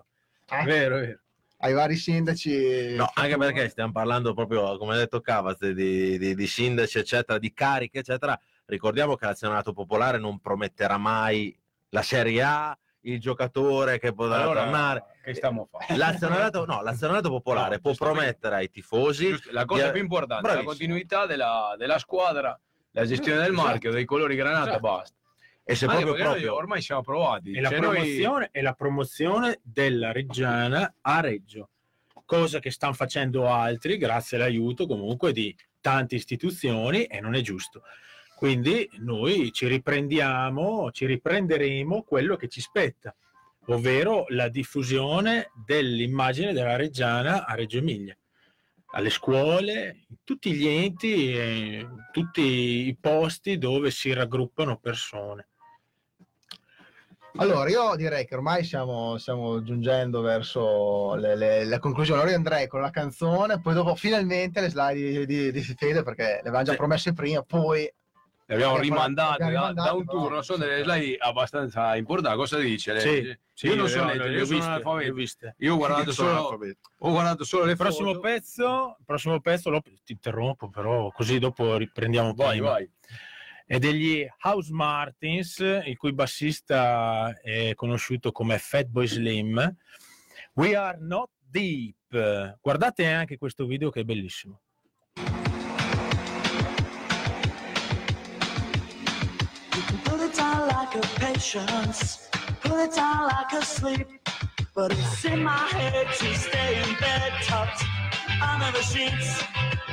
[0.65, 1.19] Vero, vero.
[1.59, 2.95] ai vari sindaci.
[2.95, 7.39] No, anche perché stiamo parlando proprio, come ha detto Cavaz, di, di- di sindaci, eccetera,
[7.41, 8.39] di cariche, eccetera.
[8.67, 14.63] Ricordiamo che l'azionato popolare non prometterà mai la Serie A, il giocatore che potrà Allora,
[14.63, 15.05] tornare.
[15.23, 15.97] che stiamo a fare?
[15.99, 20.35] L'azionariato, no, l'azionariato popolare No, può promettere ai tifosi Giusto, La cosa di- più importante
[20.47, 20.69] è la Bravissimo.
[20.71, 22.59] continuità della, della squadra,
[22.93, 23.67] la gestione del Esatto.
[23.67, 24.81] marchio, dei colori granata, Esatto.
[24.81, 25.17] basta.
[25.65, 27.53] e se proprio, noi proprio ormai siamo approvati.
[27.53, 31.69] e la, Cioè, noi- promozione, e la promozione della Reggiana a Reggio,
[32.25, 37.83] cosa che stanno facendo altri grazie all'aiuto comunque di tante istituzioni e non è giusto.
[38.43, 43.15] Quindi noi ci riprendiamo, ci riprenderemo quello che ci spetta,
[43.67, 48.19] ovvero la diffusione dell'immagine della Reggiana a Reggio Emilia,
[48.95, 55.47] alle scuole, in tutti gli enti, in tutti i posti dove si raggruppano persone.
[57.37, 62.19] Allora, io direi che ormai stiamo, stiamo giungendo verso le, le- la conclusione.
[62.19, 66.03] Allora io andrei con la canzone, poi dopo finalmente le slide di, di, di Fede,
[66.03, 67.89] perché le avevamo già promesse prima, poi
[68.53, 72.37] Le abbiamo Abbiamo- rimandate da, da un turno, sono delle slide abbastanza importanti.
[72.37, 73.01] Cosa dice?
[73.01, 73.39] Sì, lei?
[73.55, 75.55] sì, io non so ho- leggere, le io sono viste.
[75.59, 76.59] Io ho guardato, solo,
[76.99, 78.21] ho guardato solo le Il prossimo foto.
[78.21, 82.71] pezzo, il prossimo pezzo lo, ti interrompo però così dopo riprendiamo Vai, prima.
[82.73, 82.91] vai.
[83.65, 89.77] È degli House Martins, il cui bassista è conosciuto come Fatboy Slim.
[90.55, 92.59] We are not deep.
[92.61, 94.61] Guardate anche questo video che è bellissimo.
[101.33, 102.29] Patience,
[102.61, 104.07] put it down like a sleep.
[104.75, 107.85] But it's in my head to stay in bed tucked
[108.43, 109.43] under the sheets.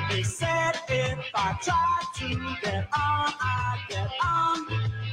[0.10, 2.30] They said if I tried to
[2.64, 4.68] get on, I'd get on.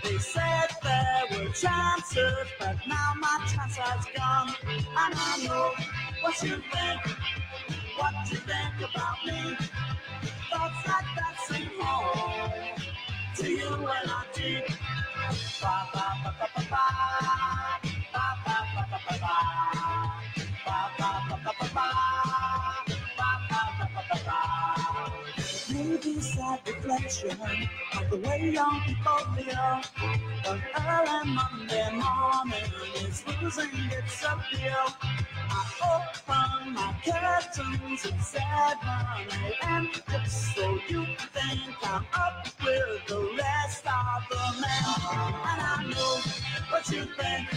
[0.05, 4.55] They said there were chances, but now my chance has gone.
[4.69, 5.73] And I know
[6.23, 7.01] what you think,
[7.98, 9.57] what you think about me.
[10.51, 12.53] Thoughts like that sing home
[13.36, 14.85] to you when I do.
[15.66, 16.06] Ba
[26.05, 29.81] Maybe sad reflection of the way young people feel.
[30.44, 34.89] But early Monday morning is losing its appeal.
[35.48, 35.62] I
[35.97, 39.89] open my curtains at 7 a.m.
[40.10, 44.85] just so you think I'm up with the rest of the men.
[45.48, 46.20] And I know
[46.70, 47.48] what you think,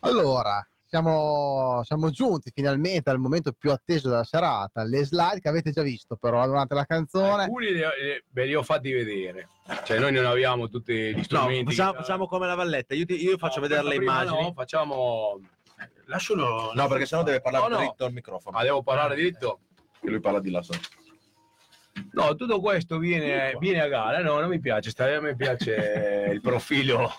[0.10, 5.72] Allora, siamo, siamo giunti finalmente al momento più atteso della serata, le slide che avete
[5.72, 7.44] già visto però durante la canzone.
[7.44, 7.82] Alcuni li-
[8.30, 9.50] ve li ho fatti vedere.
[9.84, 11.66] Cioè, noi non abbiamo tutti gli No, strumenti.
[11.74, 12.94] facciamo, che- facciamo come la valletta.
[12.94, 14.42] Io, ti- io faccio No, vedere le immagini.
[14.42, 15.40] No, facciamo.
[16.06, 16.72] Lascialo.
[16.76, 17.78] No, perché sennò deve parlare No, no.
[17.80, 18.56] dritto al microfono.
[18.58, 19.60] Ma devo parlare diritto?
[20.00, 20.82] Che lui parla di là sopra.
[22.12, 24.22] No, tutto questo viene, viene a gara.
[24.22, 24.90] No, non mi piace.
[24.92, 27.12] stare- a me piace il profilo,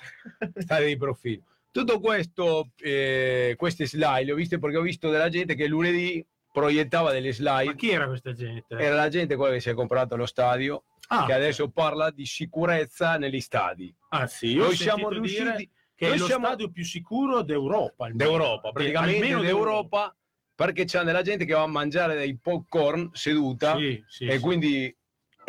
[0.56, 1.42] stare di profilo.
[1.80, 6.24] Tutto questo, eh, queste slide le ho viste perché ho visto della gente che lunedì
[6.50, 7.74] proiettava delle Ma slide.
[7.74, 8.74] chi era questa gente?
[8.76, 12.24] Era la gente quella che si è comprato lo stadio, Ah, che adesso parla di
[12.24, 13.94] sicurezza negli stadi.
[14.08, 17.42] ah, sì, Noi siamo sentito dire riusciti che è noi lo siamo- stadio più sicuro
[17.42, 18.08] d'Europa.
[18.10, 20.16] d'Europa, praticamente Almeno d'Europa,
[20.54, 24.40] perché c'è della gente che va a mangiare dei popcorn seduta Sì, sì, e sì.
[24.40, 24.96] quindi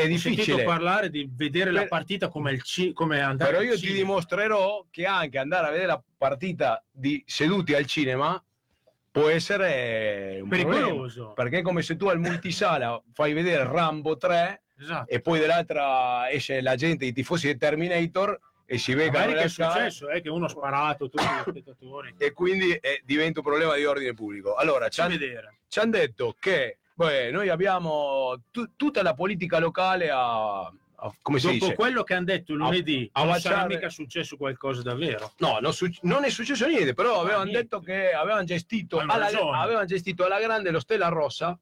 [0.04, 0.64] è difficile.
[0.64, 3.98] parlare di vedere la Per- partita come, il ci- come andare Però io ti cinema.
[3.98, 8.42] dimostrerò che anche andare a vedere la partita di seduti al cinema
[9.12, 10.74] può essere un problema.
[10.76, 11.34] pericoloso.
[11.34, 15.10] Perché è come se tu al multisala fai vedere Rambo 3 Esatto.
[15.12, 19.48] e poi dall'altra esce la gente, i tifosi del Terminator e si beccano che è
[19.48, 22.14] successo è che uno ha sparato tutti gli spettatori.
[22.20, 24.54] e quindi eh, diventa un problema di ordine pubblico.
[24.54, 25.16] Allora, ci hanno
[25.90, 31.58] detto che beh, noi abbiamo tu- tutta la politica locale a, a- come si Dopo
[31.66, 31.76] dice?
[31.76, 35.32] quello che hanno detto lunedì, a non sarà baciare- mica successo qualcosa davvero.
[35.38, 37.62] No, non, suc- non è successo niente, però avevano niente.
[37.62, 41.58] detto che avevano gestito, alla, avevano gestito alla grande lo Stella Rossa,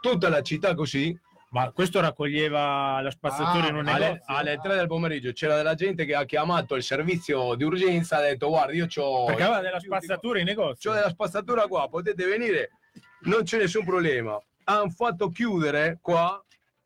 [0.00, 1.18] tutta la città così,
[1.50, 4.34] Ma questo raccoglieva la spazzatura Ah, in un alle, negozio.
[4.36, 8.20] alle 3 del pomeriggio c'era della gente che ha chiamato il servizio di urgenza, ha
[8.20, 10.90] detto guarda io c'ho, Perché aveva della spazzatura in negozio.
[10.90, 12.72] c'ho della spazzatura qua, potete venire,
[13.22, 14.40] non c'è nessun problema.
[14.64, 16.42] Hanno fatto chiudere qua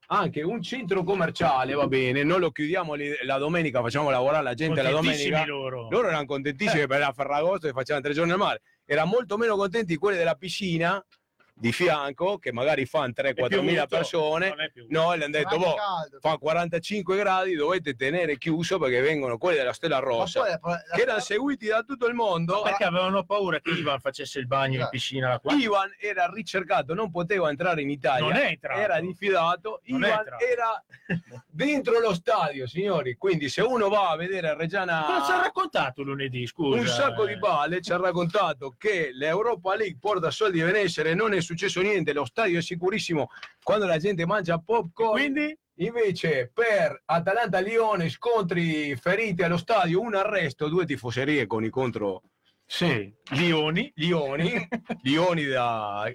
[0.07, 2.95] anche un centro commerciale, va bene, non lo chiudiamo
[3.25, 5.45] la domenica, facciamo lavorare la gente la domenica.
[5.47, 5.89] loro.
[5.91, 8.61] Loro erano contentissimi per la Ferragosto e facevano tre giorni al mare.
[8.85, 11.03] Erano molto meno contenti quelli della piscina
[11.63, 14.53] di fianco, che magari fanno 3-4 mila persone.
[14.89, 16.19] No, le hanno detto, boh, caldo.
[16.21, 21.03] fa 45 gradi, dovete tenere chiuso perché vengono quelli della Stella Rossa, poi la- che
[21.03, 22.63] erano seguiti da tutto il mondo.
[22.63, 24.91] Perché avevano paura che Ivan facesse il bagno in Esatto.
[24.91, 25.53] piscina qua.
[25.55, 28.59] Ivan era ricercato, non poteva entrare in Italia.
[28.61, 30.85] Era diffidato, Non Ivan era
[31.49, 33.15] dentro lo stadio, signori.
[33.17, 36.81] Quindi se uno va a vedere Reggiana Cosa ci ha raccontato lunedì, scusa?
[36.81, 41.33] un sacco di balle ci ha raccontato che l'Europa League porta soldi a benessere, non
[41.35, 43.29] è successo niente, lo stadio è sicurissimo
[43.63, 45.13] quando la gente mangia popcorn.
[45.13, 45.57] Quindi?
[45.77, 52.23] Invece per Atalanta-Lione scontri feriti allo stadio, un arresto, due tifoserie con i contro
[52.67, 53.13] Sì.
[53.31, 53.91] Lioni.
[53.97, 54.69] Lioni,
[55.03, 56.13] Lioni da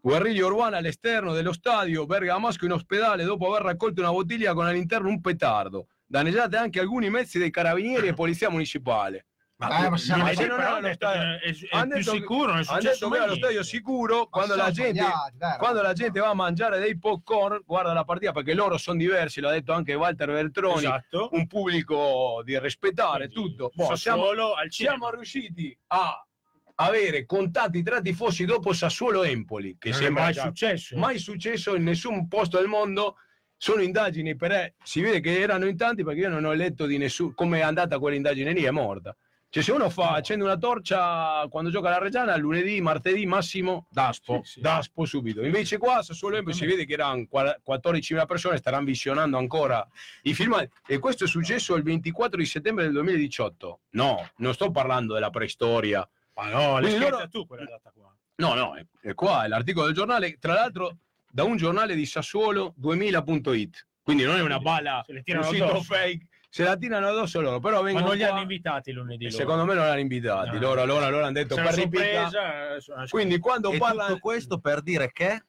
[0.00, 5.08] guerriglia urbana all'esterno dello stadio Bergamasco in ospedale dopo aver raccolto una bottiglia con all'interno
[5.08, 5.88] un petardo.
[6.06, 9.26] Danneggiate anche alcuni mezzi dei carabinieri e polizia municipale.
[9.58, 12.52] Eh, ma siamo- Ma se non era ha lo detto è, è hanno più sicuro,
[12.52, 15.92] non è Hanno successo detto lo stadio sicuro quando la, siamo gente, dai, quando la
[15.94, 19.72] gente va a mangiare dei popcorn, guarda la partita perché loro sono diversi, l'ha detto
[19.72, 21.30] anche Walter Veltroni, Esatto.
[21.32, 23.70] un pubblico di rispettare Quindi, tutto.
[23.74, 26.26] Boh, siamo, Sassuolo siamo riusciti a
[26.74, 30.96] avere contatti tra tifosi dopo Sassuolo-Empoli, che non è sembra mai successo.
[30.98, 33.16] mai successo in nessun posto del mondo.
[33.58, 36.98] Sono indagini, per, si vede che erano in tanti perché io non ho letto di
[36.98, 39.16] nessuno come è andata quell'indagine lì, è morta.
[39.56, 44.42] Cioè, se uno fa, accende una torcia quando gioca la Reggiana, lunedì, martedì, massimo, Daspo,
[44.44, 44.60] Sì, sì.
[44.60, 45.42] Daspo subito.
[45.42, 49.82] Invece qua, a Sassuolo Empoli, si vede che erano qua- 14.000 persone, staranno visionando ancora
[50.24, 50.68] i filmati.
[50.86, 53.80] E questo è successo il 24 di settembre del 2018.
[53.92, 56.06] No, non sto parlando della preistoria.
[56.34, 58.14] Ma no, l'hai scritta loro- tu quella data qua.
[58.34, 60.98] No, no, è, è qua, è l'articolo del giornale, tra l'altro
[61.30, 63.86] da un giornale di Sassuolo 2000.it.
[64.02, 64.60] Quindi non è una
[65.06, 65.94] le un sito addosso.
[65.94, 66.26] fake,
[66.56, 69.24] se la tirano addosso loro, però Ma vengono non li qua hanno invitati lunedì.
[69.24, 69.36] loro.
[69.36, 70.52] secondo me non l'hanno invitati.
[70.54, 70.58] No.
[70.60, 72.76] Loro, loro, loro hanno detto per sorpresa.
[72.76, 75.42] eh, Quindi quando E parlano tutto questo per dire che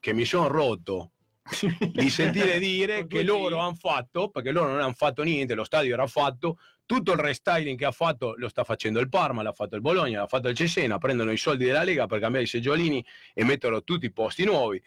[0.00, 1.10] che mi sono rotto
[1.92, 5.92] di sentire dire che loro hanno fatto, perché loro non hanno fatto niente, lo stadio
[5.92, 9.74] era fatto, tutto il restyling che ha fatto lo sta facendo il Parma, l'ha fatto
[9.74, 13.04] il Bologna, l'ha fatto il Cesena, prendono i soldi della Lega per cambiare i seggiolini
[13.34, 14.82] e mettono tutti i posti nuovi.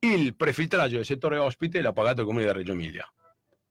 [0.00, 3.10] Il prefiltraggio del settore ospite l'ha pagato il comune di Reggio Emilia.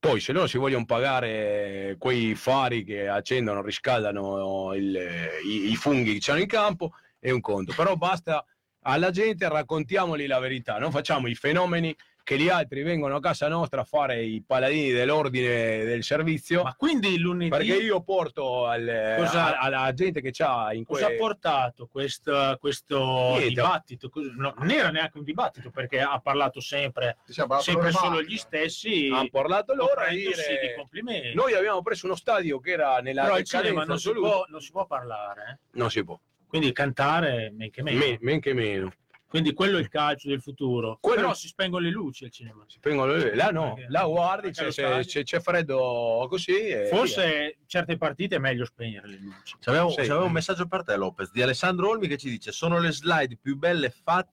[0.05, 4.95] Poi se loro si vogliono pagare quei fari che accendono, riscaldano il-
[5.43, 7.73] i, i funghi che c'hanno in campo, è un conto.
[7.75, 8.45] Però basta
[8.81, 11.95] alla gente raccontiamoli la verità, non facciamo i fenomeni
[12.25, 16.63] che gli altri vengono a casa nostra a fare i paladini dell'ordine del servizio.
[16.63, 21.05] Ma quindi lunedì perché io porto al- Cosa- a- alla gente che c'ha in cosa
[21.05, 24.09] ha portato questo, questo dibattito?
[24.37, 29.07] No, non era neanche un dibattito perché ha parlato sempre, la sempre solo gli stessi.
[29.13, 31.35] hanno parlato loro a comprendosi di dire complimenti.
[31.35, 34.61] noi abbiamo preso uno stadio che era nella Però al cinema non si, può, non
[34.61, 35.77] si può parlare, eh.
[35.77, 37.99] non si può quindi cantare men che meno.
[37.99, 38.91] Men, men che meno
[39.35, 40.97] Quindi quello è il calcio del futuro.
[41.01, 42.63] Quello- Però si spengono le luci al cinema.
[42.67, 43.91] Si spengono le- là no Perché?
[43.91, 49.07] là guardi c'è, c'è- c'è- c'è freddo così e Forse certe partite è meglio spegnere
[49.09, 49.55] le luci.
[49.59, 49.97] C'avevo, Sì.
[50.03, 53.37] c'avevo un messaggio per te, Lopez, di Alessandro Olmi che ci dice: Sono le slide
[53.41, 54.31] più belle, fat-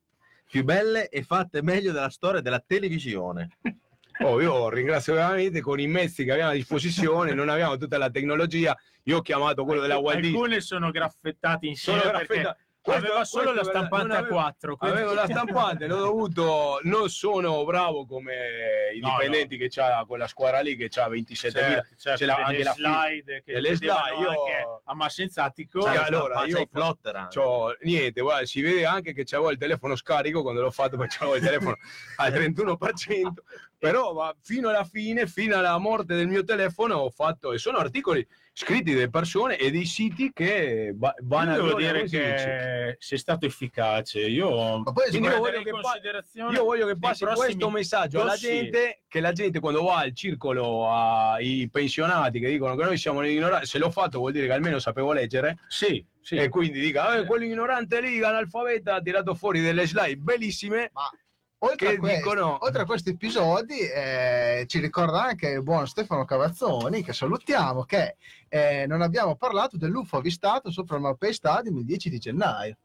[0.48, 3.48] più belle e fatte meglio della storia della televisione.
[3.60, 3.74] via.
[4.24, 8.10] Oh, io ringrazio veramente con i mezzi che abbiamo a disposizione non abbiamo tutta la
[8.10, 13.04] tecnologia io ho chiamato quello della Walt Disney Alcune sono graffettate insieme Sono graffetta- questo-
[13.06, 14.76] aveva solo questo la stampante a avevo- 4.
[14.76, 20.04] quindi- Avevo la stampante, l'ho dovuto, non sono bravo come i No, dipendenti che c'ha
[20.06, 21.82] quella squadra lì che ha 27.000.
[21.82, 25.80] Certo, certo, delle anche la slide che vedevano slide, io- anche a Massenzatico.
[25.82, 26.68] Sì, C'ha allora, io.
[27.32, 31.16] C'ho- niente, guarda, si vede anche che c'avevo il telefono scarico quando l'ho fatto perché
[31.18, 31.76] c'avevo il telefono
[32.16, 33.42] al 31%
[33.78, 37.78] però va- fino alla fine, fino alla morte del mio telefono ho fatto, e sono
[37.78, 42.96] articoli scritti dalle persone e dei siti che va- vanno Io a devo dire che
[42.98, 44.20] sei stato efficace.
[44.20, 48.36] Io, Ma poi Quindi io voglio che pa- Io voglio che passi questo messaggio alla
[48.36, 53.24] gente, che la gente quando va al circolo ai pensionati che dicono che noi siamo
[53.26, 56.36] ignoranti, se l'ho fatto vuol dire che almeno sapevo leggere Sì, sì.
[56.36, 61.10] e quindi dica, eh, quello ignorante lì, analfabeta, ha tirato fuori delle slide bellissime Ma
[61.64, 62.58] oltre, a questi, dicono...
[62.60, 68.16] oltre a questi episodi, eh, ci ricorda anche il buon Stefano Cavazzoni, che salutiamo, che
[68.48, 72.76] eh, non abbiamo parlato dell'UFO avvistato sopra il Malpay Stadium il 10 di gennaio.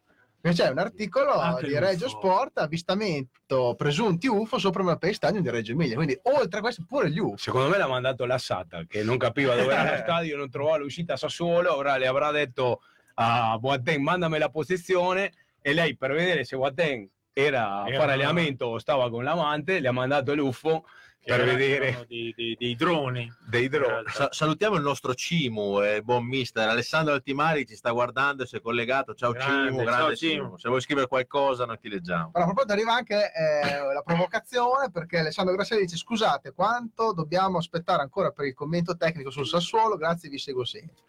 [0.42, 1.78] C'è un articolo Anche di.
[1.78, 5.96] Reggio Sport, avvistamento presunti UFO sopra il Malpay Stadium di Reggio Emilia.
[5.96, 7.38] Quindi oltre a questo pure gli UFO.
[7.38, 10.78] Secondo me l'ha mandato la Sata, che non capiva dove era lo stadio, non trovava
[10.78, 12.82] l'uscita a Sassuolo, ora le avrà detto
[13.16, 18.80] a Boateng mandami la posizione e lei per vedere se Boateng era a fare allenamento
[18.80, 20.86] stava con l'amante, le ha mandato l'UFO
[21.24, 23.32] per vedere dei, dei- dei droni.
[23.48, 24.08] dei droni.
[24.08, 28.62] Sa- salutiamo il nostro Cimu, eh, buon mister Alessandro Altimari ci sta guardando, si è
[28.62, 29.14] collegato.
[29.14, 30.32] Ciao Grande, Cimu, ciao, grande Cimu.
[30.32, 30.58] Cimu.
[30.58, 32.32] Se vuoi scrivere qualcosa, noi ti leggiamo.
[32.34, 37.60] Allora, a proposito arriva anche eh, la provocazione perché Alessandro Grasselli dice scusate quanto dobbiamo
[37.60, 41.04] aspettare ancora per il commento tecnico sul Sassuolo grazie vi seguo sempre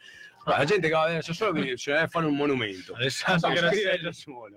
[0.57, 2.95] La gente che va a vedere Sassuolo quindi ce ne fanno un monumento.
[2.95, 4.11] Alessandro Grasselli.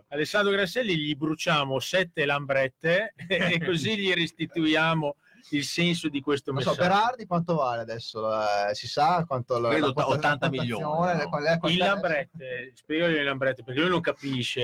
[0.10, 5.18] Alessandro Grasselli gli bruciamo sette lambrette e così gli restituiamo
[5.50, 6.88] il senso di questo non so messaggio.
[6.90, 8.30] Berardi quanto vale adesso
[8.70, 11.72] Eh, si sa quanto la, Credo la quota- 80 la milioni, le- qual è- qual
[11.72, 14.62] è- Il lambrette, spiegagli il lambrette perché lui non capisce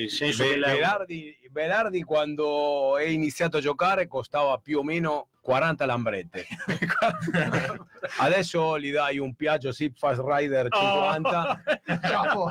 [0.00, 5.28] il senso Be- della Belardi, Belardi quando è iniziato a giocare costava più o meno
[5.40, 6.46] 40 lambrette.
[8.18, 11.62] Adesso gli dai un Piaggio Sip Fast Rider 50,
[12.02, 12.50] Ciao.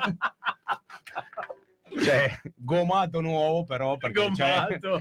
[2.04, 5.00] cioè gomato nuovo però perché c'è- Gommato.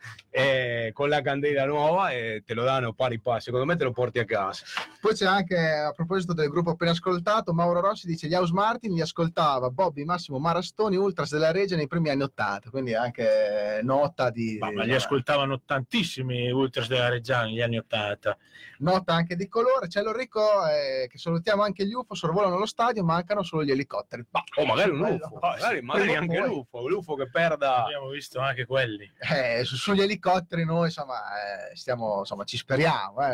[0.30, 3.40] eh, con la candela nuova e te lo danno pari pari.
[3.40, 4.64] Secondo me te lo porti a casa.
[5.00, 8.92] poi c'è anche a proposito del gruppo appena ascoltato Mauro Rossi dice gli House Martin
[8.94, 14.30] li ascoltava Bobby Massimo Marastoni Ultras della Regia nei primi anni 80 quindi anche nota
[14.30, 18.36] di Ma, ma li ascoltavano tantissimi ultras della Reggiana negli anni Ottanta.
[18.78, 23.04] nota anche di colore c'è l'Enrico eh, che salutiamo anche gli UFO sorvolano lo stadio
[23.04, 25.00] mancano solo gli elicotteri Bah, Oh, magari un.
[25.00, 27.84] UFO, magari, magari anche l'UFO, l'UFO che perda.
[27.84, 29.08] Abbiamo visto anche quelli.
[29.30, 31.14] Eh, su- sugli elicotteri noi insomma,
[31.70, 33.32] eh, stiamo, insomma ci speriamo eh,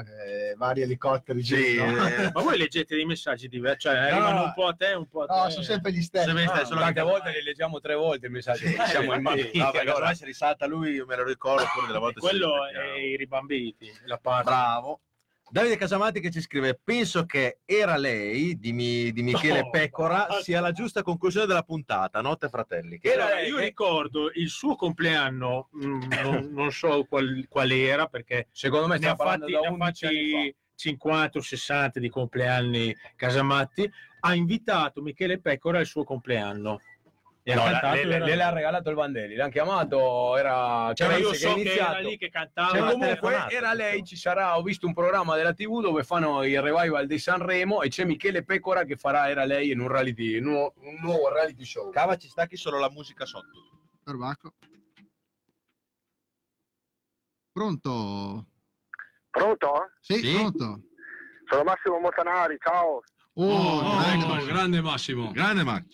[0.51, 4.45] eh, vari elicotteri Sì, eh, Ma voi leggete dei messaggi diversi, cioè arrivano No.
[4.45, 5.35] un po' a te, un po' a te.
[5.35, 8.33] no sono sempre gli stessi Sempre gli stessi, Tante volte li leggiamo tre volte il
[8.33, 8.65] messaggio.
[8.65, 9.37] perché siamo in no, me.
[9.37, 12.21] perché allora si risalta lui, io me lo ricordo pure delle volte.
[12.21, 14.45] Quello è i ribambiti, la parte.
[14.45, 15.01] Bravo.
[15.51, 20.27] Davide Casamati che ci scrive: Penso che era lei di, Mi- di Michele Oh, Pecora
[20.27, 20.43] basta.
[20.43, 22.21] sia la giusta conclusione della puntata.
[22.21, 22.99] Notte fratelli.
[22.99, 27.71] Che Era- era io che- ricordo il suo compleanno, mm, non, non so qual, qual
[27.71, 30.37] era perché Secondo me ne ha fatti, da ne ha 11 anni fa.
[30.39, 33.89] fatti 50 o 60 di compleanni Casamatti.
[34.21, 36.81] Ha invitato Michele Pecora al suo compleanno.
[37.47, 41.21] E ha No, cantato, le, le- l'ha regalato il Vandelli, l'hanno chiamato, era Cioè, Cremonese
[41.27, 41.91] io che so che iniziato.
[41.99, 42.69] era lì che cantava.
[42.71, 46.43] Cioè, la comunque era lei, ci sarà, ho visto un programma della TV dove fanno
[46.43, 50.39] il revival di Sanremo e c'è Michele Pecora che farà, era lei in un reality,
[50.39, 51.91] in un, un nuovo reality show.
[51.91, 53.83] Cava ci stacchi solo la musica sotto.
[54.03, 54.55] Perbacco.
[57.53, 58.47] Pronto?
[59.31, 59.91] Pronto?
[60.01, 60.33] Sì, Sì?
[60.33, 60.81] pronto.
[61.47, 63.03] Sono Massimo Montanari, ciao.
[63.35, 65.31] Oh, grande, ecco, grande Massimo.
[65.31, 65.85] grande Max.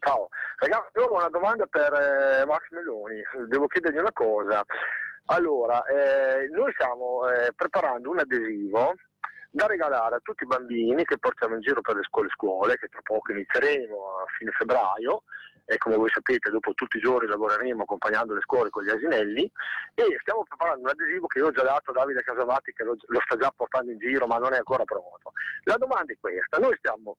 [0.00, 0.28] Ciao.
[0.64, 3.20] Ragazzi, ho una domanda per eh, Max Meloni.
[3.48, 4.64] Devo chiedergli una cosa.
[5.26, 8.94] Allora, eh, noi stiamo eh, preparando un adesivo
[9.50, 12.88] da regalare a tutti i bambini che portiamo in giro per le scuole scuole, che
[12.88, 15.24] tra poco inizieremo a fine febbraio
[15.66, 19.44] e come voi sapete dopo tutti i giorni lavoreremo accompagnando le scuole con gli asinelli
[19.94, 22.96] e stiamo preparando un adesivo che io ho già dato a Davide Casamatti che lo,
[23.06, 25.32] lo sta già portando in giro ma non è ancora pronto.
[25.64, 27.18] La domanda è questa, noi stiamo,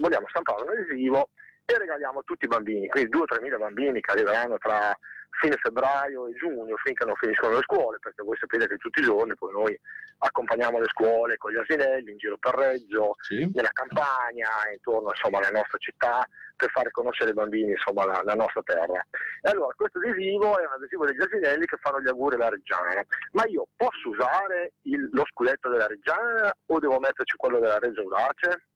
[0.00, 1.28] vogliamo stampare un adesivo
[1.68, 4.96] e regaliamo a tutti i bambini, quindi 2-3 mila bambini che arriveranno tra
[5.40, 9.04] fine febbraio e giugno finché non finiscono le scuole, perché voi sapete che tutti i
[9.04, 9.80] giorni poi noi
[10.18, 13.50] accompagniamo le scuole con gli asinelli in giro per Reggio, Sì.
[13.52, 16.24] nella campagna, intorno insomma alle nostre città,
[16.56, 19.04] per fare conoscere ai bambini insomma la, la nostra terra.
[19.42, 23.04] E allora questo adesivo è un adesivo degli asinelli che fanno gli auguri alla Reggiana,
[23.32, 28.00] ma io posso usare il- lo scudetto della Reggiana o devo metterci quello della Reggio
[28.02, 28.68] Audace?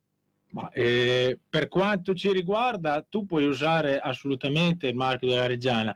[0.52, 5.94] Ma, eh, per quanto ci riguarda, tu puoi usare assolutamente il marchio della Reggiana.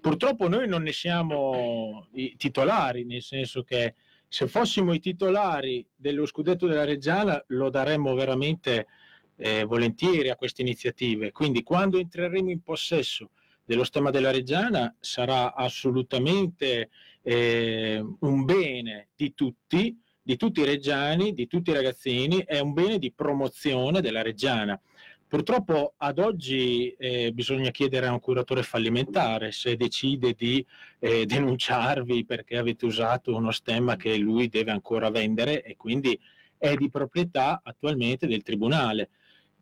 [0.00, 3.94] Purtroppo noi non ne siamo i titolari, nel senso che
[4.28, 8.88] se fossimo i titolari dello scudetto della Reggiana lo daremmo veramente
[9.36, 11.32] eh, volentieri a queste iniziative.
[11.32, 13.30] Quindi quando entreremo in possesso
[13.64, 16.90] dello stemma della Reggiana sarà assolutamente
[17.22, 22.72] eh, un bene di tutti, di tutti i reggiani, di tutti i ragazzini, è un
[22.72, 24.80] bene di promozione della Reggiana.
[25.28, 30.64] Purtroppo ad oggi eh, bisogna chiedere a un curatore fallimentare se decide di
[30.98, 36.18] eh, denunciarvi perché avete usato uno stemma che lui deve ancora vendere e quindi
[36.56, 39.10] è di proprietà attualmente del tribunale.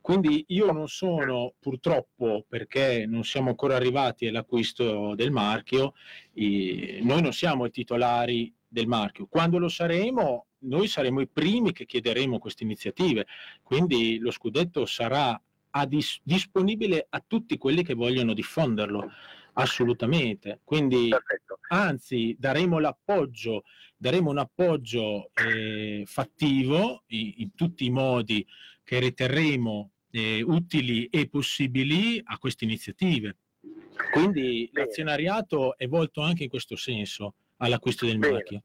[0.00, 5.94] Quindi io non sono purtroppo, perché non siamo ancora arrivati all'acquisto del marchio,
[6.34, 9.26] i- noi non siamo i titolari del marchio.
[9.26, 13.26] Quando lo saremo, noi saremo i primi che chiederemo queste iniziative.
[13.62, 15.40] Quindi lo scudetto sarà
[15.74, 19.10] a dis- disponibile a tutti quelli che vogliono diffonderlo,
[19.54, 20.60] assolutamente.
[20.64, 21.58] Quindi Perfetto.
[21.68, 23.64] anzi daremo l'appoggio,
[23.96, 28.46] daremo un appoggio eh, fattivo i- in tutti i modi
[28.82, 33.36] che riterremo eh, utili e possibili a queste iniziative.
[34.12, 34.86] Quindi Bene.
[34.86, 38.34] l'azionariato è volto anche in questo senso all'acquisto del Bene.
[38.34, 38.62] marchio.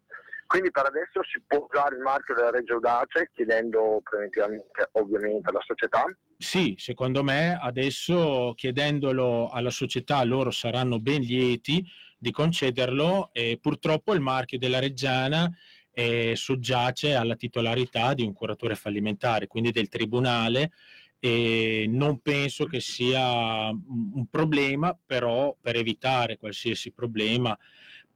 [0.48, 5.62] Quindi per adesso si può usare il marchio della Reggio Audace chiedendo preventivamente ovviamente alla
[5.66, 6.06] società.
[6.38, 11.86] Sì, secondo me adesso chiedendolo alla società loro saranno ben lieti
[12.18, 15.50] di concederlo e purtroppo il marchio della Reggiana
[15.92, 20.72] eh, soggiace alla titolarità di un curatore fallimentare, quindi del tribunale
[21.20, 27.58] e non penso che sia un un problema, però per evitare qualsiasi problema,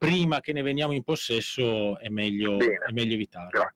[0.05, 3.49] prima che ne veniamo in possesso è meglio, è meglio evitarlo.
[3.51, 3.75] Grazie.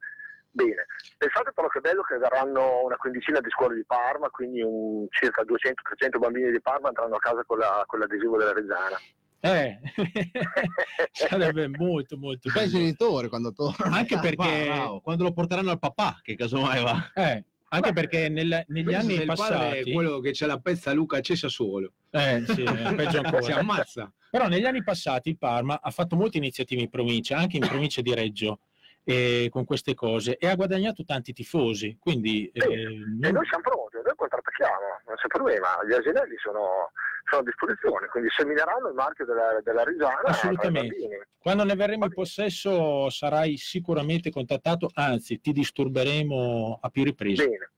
[0.49, 0.85] Bene,
[1.18, 5.43] pensate però che bello che verranno una quindicina di scuole di Parma, quindi un circa
[5.43, 8.97] 200-300 bambini di Parma andranno a casa con, la- con l'adesivo della Reggiana.
[9.41, 9.80] Eh,
[11.11, 12.69] sarebbe molto molto bello.
[12.72, 13.93] genitori quando tornano.
[13.95, 17.11] Anche perché, Bravo, quando lo porteranno al papà, che casomai va.
[17.14, 20.91] eh, anche perché nel- negli anni il padre è passati, quello che c'è la pezza
[20.93, 21.91] Luca Cesa solo.
[22.11, 23.56] eh, sì, è peggio Si ancora.
[23.57, 24.11] ammazza.
[24.36, 28.02] Però negli anni passati il Parma ha fatto molte iniziative in provincia, anche in provincia
[28.02, 28.60] di Reggio,
[29.06, 31.95] eh, con queste cose e ha guadagnato tanti tifosi.
[31.98, 36.91] Quindi eh, E non- noi siamo pronti, noi contrattacchiamo, non c'è problema, gli asinelli sono,
[37.30, 40.20] sono a disposizione, quindi semineranno il marchio della, della Reggiana.
[40.26, 41.28] Assolutamente.
[41.38, 47.48] quando ne verremo in possesso sarai sicuramente contattato, anzi ti disturberemo a più riprese.
[47.48, 47.70] Bene,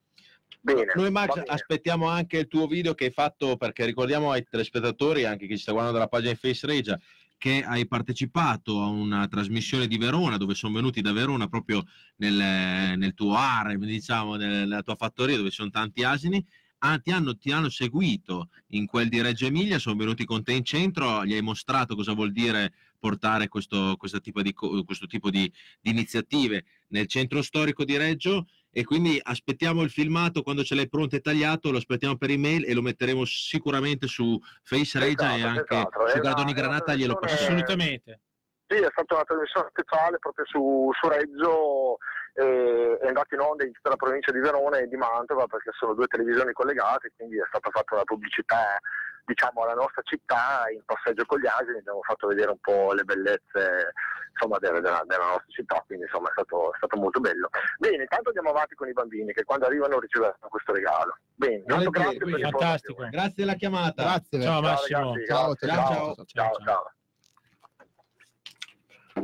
[0.74, 0.92] bene.
[0.96, 5.48] Noi Max aspettiamo anche il tuo video che hai fatto perché ricordiamo ai telespettatori, anche
[5.48, 7.00] chi ci sta guardando dalla pagina di Face Regia,
[7.38, 11.86] che hai partecipato a una trasmissione di Verona dove sono venuti da Verona proprio
[12.18, 16.44] nel, nel tuo harem, diciamo, nella tua fattoria dove sono tanti asini.
[16.80, 20.54] Ah, ti, hanno, ti hanno seguito in quel di Reggio Emilia, sono venuti con te
[20.54, 25.32] in centro, gli hai mostrato cosa vuol dire portare questo, questo tipo, di, questo tipo
[25.32, 28.48] di, di iniziative nel centro storico di Reggio
[28.78, 32.64] e quindi aspettiamo il filmato quando ce l'hai pronto e tagliato, lo aspettiamo per email
[32.70, 37.18] e lo metteremo sicuramente su Face Regia e Esatto, anche esatto, su Gradoni Granata glielo
[37.18, 37.56] passiamo.
[37.56, 38.20] Assolutamente.
[38.68, 41.98] Sì, è stata una trasmissione speciale proprio su, su Reggio,
[42.36, 45.72] eh, è andata in onda in tutta la provincia di Verona e di Mantova perché
[45.74, 48.78] sono due televisioni collegate, quindi è stata fatta una pubblicità
[49.28, 53.04] diciamo alla nostra città in passeggio con gli asini, abbiamo fatto vedere un po' le
[53.04, 53.92] bellezze
[54.32, 57.50] insomma, della, della- della nostra città, quindi insomma è stato, è stato molto bello.
[57.78, 61.18] Bene, intanto andiamo avanti con i bambini che quando arrivano riceveranno questo regalo.
[61.36, 63.08] Bene, tanto grazie per Fantastico.
[63.10, 64.04] Grazie della chiamata.
[64.04, 64.42] Grazie.
[64.42, 65.00] Ciao Ciao, Massimo.
[65.14, 66.92] ragazzi, Ciao, ciao, ciao, ciao, ciao, ciao.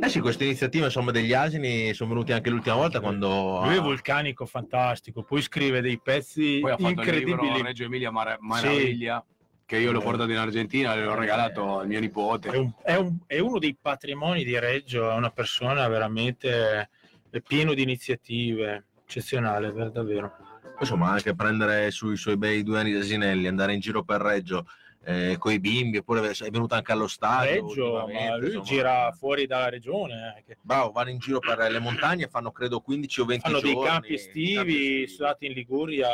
[0.00, 3.60] Eh sì, queste iniziative insomma, degli asini sono venuti anche l'ultima volta quando...
[3.62, 7.48] Lui è vulcanico fantastico, poi scrive dei pezzi Poi ha fatto il incredibili.
[7.52, 9.24] libro Reggio Emilia Mar- Maraviglia,
[9.66, 12.48] che io l'ho portato in Argentina e l'ho regalato al mio È, nipote.
[12.50, 16.90] un- è un- è uno dei patrimoni di Reggio, è una persona veramente
[17.30, 20.32] è pieno di iniziative, eccezionale, ver- davvero.
[20.78, 24.66] Insomma, anche prendere sui suoi bei due anni di asinelli, andare in giro per Reggio
[25.06, 27.66] eh, con i bimbi, oppure è venuto anche allo stadio.
[27.66, 28.64] Reggio, ma lui insomma.
[28.64, 30.36] gira fuori dalla regione.
[30.38, 33.60] eh, che Bravo, vanno in giro per le montagne, fanno credo 15 o 20 fanno
[33.60, 33.88] dei giorni.
[33.88, 36.08] campi estivi, campi stati in Liguria.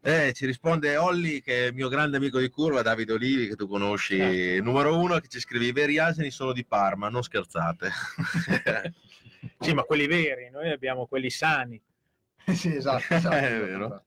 [0.00, 3.56] Eh, ci risponde Olli, che è il mio grande amico di curva, Davide Olivi, che
[3.56, 4.60] tu conosci, Eh.
[4.60, 7.90] numero uno, che ci scrive: I veri asini sono di Parma, non scherzate.
[9.60, 11.80] Sì, ma quelli veri, noi abbiamo quelli sani.
[12.54, 13.04] sì, esatto.
[13.14, 13.34] esatto.
[13.34, 14.04] È vero.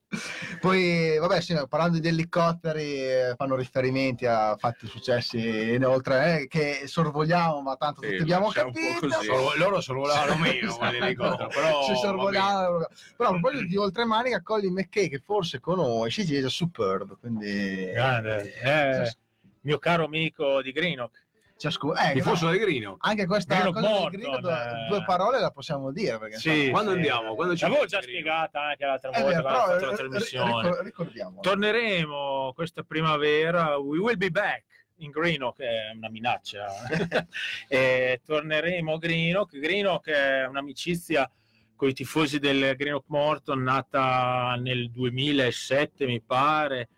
[0.60, 6.48] Poi, vabbè, sì, no, parlando di elicotteri, eh, fanno riferimenti a fatti successi inoltre, eh,
[6.48, 9.10] che sorvoliamo, ma tanto Sì, tutti abbiamo capito.
[9.22, 12.86] Solo- loro sorvolavano meno con l'elicottero, però Ci va sorvoliamo.
[13.16, 17.90] Però a proposito di oltremanica, Colin McKay, che forse conosci, dice Superb, quindi...
[17.92, 18.52] Grande.
[18.60, 19.16] Eh,
[19.62, 21.21] mio caro amico di Greenock.
[21.62, 21.94] Ciascuno.
[21.96, 22.96] Eh, Tifoso no, del Grino.
[23.00, 24.88] anche questa Grino cosa del Morton, Grino, due, eh.
[24.88, 26.18] due parole la possiamo dire.
[26.18, 26.96] Perché, Sì, insomma, Quando sì.
[26.96, 27.34] andiamo?
[27.34, 30.62] Quando ci L'avevo già spiegata anche l'altra è volta quando però, ho fatto la trasmissione.
[30.62, 31.40] ricor- ricordiamo.
[31.40, 33.76] Torneremo questa primavera.
[33.78, 34.64] We will be back
[34.96, 36.66] in Greenock, che è una minaccia.
[37.68, 39.58] e torneremo a Greenock.
[39.58, 41.30] Greenock è un'amicizia
[41.76, 46.88] con i tifosi del Greenock Morton nata nel 2007, mi pare.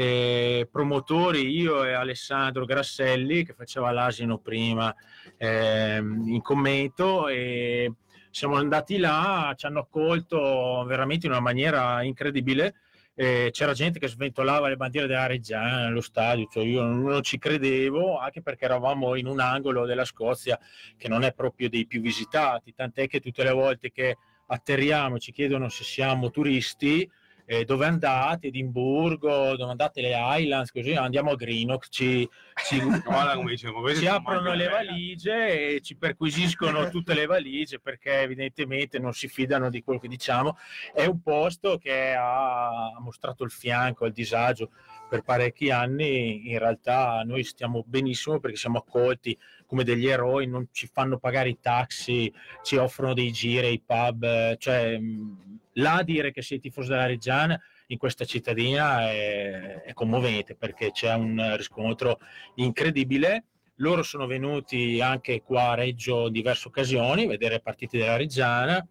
[0.00, 4.94] E promotori io e Alessandro Grasselli che faceva l'asino prima
[5.36, 7.92] ehm, in commento e
[8.30, 12.76] siamo andati là, ci hanno accolto veramente in una maniera incredibile.
[13.14, 17.36] Eh, c'era gente che sventolava le bandiere della Reggiana nello stadio, cioè io non ci
[17.36, 20.58] credevo, anche perché eravamo in un angolo della Scozia
[20.96, 24.16] che non è proprio dei più visitati, tant'è che tutte le volte che
[24.46, 27.06] atterriamo ci chiedono se siamo turisti,
[27.50, 32.28] eh, dove andate, Edimburgo, dove andate le Highlands, così andiamo a Greenock, ci,
[32.64, 32.78] ci,
[33.82, 34.86] questi ci aprono le belle.
[34.86, 40.06] valigie e ci perquisiscono tutte le valigie perché evidentemente non si fidano di quello che
[40.06, 40.56] diciamo.
[40.94, 44.70] È un posto che ha mostrato il fianco, il disagio
[45.10, 46.50] per parecchi anni.
[46.50, 51.50] In realtà noi stiamo benissimo perché siamo accolti come degli eroi, non ci fanno pagare
[51.50, 52.32] i taxi,
[52.62, 57.60] ci offrono dei giri ai pub, cioè mh, là dire che sei tifoso della Reggiana
[57.88, 62.20] in questa cittadina è, è commovente perché c'è un riscontro
[62.54, 63.44] incredibile.
[63.76, 68.86] Loro sono venuti anche qua a Reggio in diverse occasioni, vedere partite della Reggiana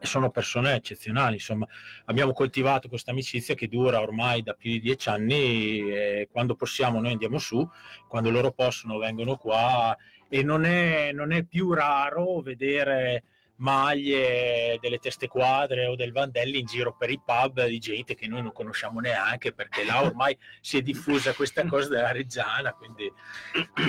[0.00, 1.34] sono persone eccezionali.
[1.34, 1.66] Insomma,
[2.06, 7.00] abbiamo coltivato questa amicizia che dura ormai da più di dieci anni e quando possiamo
[7.00, 7.68] noi andiamo su,
[8.08, 9.96] quando loro possono vengono qua
[10.28, 13.24] e non è, non è più raro vedere
[13.56, 18.26] maglie delle teste quadre o del Vandelli in giro per i pub di gente che
[18.26, 23.12] noi non conosciamo neanche perché là ormai si è diffusa questa cosa della Reggiana quindi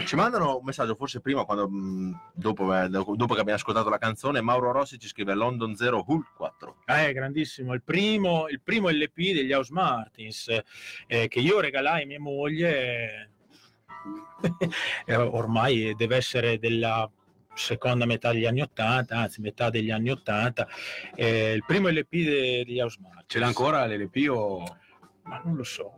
[0.05, 1.69] Ci mandano un messaggio, forse prima, quando,
[2.33, 6.23] dopo, eh, dopo che abbiamo ascoltato la canzone, Mauro Rossi ci scrive London 0 Hull
[6.35, 6.75] 4.
[6.85, 10.47] Ah, è grandissimo, il primo, il primo LP degli House Martins
[11.07, 13.31] eh, che io regalai a mia moglie,
[15.05, 17.09] eh, ormai deve essere della
[17.55, 20.67] seconda metà degli anni 80, anzi metà degli anni 80,
[21.15, 23.25] eh, il primo LP de- degli House Martins.
[23.27, 24.77] Ce l'ha ancora l'LP o
[25.23, 25.95] Ma non lo so.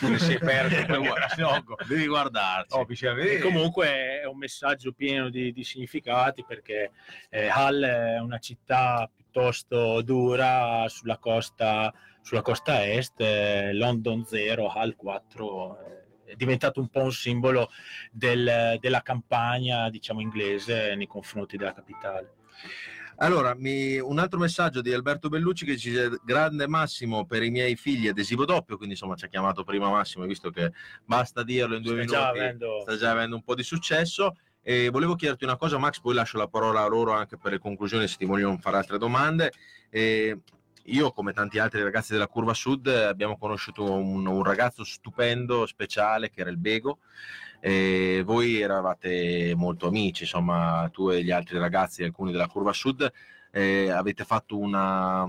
[0.00, 0.74] ne si è perso?
[1.86, 2.74] Devi guardarci.
[2.74, 3.38] oh, E vedere.
[3.40, 6.90] comunque è un messaggio pieno di, di significati perché
[7.30, 11.92] eh, Hull è una città piuttosto dura sulla costa,
[12.22, 17.70] sulla costa est, eh, London 0, Hull 4 eh, è diventato un po' un simbolo
[18.10, 22.34] del- della campagna diciamo inglese nei confronti della capitale.
[23.18, 27.50] Allora, mi- un altro messaggio di Alberto Bellucci che ci dice grande Massimo per i
[27.50, 30.72] miei figli adesivo doppio, quindi insomma ci ha chiamato prima Massimo, visto che
[31.04, 34.36] basta dirlo in due Sta minuti, già avendo- sta già avendo un po' di successo.
[34.60, 37.58] E volevo chiederti una cosa, Max, poi lascio la parola a loro anche per le
[37.58, 39.52] conclusioni se ti vogliono fare altre domande.
[39.88, 40.40] E
[40.86, 46.30] io, come tanti altri ragazzi della Curva Sud, abbiamo conosciuto un, un ragazzo stupendo, speciale,
[46.30, 46.98] che era il Bego.
[47.60, 53.10] E voi eravate molto amici, insomma, tu e gli altri ragazzi, alcuni della Curva Sud,
[53.50, 55.26] eh, avete fatto una,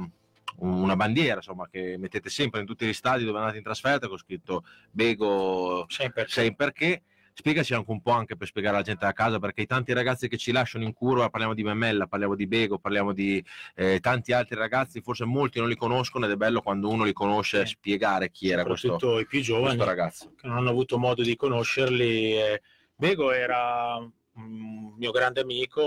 [0.57, 4.17] una bandiera, insomma, che mettete sempre in tutti gli stadi dove andate in trasferta con
[4.17, 7.03] scritto Bego Sempre sei perché.
[7.39, 10.27] Spiegaci anche un po' anche per spiegare alla gente a casa, perché i tanti ragazzi
[10.27, 13.45] che ci lasciano in curva, parliamo di Memella, parliamo di Bego, parliamo di
[13.75, 17.13] eh, tanti altri ragazzi, forse molti non li conoscono ed è bello quando uno li
[17.13, 17.73] conosce Sì.
[17.73, 19.77] spiegare chi era questo, soprattutto i più giovani.
[19.85, 20.33] ragazzo.
[20.35, 22.33] che non hanno avuto modo di conoscerli.
[22.33, 22.61] eh,
[22.95, 25.83] Bego era un mio grande amico,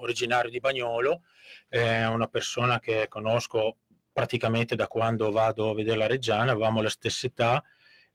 [0.00, 1.22] originario di Bagnolo,
[1.68, 3.76] è una persona che conosco
[4.12, 7.62] praticamente da quando vado a vedere la Reggiana, avevamo la stessa età,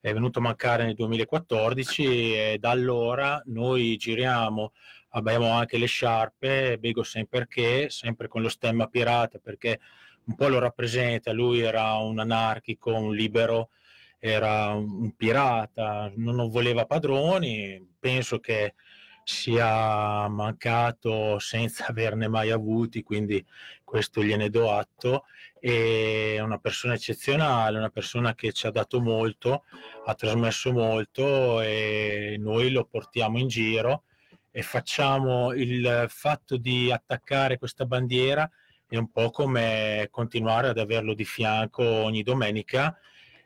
[0.00, 4.72] è venuto a mancare nel 2014 e da allora noi giriamo,
[5.10, 9.78] abbiamo anche le sciarpe, Bego sempre perché, sempre con lo stemma pirata perché
[10.24, 13.70] un po' lo rappresenta, lui era un anarchico, un libero,
[14.18, 18.74] era un pirata, non voleva padroni, penso che
[19.24, 23.44] sia mancato senza averne mai avuti, quindi
[23.84, 25.24] questo gliene do atto.
[25.58, 29.64] È una persona eccezionale, una persona che ci ha dato molto,
[30.06, 34.04] ha trasmesso molto e noi lo portiamo in giro
[34.50, 38.50] e facciamo il fatto di attaccare questa bandiera
[38.90, 42.98] è un po' come continuare ad averlo di fianco ogni domenica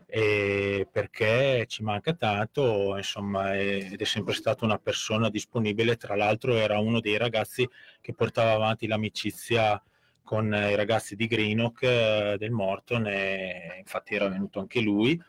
[0.07, 5.97] perché ci manca tanto, insomma, eh, ed è sempre stata una persona disponibile.
[5.97, 7.69] Tra l'altro, era uno dei ragazzi
[8.01, 9.83] che portava avanti l'amicizia
[10.23, 15.21] con eh, i ragazzi di Greenock eh, del Morton, e infatti era venuto anche lui.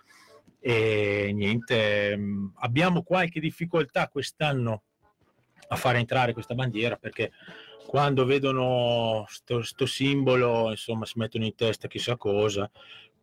[0.60, 4.84] E niente, mh, abbiamo qualche difficoltà quest'anno
[5.68, 7.32] a fare entrare questa bandiera perché
[7.88, 12.70] quando vedono questo simbolo insomma si mettono in testa chissà cosa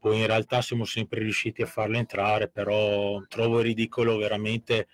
[0.02, 4.88] poi in realtà siamo sempre riusciti a farla entrare però trovo ridicolo veramente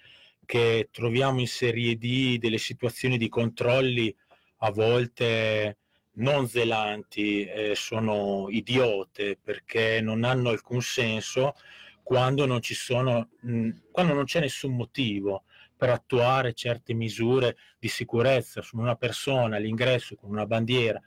[0.44, 4.14] che troviamo in Serie D delle situazioni di controlli
[4.59, 5.78] a volte
[6.18, 11.55] non zelanti, eh, sono idiote perché non hanno alcun senso
[12.02, 15.44] quando non ci sono, mh, quando non c'è nessun motivo
[15.76, 18.62] per attuare certe misure di sicurezza.
[18.62, 21.01] Su una persona all'ingresso con una bandiera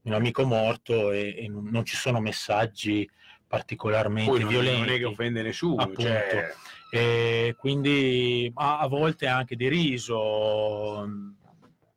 [0.00, 3.08] di un amico morto e, e non ci sono messaggi
[3.54, 4.80] particolarmente Poi non, violenti.
[4.80, 5.82] non è che offende nessuno.
[5.82, 6.02] Appunto.
[6.02, 6.54] cioè,
[6.90, 11.06] E quindi a, a volte anche deriso,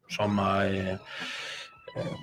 [0.05, 2.15] insomma, eh, eh,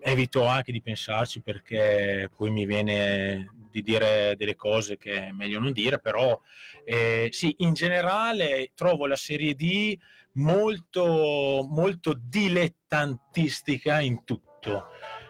[0.00, 5.60] evito anche di pensarci perché poi mi viene di dire delle cose che è meglio
[5.60, 6.40] non dire, però
[6.84, 9.96] eh, sì, in generale trovo la Serie D
[10.34, 14.88] molto, molto dilettantistica in tutto,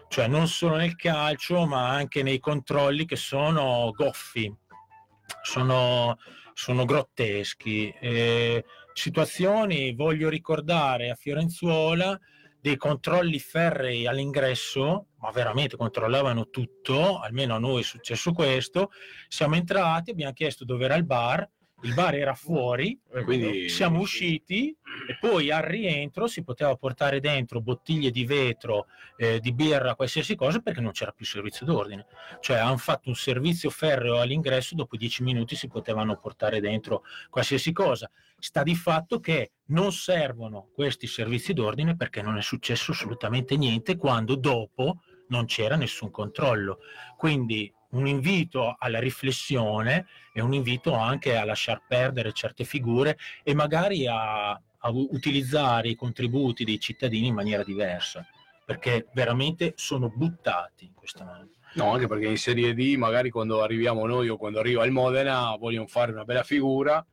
[0.09, 4.53] cioè non solo nel calcio ma anche nei controlli che sono goffi,
[5.41, 6.17] sono,
[6.53, 7.93] sono grotteschi.
[7.99, 12.19] Eh, situazioni, voglio ricordare a Fiorenzuola
[12.61, 18.89] dei controlli ferrei all'ingresso, ma veramente controllavano tutto, almeno a noi è successo questo.
[19.27, 21.49] Siamo entrati, abbiamo chiesto dove era il bar,
[21.81, 24.75] il bar era fuori, quindi siamo usciti
[25.07, 30.35] e poi al rientro si poteva portare dentro bottiglie di vetro, eh, di birra, qualsiasi
[30.35, 32.05] cosa perché non c'era più servizio d'ordine.
[32.41, 37.71] Cioè hanno fatto un servizio ferreo all'ingresso, dopo dieci minuti si potevano portare dentro qualsiasi
[37.71, 38.09] cosa.
[38.37, 43.95] Sta di fatto che non servono questi servizi d'ordine perché non è successo assolutamente niente
[43.95, 46.79] quando dopo non c'era nessun controllo.
[47.15, 53.53] Quindi un invito alla riflessione e un invito anche a lasciar perdere certe figure e
[53.53, 58.25] magari a, a utilizzare i contributi dei cittadini in maniera diversa,
[58.65, 61.49] perché veramente sono buttati in questo modo.
[61.73, 65.55] No, anche perché in Serie D, magari quando arriviamo noi o quando arriva il Modena,
[65.55, 67.05] vogliono fare una bella figura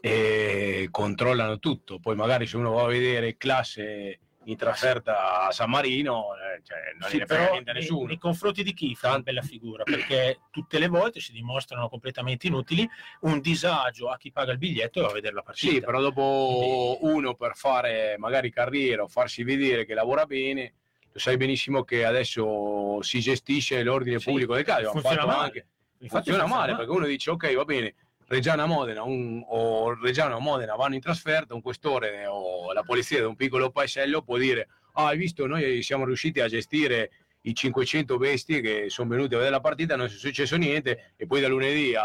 [0.00, 1.98] e controllano tutto.
[1.98, 4.20] Poi magari se uno va a vedere classe
[4.50, 8.06] in trasferta a San Marino, eh, cioè, non Sì, ne frega niente a nessuno.
[8.06, 9.84] nei confronti di chi fa una bella figura?
[9.84, 12.88] Perché tutte le volte si dimostrano completamente inutili,
[13.20, 15.72] un disagio a chi paga il biglietto e va a vedere la partita.
[15.72, 20.74] Sì, però dopo uno per fare magari carriera o farsi vedere che lavora bene,
[21.12, 24.90] lo sai benissimo che adesso si gestisce l'ordine Sì, pubblico del calcio.
[24.92, 25.42] Funziona male.
[25.44, 25.66] anche-
[26.08, 27.94] funziona male perché uno dice ok va bene
[28.30, 33.18] Reggiana Modena un- o Reggiana o Modena vanno in trasferta un questore o la polizia
[33.18, 37.10] di un piccolo paesello può dire ah hai visto noi siamo riusciti a gestire
[37.42, 41.26] i 500 bestie che sono venuti a vedere la partita non è successo niente e
[41.26, 42.04] poi da lunedì a,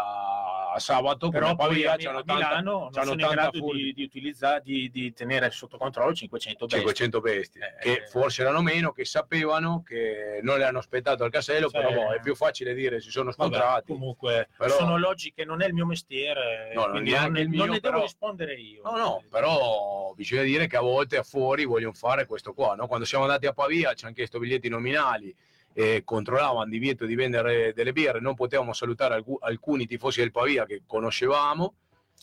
[0.76, 3.92] a sabato Però poi Pavia a, a tanta- Milano non c'hanno sono in grado di,
[3.94, 6.78] di utilizzare, di, di tenere sotto controllo 500 bestie.
[6.80, 8.06] 500 bestie, Eh, che eh.
[8.06, 12.12] forse erano meno, che sapevano, che non le hanno aspettato al casello, Cioè- però boh,
[12.14, 13.92] è più facile dire si sono Vabbè, scontrati.
[13.92, 17.58] comunque Però- sono logiche, non è il mio mestiere, No, non non, ne- il mio,
[17.64, 18.82] non ne devo però- rispondere io.
[18.84, 22.74] No, no, però bisogna dire che a volte a fuori vogliono fare questo qua.
[22.74, 22.86] no?
[22.86, 25.34] Quando siamo andati a Pavia ci hanno chiesto biglietti nominali
[25.78, 30.64] e controllavano divieto di vendere delle birre, non potevamo salutare alcu- alcuni tifosi del Pavia
[30.64, 31.74] che conoscevamo.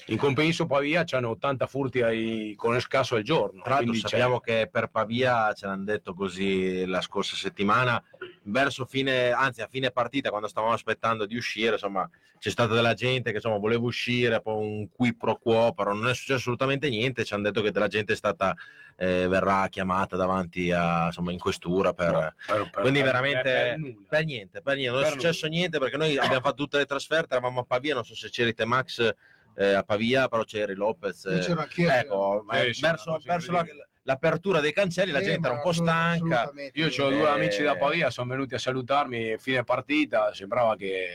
[0.07, 3.61] In compenso Pavia c'hanno 80 furti ai- con scasso al giorno.
[3.61, 8.03] Tra l'altro quindi c'è- sappiamo che per Pavia ce l'hanno detto così la scorsa settimana,
[8.45, 12.09] verso fine, anzi a fine partita, quando stavamo aspettando di uscire, insomma,
[12.39, 16.07] c'è stata della gente che insomma voleva uscire, poi un qui pro quo, però non
[16.07, 18.55] è successo assolutamente niente, ci hanno detto che della gente è stata,
[19.03, 22.11] eh, verrà chiamata davanti a, insomma, in questura per...
[22.11, 23.95] No, per- per- Quindi per- veramente per nulla.
[24.07, 27.33] per niente, per niente, non è successo niente perché noi abbiamo fatto tutte le trasferte,
[27.35, 29.13] eravamo a Pavia, non so se c'eri te Max
[29.55, 31.25] eh, a Pavia, però c'eri Lopez.
[31.25, 33.65] eh, Io c'ero anch'io, ecco, eh, verso, verso la-
[34.05, 36.51] l'apertura dei cancelli la gente era un po' stanca.
[36.73, 41.07] Io ho due Eh, amici da Pavia, sono venuti a salutarmi fine partita, sembrava che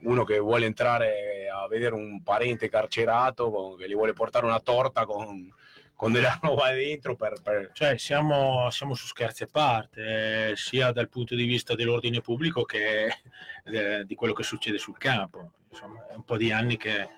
[0.00, 5.04] uno che vuole entrare a vedere un parente carcerato, che gli vuole portare una torta
[5.06, 5.50] con,
[5.98, 7.40] con della roba dentro per...
[7.42, 12.20] per- Cioè, siamo, siamo su scherzi a parte, eh, sia dal punto di vista dell'ordine
[12.20, 13.06] pubblico che
[13.64, 15.54] eh, di quello che succede sul campo.
[15.68, 17.08] Insomma, è un po' di anni che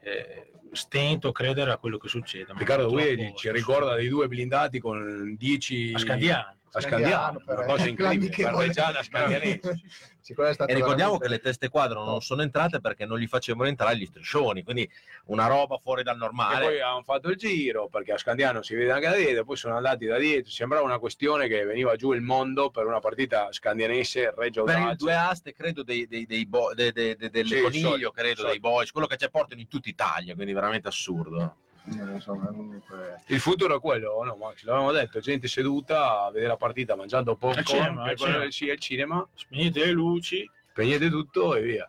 [0.00, 2.52] eh, stento a credere a quello che succede.
[2.56, 5.92] Riccardo Guedi ci ricorda dei due blindati con 10...
[5.94, 6.56] a Scandiano.
[6.76, 8.66] A Scandiano, per- una cosa incredibile, per l'amichevole.
[8.66, 9.80] Reggiana Scandianese.
[10.26, 13.96] E ricordiamo che veramente- le teste quadro non sono entrate perché non gli facevano entrare
[13.96, 14.90] gli striscioni, quindi
[15.26, 16.64] una roba fuori dal E normale.
[16.64, 19.76] poi hanno fatto il giro perché a Scandiano si vede anche da dietro, poi sono
[19.76, 20.50] andati da dietro.
[20.50, 24.96] Sembrava una questione che veniva giù il mondo per una partita scandianese Reggio per il
[24.96, 28.34] due aste credo dei, dei, dei bo- de- de- de- delle Sì, coniglio solito, credo
[28.36, 28.50] solito.
[28.50, 31.56] dei boys quello che ci portano in tutta Italia quindi veramente assurdo
[32.24, 33.22] Comunque...
[33.26, 34.64] Il futuro è quello, no Max?
[34.64, 38.50] L'avevamo detto, gente seduta a vedere la partita mangiando popcorn, cinema, al cinema.
[38.50, 41.88] sì, al cinema, Spegnete le luci spegnete tutto e via.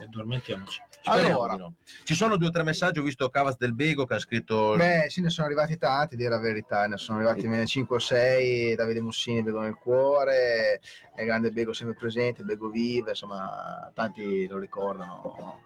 [0.00, 0.80] e addormentiamoci.
[1.04, 1.56] Allora.
[1.56, 1.74] No.
[2.04, 5.06] Ci sono due o tre messaggi, ho visto Cavas del Bego che ha scritto Beh,
[5.10, 8.74] sì, ne sono arrivati tanti, dire la verità, ne sono arrivati almeno 5 o 6,
[8.76, 10.80] Davide Mussini, Bego nel cuore,
[11.18, 15.60] il grande Bego sempre presente, Bego vive, insomma, tanti lo ricordano,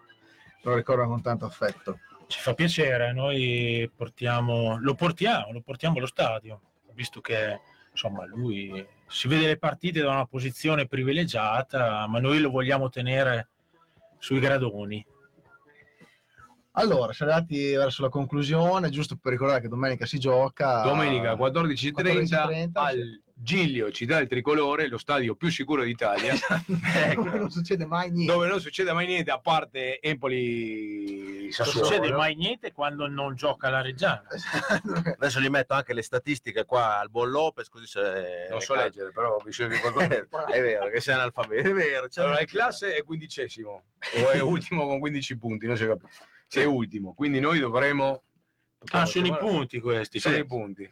[0.63, 1.99] lo ricordano con tanto affetto.
[2.27, 6.61] Ci fa piacere, noi portiamo, lo portiamo, lo portiamo allo stadio,
[6.93, 7.59] visto che
[7.89, 13.47] insomma lui si vede le partite da una posizione privilegiata, ma noi lo vogliamo tenere
[14.17, 15.05] sui gradoni.
[16.71, 20.83] Allora, siamo arrivati verso la conclusione, giusto per ricordare che domenica si gioca.
[20.83, 26.33] Domenica 14.30 14.30, al Giglio Città del Tricolore, lo stadio più sicuro d'Italia,
[27.13, 28.33] dove non succede mai niente.
[28.33, 33.69] dove non succede mai niente a parte Empoli Non succede mai niente quando non gioca
[33.69, 34.23] la Reggiana.
[35.17, 38.47] Adesso gli metto anche le statistiche qua al buon Lopez, così se...
[38.49, 40.07] Non so leggere, però ho bisogno di qualcosa.
[40.51, 42.07] è vero che sei analfabeto, è vero.
[42.07, 43.83] c'è- Allora, il classe è quindicesimo
[44.23, 46.23] o è ultimo con 15 punti, non si capisce.
[46.47, 48.23] Se è ultimo, quindi noi dovremo.
[48.91, 50.19] Ah, sono i punti questi.
[50.19, 50.41] Sono sì.
[50.41, 50.91] i punti.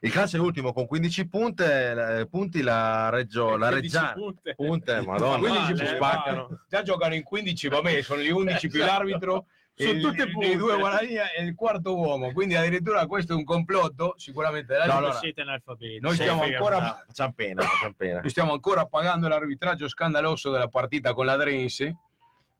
[0.00, 4.12] Il classe è ultimo con 15 punti, eh, punti la, Reggio, la 15 Reggiana.
[4.12, 4.54] punti.
[4.54, 5.38] Punte, madonna.
[5.38, 6.60] 15 vale, spaccano.
[6.68, 9.46] Già giocano in 15, va bene, sono gli 11 più l'arbitro.
[9.78, 10.56] Sono il- tutte i punte.
[10.56, 15.12] due guadagna e il quarto uomo, quindi addirittura questo è un complotto, sicuramente No, allora,
[15.12, 16.00] siete analfabeti.
[16.00, 18.20] Noi stiamo ancora Facciamo pena, facciamo pena.
[18.20, 21.94] Noi stiamo ancora pagando l'arbitraggio scandaloso della partita con la Drense,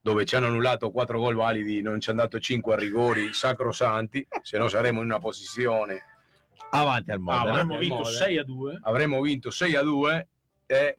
[0.03, 4.27] dove ci hanno annullato 4 gol validi, non ci hanno dato 5 a rigori sacrosanti,
[4.43, 6.05] se no saremmo in una posizione,
[6.71, 7.49] Avanti al Ah, mondo.
[7.51, 8.11] avremmo vinto mole.
[8.15, 10.29] 6 a 2 avremmo vinto 6 a 2
[10.67, 10.97] e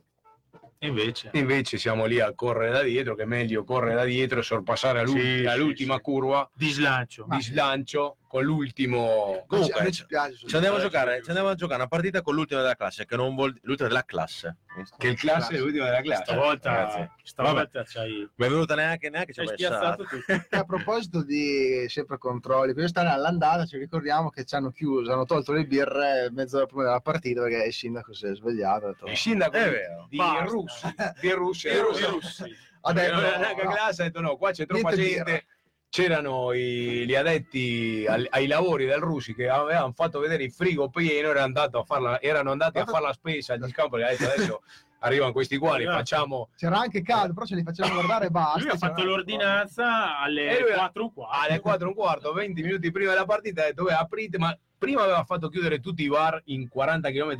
[0.79, 4.43] invece invece siamo lì a correre da dietro, che è meglio correre da dietro e
[4.43, 6.01] sorpassare all'ulti- Sì, sì, all'ultima sì.
[6.01, 7.25] curva di slancio.
[7.29, 9.39] di slancio con l'ultimo...
[9.41, 10.47] A Comunque, ci piace.
[10.47, 13.05] Ci andiamo, a Eh, giocare, ci andiamo a giocare una partita con l'ultima della classe,
[13.05, 14.57] che non vuol l'ultima della classe.
[14.97, 16.23] Che il classe è l'ultimo della classe.
[16.23, 17.09] Stavolta, ragazzi.
[17.23, 20.05] stavolta c'hai, Non è venuta neanche, neanche ci c'hai ho spiazzato.
[20.51, 25.51] A proposito di sempre controlli, quest'anno all'andata ci ricordiamo che ci hanno chiuso, hanno tolto
[25.53, 28.87] le birre mezz'ora prima della partita perché il sindaco si è svegliato.
[28.87, 30.05] Detto, Il sindaco È vero.
[30.09, 30.17] di.
[30.45, 30.87] Russi,
[31.21, 32.07] di Russia, I Russia.
[32.09, 32.55] russi.
[32.81, 35.45] ha detto, non era no, neanche no, classe, ha detto no, qua c'è troppa gente.
[35.89, 40.89] C'erano i- gli addetti al- ai lavori del Russi che avevano fatto vedere il frigo
[40.89, 44.01] pieno, erano, andato a farla- erano andati a fare la spesa agli scampi.
[44.01, 44.61] Adesso
[44.99, 45.97] arrivano questi qua, li Esatto.
[45.97, 48.59] facciamo C'era anche caldo, però ce li facciamo guardare e basta.
[48.59, 51.39] Lui ha fatto l'ordinanza alle E lui ha- 4 un quarto.
[51.39, 54.55] alle 4 e un quarto, 20 minuti prima della partita, ha detto "Beh, aprite, ma
[54.77, 57.35] prima aveva fatto chiudere tutti i bar in 40 km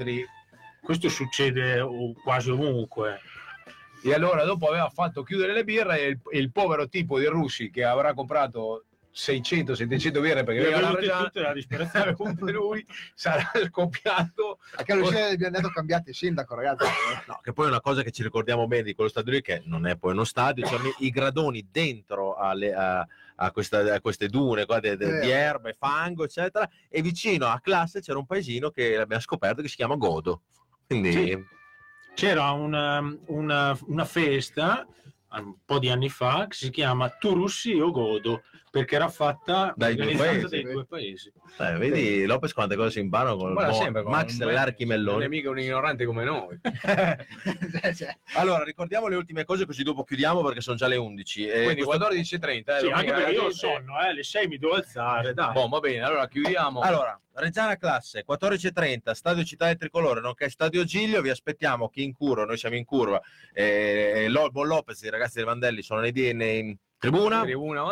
[0.82, 1.86] Questo succede
[2.24, 3.19] quasi ovunque.
[4.03, 7.69] E allora dopo aveva fatto chiudere le birre e il, il povero tipo di Russi
[7.69, 8.84] che avrà comprato
[9.14, 12.11] 600-700 birre perché aveva la tutte la disperazione.
[12.18, 16.86] avute lui sarà scoppiato Anche all'uscita abbiamo detto cambiate il sindaco, ragazzi.
[17.26, 19.64] No, che poi è una cosa che ci ricordiamo bene di quello stadio lì, che
[19.65, 23.06] non è poi uno stadio, c'erano i gradoni dentro alle- a,
[23.40, 25.22] a questa- a queste dune qua de- de- Eh.
[25.22, 29.61] di erba e fango, eccetera, e vicino a classe c'era un paesino che abbiamo scoperto
[29.64, 30.44] che si chiama Godo.
[30.86, 31.45] Quindi Sì.
[32.18, 34.88] C'era una, una- una festa
[35.30, 38.41] un po' di anni fa che si chiama Tu Russi o Godo
[38.80, 40.48] perché era fatta Dai due paesi.
[40.48, 41.32] dai due paesi.
[41.60, 45.12] eh, vedi Lopez quante cose si imparano con Guarda, sempre con Max un- dell'Archimellone.
[45.18, 46.60] non è mica un ignorante come noi
[47.82, 51.48] Cioè, cioè, Allora, ricordiamo le ultime cose così dopo chiudiamo perché sono già le 11.
[51.48, 54.58] E quindi questo- 14.30 eh, Sì, anche perché io ho sonno, eh, alle 6 mi
[54.58, 55.52] devo alzare, dai.
[55.54, 60.84] Boh, va bene allora chiudiamo Allora, Reggiana Classe, 14.30, Stadio Città del Tricolore, nonché Stadio
[60.84, 63.22] Giglio, vi aspettiamo chi in curva, noi siamo in curva,
[63.54, 66.12] eh, Bon Lopez, i ragazzi del Vandelli sono nei,
[66.60, 67.41] in tribuna.
[67.44, 67.84] tribuna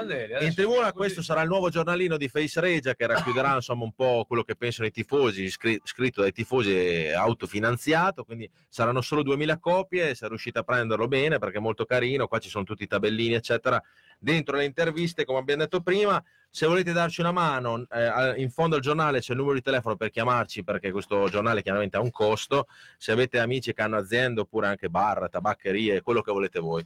[0.42, 4.26] In tribuna questo sarà il nuovo giornalino di Face Regia che racchiuderà insomma un po'
[4.28, 9.58] quello che pensano i tifosi, scri- scritto dai tifosi e autofinanziato, quindi saranno solo 2000
[9.60, 12.88] copie, se riuscite a prenderlo bene perché è molto carino, qua ci sono tutti i
[12.88, 13.82] tabellini eccetera,
[14.18, 18.78] dentro le interviste come abbiamo detto prima, se volete darci una mano, eh, in fondo
[18.78, 22.12] al giornale c'è il numero di telefono per chiamarci perché questo giornale chiaramente ha un
[22.12, 22.68] costo,
[22.98, 26.86] se avete amici che hanno aziende oppure anche bar, tabaccherie, quello che volete voi.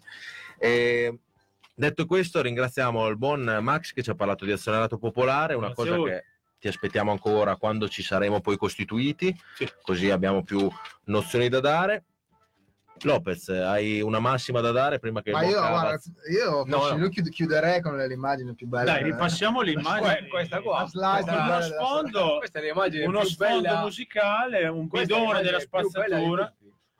[0.57, 1.19] E,
[1.79, 5.91] detto questo ringraziamo il buon Max che ci ha parlato di azionariato popolare, una Grazie
[5.97, 6.23] cosa che
[6.59, 9.67] ti aspettiamo ancora quando ci saremo poi costituiti, Sì.
[9.81, 10.69] così abbiamo più
[11.05, 12.03] nozioni da dare.
[13.03, 15.97] Lopez, hai una massima da dare prima che Ma io, guarda,
[16.29, 17.07] io No, no.
[17.07, 18.83] chiuderei con le immagini più belle.
[18.83, 20.01] Dai, ripassiamo le immagini.
[20.17, 23.81] Que- questa qua slide più uno bella sfondo, questa è l'immagine uno più sfondo bella
[23.83, 26.53] musicale, un questa bidone l'immagine della più bella di spazzatura.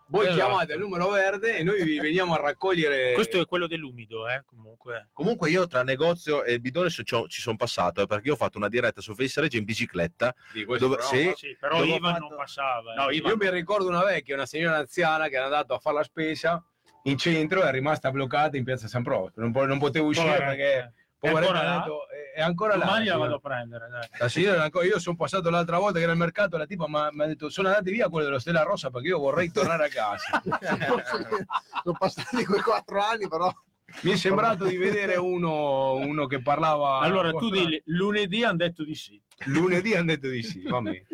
[0.10, 0.38] Voi Esatto.
[0.38, 3.14] chiamate il numero verde e noi vi veniamo a raccogliere.
[3.14, 5.10] Questo è quello dell'umido, eh, comunque.
[5.14, 8.58] Comunque io tra negozio e bidone ci ci sono passato eh, perché io ho fatto
[8.58, 10.34] una diretta su Face Rage in bicicletta.
[10.54, 11.32] di questo dove- programma.
[11.36, 12.94] sì, Sì, però Dove Ivan fatto- non passava.
[12.96, 13.16] No, eh.
[13.16, 16.64] io mi ricordo una vecchia, una signora anziana che era andata a fare la spesa
[17.04, 19.32] in centro e è rimasta bloccata in piazza San Proprio.
[19.44, 20.50] Non, po- non potevo uscire Poveretta.
[20.56, 21.78] perché È poveretta, ancora ha là?
[21.84, 22.86] detto, "Eh, è ancora là.
[22.86, 23.88] Domani la signora." vado a prendere.
[23.90, 24.08] dai.
[24.20, 26.88] La signora è ancora- io sono passato l'altra volta che era al mercato la tipa
[26.88, 29.90] mi ha detto sono andati via quello dello Stella Rossa perché io vorrei tornare a
[29.90, 30.42] casa.
[31.84, 33.54] sono passati quei quattro anni, però.
[34.02, 37.00] Mi è sembrato di vedere uno, uno che parlava.
[37.00, 39.20] Allora tu di lunedì hanno detto di sì.
[39.46, 41.08] Lunedì hanno detto di sì, va bene.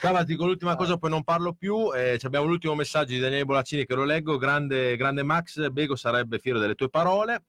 [0.00, 1.90] Cavati con l'ultima cosa, poi non parlo più.
[1.94, 4.36] Eh, ci abbiamo l'ultimo messaggio di Daniele Bolaccini che lo leggo.
[4.36, 7.44] Grande, grande Max, Bego sarebbe fiero delle tue parole.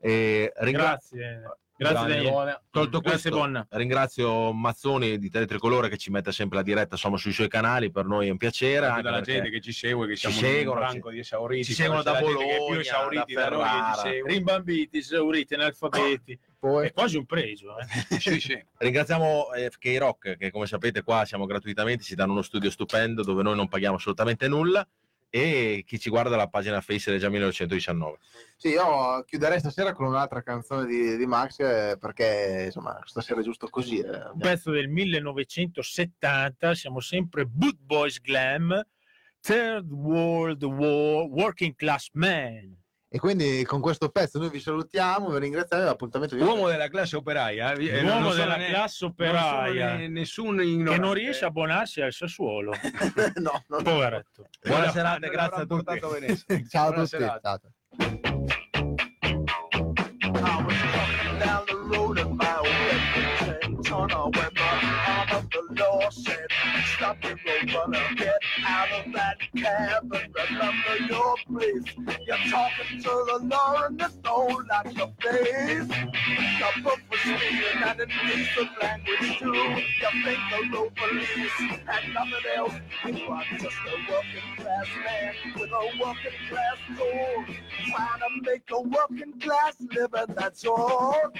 [0.00, 1.42] E ringra- Grazie.
[1.78, 2.30] Grazie Daniele.
[2.30, 2.60] Buona.
[2.72, 3.64] Tolto Grazie questo, Bonna.
[3.70, 7.92] ringrazio Mazzoni di Teletricolore che ci mette sempre la diretta insomma, sui suoi canali.
[7.92, 8.86] Per noi è un piacere.
[8.86, 11.64] Anche dalla gente che ci segue, che ci siamo seguono, branco ci- di esauriti.
[11.64, 13.92] ci seguono da Bologna, esauriti da da noi Ferrara.
[13.94, 14.28] ci segue.
[14.32, 16.38] Rimbambiti, esauriti, analfabeti.
[16.58, 17.76] Poi È quasi un pregio.
[17.78, 17.84] Eh.
[18.18, 18.60] Sì, sì.
[18.78, 23.44] Ringraziamo eh, K-Rock che come sapete qua siamo gratuitamente, ci danno uno studio stupendo dove
[23.44, 24.84] noi non paghiamo assolutamente nulla
[25.30, 28.18] e chi ci guarda la pagina Facebook è già 1919.
[28.56, 33.44] Sì, io chiuderei stasera con un'altra canzone di, di Max eh, perché insomma stasera è
[33.44, 33.98] giusto così.
[33.98, 34.28] eh.
[34.32, 38.84] Un pezzo del 1970, siamo sempre Boot Boys Glam,
[39.40, 42.76] Third World War, Working Class Man.
[43.10, 46.88] E quindi con questo pezzo noi vi salutiamo, vi ringraziamo e l'appuntamento di Uomo della
[46.88, 47.72] classe operaia.
[47.72, 51.00] eh, e L'uomo della ne- classe operaia ne- nessun che ignorante.
[51.00, 52.72] non riesce a abbonarsi al Sassuolo.
[53.36, 53.82] no, no.
[53.82, 54.48] Poveretto.
[54.62, 55.84] Buona Eh, serata, grazie a tutti.
[55.84, 56.62] portato Venezia.
[56.68, 57.16] Ciao a Buona tutti.
[66.10, 66.46] The law said,
[66.96, 71.84] Stop the road runner, get out of that cab and remember your place.
[72.26, 75.88] You're talking to the law and it's all like your face.
[75.88, 79.52] The book was speaking and indecent language too.
[79.54, 81.28] You think the road police
[81.86, 82.74] had nothing else.
[83.06, 87.44] You are just a working class man with a working class soul.
[87.86, 91.32] Trying to make a working class living, that's all.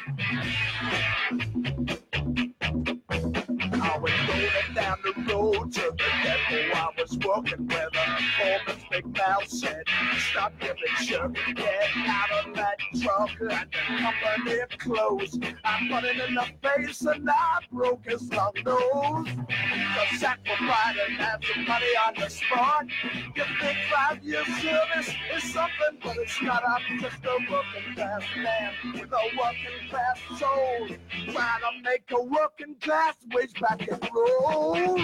[3.89, 8.85] I was rolling down the road to the depot I was working with a foreman's
[8.91, 9.83] big mouth said,
[10.31, 15.43] Stop giving sugar, get out of that truck and the company closed.
[15.65, 19.27] I put it in the face and I broke his long nose.
[19.49, 22.87] The sack and have some money on the spot.
[23.35, 26.63] You think five years service is something, but it's not.
[26.67, 30.89] I'm just a working class man with a working class soul.
[31.33, 34.99] Trying to make a working class wage back rock and roll,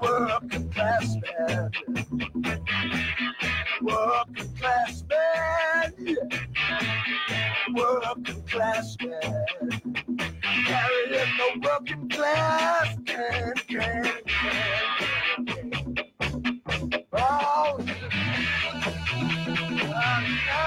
[0.00, 1.70] working class man,
[3.80, 5.92] working class man,
[7.74, 9.46] working class man,
[10.66, 12.96] carrying the working class.
[13.06, 15.94] Can, can, can, can.
[17.12, 17.78] Oh,
[19.94, 20.62] I'm